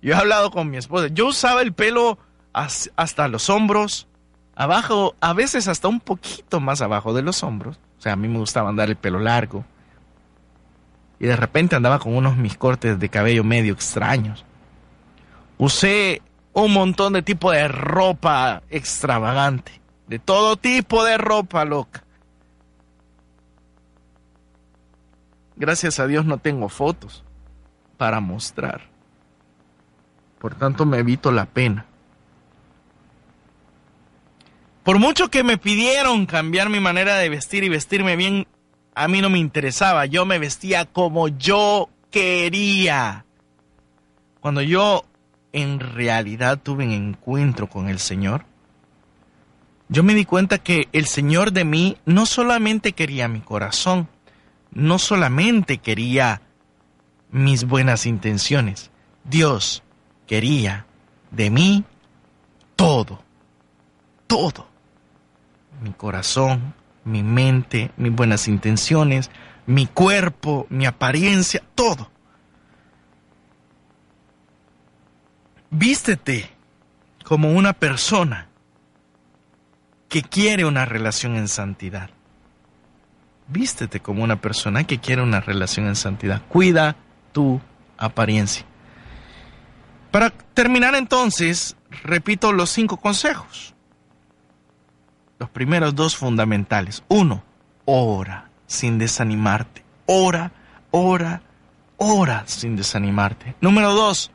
Yo 0.00 0.14
he 0.14 0.16
hablado 0.16 0.50
con 0.50 0.70
mi 0.70 0.78
esposa. 0.78 1.08
Yo 1.08 1.26
usaba 1.26 1.60
el 1.60 1.74
pelo 1.74 2.16
hasta 2.54 3.28
los 3.28 3.50
hombros, 3.50 4.08
abajo, 4.54 5.14
a 5.20 5.34
veces 5.34 5.68
hasta 5.68 5.86
un 5.86 6.00
poquito 6.00 6.60
más 6.60 6.80
abajo 6.80 7.12
de 7.12 7.20
los 7.20 7.42
hombros. 7.42 7.78
O 7.98 8.00
sea, 8.00 8.14
a 8.14 8.16
mí 8.16 8.26
me 8.26 8.38
gustaba 8.38 8.70
andar 8.70 8.88
el 8.88 8.96
pelo 8.96 9.18
largo. 9.18 9.62
Y 11.18 11.26
de 11.26 11.36
repente 11.36 11.76
andaba 11.76 11.98
con 11.98 12.16
unos 12.16 12.38
mis 12.38 12.56
cortes 12.56 12.98
de 12.98 13.10
cabello 13.10 13.44
medio 13.44 13.74
extraños. 13.74 14.46
Usé 15.58 16.22
un 16.54 16.72
montón 16.72 17.12
de 17.12 17.20
tipo 17.20 17.50
de 17.50 17.68
ropa 17.68 18.62
extravagante. 18.70 19.78
De 20.06 20.18
todo 20.18 20.56
tipo 20.56 21.04
de 21.04 21.18
ropa 21.18 21.66
loca. 21.66 22.02
Gracias 25.60 26.00
a 26.00 26.06
Dios 26.06 26.24
no 26.24 26.38
tengo 26.38 26.70
fotos 26.70 27.22
para 27.98 28.20
mostrar. 28.20 28.88
Por 30.38 30.54
tanto 30.54 30.86
me 30.86 30.96
evito 30.96 31.30
la 31.32 31.44
pena. 31.44 31.84
Por 34.82 34.98
mucho 34.98 35.28
que 35.28 35.44
me 35.44 35.58
pidieron 35.58 36.24
cambiar 36.24 36.70
mi 36.70 36.80
manera 36.80 37.16
de 37.16 37.28
vestir 37.28 37.62
y 37.62 37.68
vestirme 37.68 38.16
bien, 38.16 38.46
a 38.94 39.06
mí 39.06 39.20
no 39.20 39.28
me 39.28 39.38
interesaba. 39.38 40.06
Yo 40.06 40.24
me 40.24 40.38
vestía 40.38 40.86
como 40.86 41.28
yo 41.28 41.90
quería. 42.10 43.26
Cuando 44.40 44.62
yo 44.62 45.04
en 45.52 45.78
realidad 45.78 46.58
tuve 46.62 46.86
un 46.86 46.92
encuentro 46.92 47.68
con 47.68 47.90
el 47.90 47.98
Señor, 47.98 48.46
yo 49.90 50.02
me 50.02 50.14
di 50.14 50.24
cuenta 50.24 50.56
que 50.56 50.88
el 50.92 51.04
Señor 51.04 51.52
de 51.52 51.66
mí 51.66 51.98
no 52.06 52.24
solamente 52.24 52.92
quería 52.92 53.28
mi 53.28 53.40
corazón, 53.40 54.08
no 54.72 54.98
solamente 54.98 55.78
quería 55.78 56.42
mis 57.30 57.64
buenas 57.64 58.06
intenciones, 58.06 58.90
Dios 59.24 59.82
quería 60.26 60.86
de 61.30 61.50
mí 61.50 61.84
todo, 62.76 63.22
todo. 64.26 64.68
Mi 65.82 65.92
corazón, 65.92 66.74
mi 67.04 67.22
mente, 67.22 67.90
mis 67.96 68.12
buenas 68.12 68.48
intenciones, 68.48 69.30
mi 69.66 69.86
cuerpo, 69.86 70.66
mi 70.68 70.86
apariencia, 70.86 71.62
todo. 71.74 72.10
Vístete 75.70 76.50
como 77.24 77.52
una 77.52 77.72
persona 77.72 78.48
que 80.08 80.22
quiere 80.22 80.64
una 80.64 80.84
relación 80.84 81.36
en 81.36 81.46
santidad 81.46 82.10
vístete 83.50 84.00
como 84.00 84.24
una 84.24 84.40
persona 84.40 84.84
que 84.84 84.98
quiere 84.98 85.22
una 85.22 85.40
relación 85.40 85.86
en 85.86 85.96
santidad. 85.96 86.42
Cuida 86.48 86.96
tu 87.32 87.60
apariencia. 87.98 88.64
Para 90.10 90.30
terminar 90.30 90.94
entonces, 90.94 91.76
repito 92.02 92.52
los 92.52 92.70
cinco 92.70 92.96
consejos. 92.96 93.74
Los 95.38 95.50
primeros 95.50 95.94
dos 95.94 96.16
fundamentales. 96.16 97.04
Uno, 97.08 97.42
ora 97.84 98.50
sin 98.66 98.98
desanimarte. 98.98 99.84
Ora, 100.06 100.52
ora, 100.90 101.42
ora 101.96 102.44
sin 102.46 102.76
desanimarte. 102.76 103.56
Número 103.60 103.92
dos, 103.92 104.30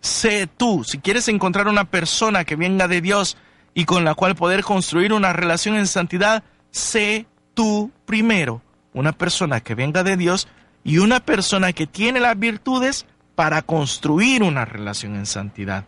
sé 0.00 0.46
tú. 0.46 0.82
Si 0.84 0.98
quieres 0.98 1.28
encontrar 1.28 1.68
una 1.68 1.84
persona 1.84 2.44
que 2.44 2.56
venga 2.56 2.88
de 2.88 3.00
Dios 3.00 3.36
y 3.74 3.84
con 3.84 4.04
la 4.04 4.14
cual 4.14 4.34
poder 4.34 4.64
construir 4.64 5.12
una 5.12 5.32
relación 5.32 5.76
en 5.76 5.86
santidad, 5.86 6.42
sé 6.70 7.26
tú 7.54 7.90
primero, 8.06 8.62
una 8.92 9.12
persona 9.12 9.60
que 9.60 9.74
venga 9.74 10.02
de 10.02 10.16
Dios 10.16 10.48
y 10.84 10.98
una 10.98 11.20
persona 11.20 11.72
que 11.72 11.86
tiene 11.86 12.20
las 12.20 12.38
virtudes 12.38 13.06
para 13.34 13.62
construir 13.62 14.42
una 14.42 14.64
relación 14.64 15.16
en 15.16 15.26
santidad. 15.26 15.84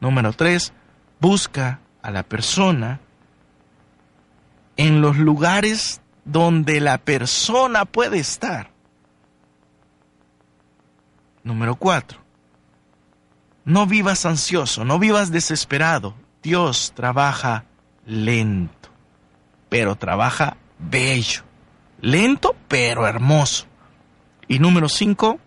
Número 0.00 0.32
tres, 0.32 0.72
busca 1.20 1.80
a 2.02 2.10
la 2.10 2.22
persona 2.22 3.00
en 4.76 5.00
los 5.00 5.18
lugares 5.18 6.00
donde 6.24 6.80
la 6.80 6.98
persona 6.98 7.84
puede 7.84 8.18
estar. 8.18 8.70
Número 11.42 11.76
cuatro, 11.76 12.18
no 13.64 13.86
vivas 13.86 14.26
ansioso, 14.26 14.84
no 14.84 14.98
vivas 14.98 15.30
desesperado. 15.30 16.14
Dios 16.42 16.92
trabaja 16.94 17.64
lento, 18.06 18.90
pero 19.68 19.96
trabaja 19.96 20.56
bello, 20.80 21.42
lento 22.00 22.56
pero 22.68 23.06
hermoso. 23.06 23.66
Y 24.48 24.58
número 24.58 24.88
cinco, 24.88 25.38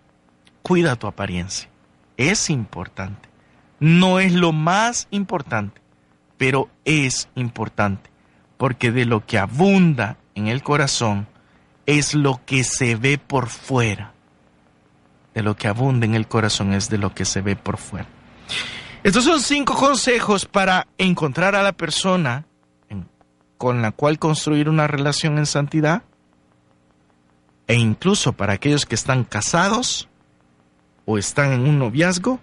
cuida 0.62 0.96
tu 0.96 1.08
apariencia. 1.08 1.70
Es 2.18 2.50
importante. 2.50 3.30
No 3.80 4.20
es 4.20 4.34
lo 4.34 4.54
más 4.54 5.08
importante, 5.12 5.82
pero 6.38 6.70
es 6.86 7.28
importante, 7.36 8.10
porque 8.58 8.92
de 8.92 9.06
lo 9.06 9.26
que 9.26 9.38
abunda 9.38 10.18
en 10.36 10.48
el 10.48 10.64
corazón 10.64 11.28
es 11.86 12.14
lo 12.14 12.42
que 12.46 12.64
se 12.64 12.96
ve 12.96 13.18
por 13.18 13.50
fuera. 13.50 14.14
De 15.34 15.44
lo 15.44 15.56
que 15.56 15.68
abunda 15.68 16.06
en 16.06 16.16
el 16.16 16.28
corazón 16.28 16.74
es 16.74 16.90
de 16.90 16.98
lo 16.98 17.14
que 17.14 17.26
se 17.26 17.42
ve 17.42 17.56
por 17.56 17.78
fuera. 17.78 18.08
Estos 19.04 19.26
son 19.26 19.42
cinco 19.42 19.76
consejos 19.76 20.46
para 20.46 20.88
encontrar 20.98 21.56
a 21.56 21.64
la 21.64 21.74
persona 21.74 22.46
con 23.64 23.82
la 23.82 23.94
cual 23.94 24.20
construir 24.20 24.68
una 24.68 24.88
relación 24.88 25.38
en 25.38 25.46
santidad 25.46 26.04
e 27.66 27.76
incluso 27.76 28.34
para 28.34 28.52
aquellos 28.52 28.86
que 28.86 28.94
están 28.94 29.24
casados 29.24 30.10
o 31.06 31.18
están 31.18 31.54
en 31.54 31.62
un 31.62 31.80
noviazgo 31.80 32.42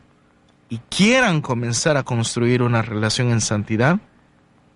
y 0.70 0.78
quieran 0.88 1.42
comenzar 1.42 1.98
a 1.98 2.04
construir 2.04 2.62
una 2.62 2.80
relación 2.80 3.32
en 3.32 3.42
santidad, 3.42 3.98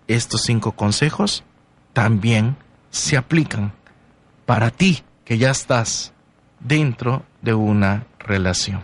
estos 0.07 0.43
cinco 0.43 0.73
consejos 0.73 1.43
también 1.93 2.57
se 2.91 3.17
aplican 3.17 3.73
para 4.45 4.69
ti 4.69 5.03
que 5.23 5.39
ya 5.39 5.49
estás 5.49 6.13
dentro 6.59 7.23
de 7.41 7.55
una 7.55 8.05
relación. 8.19 8.83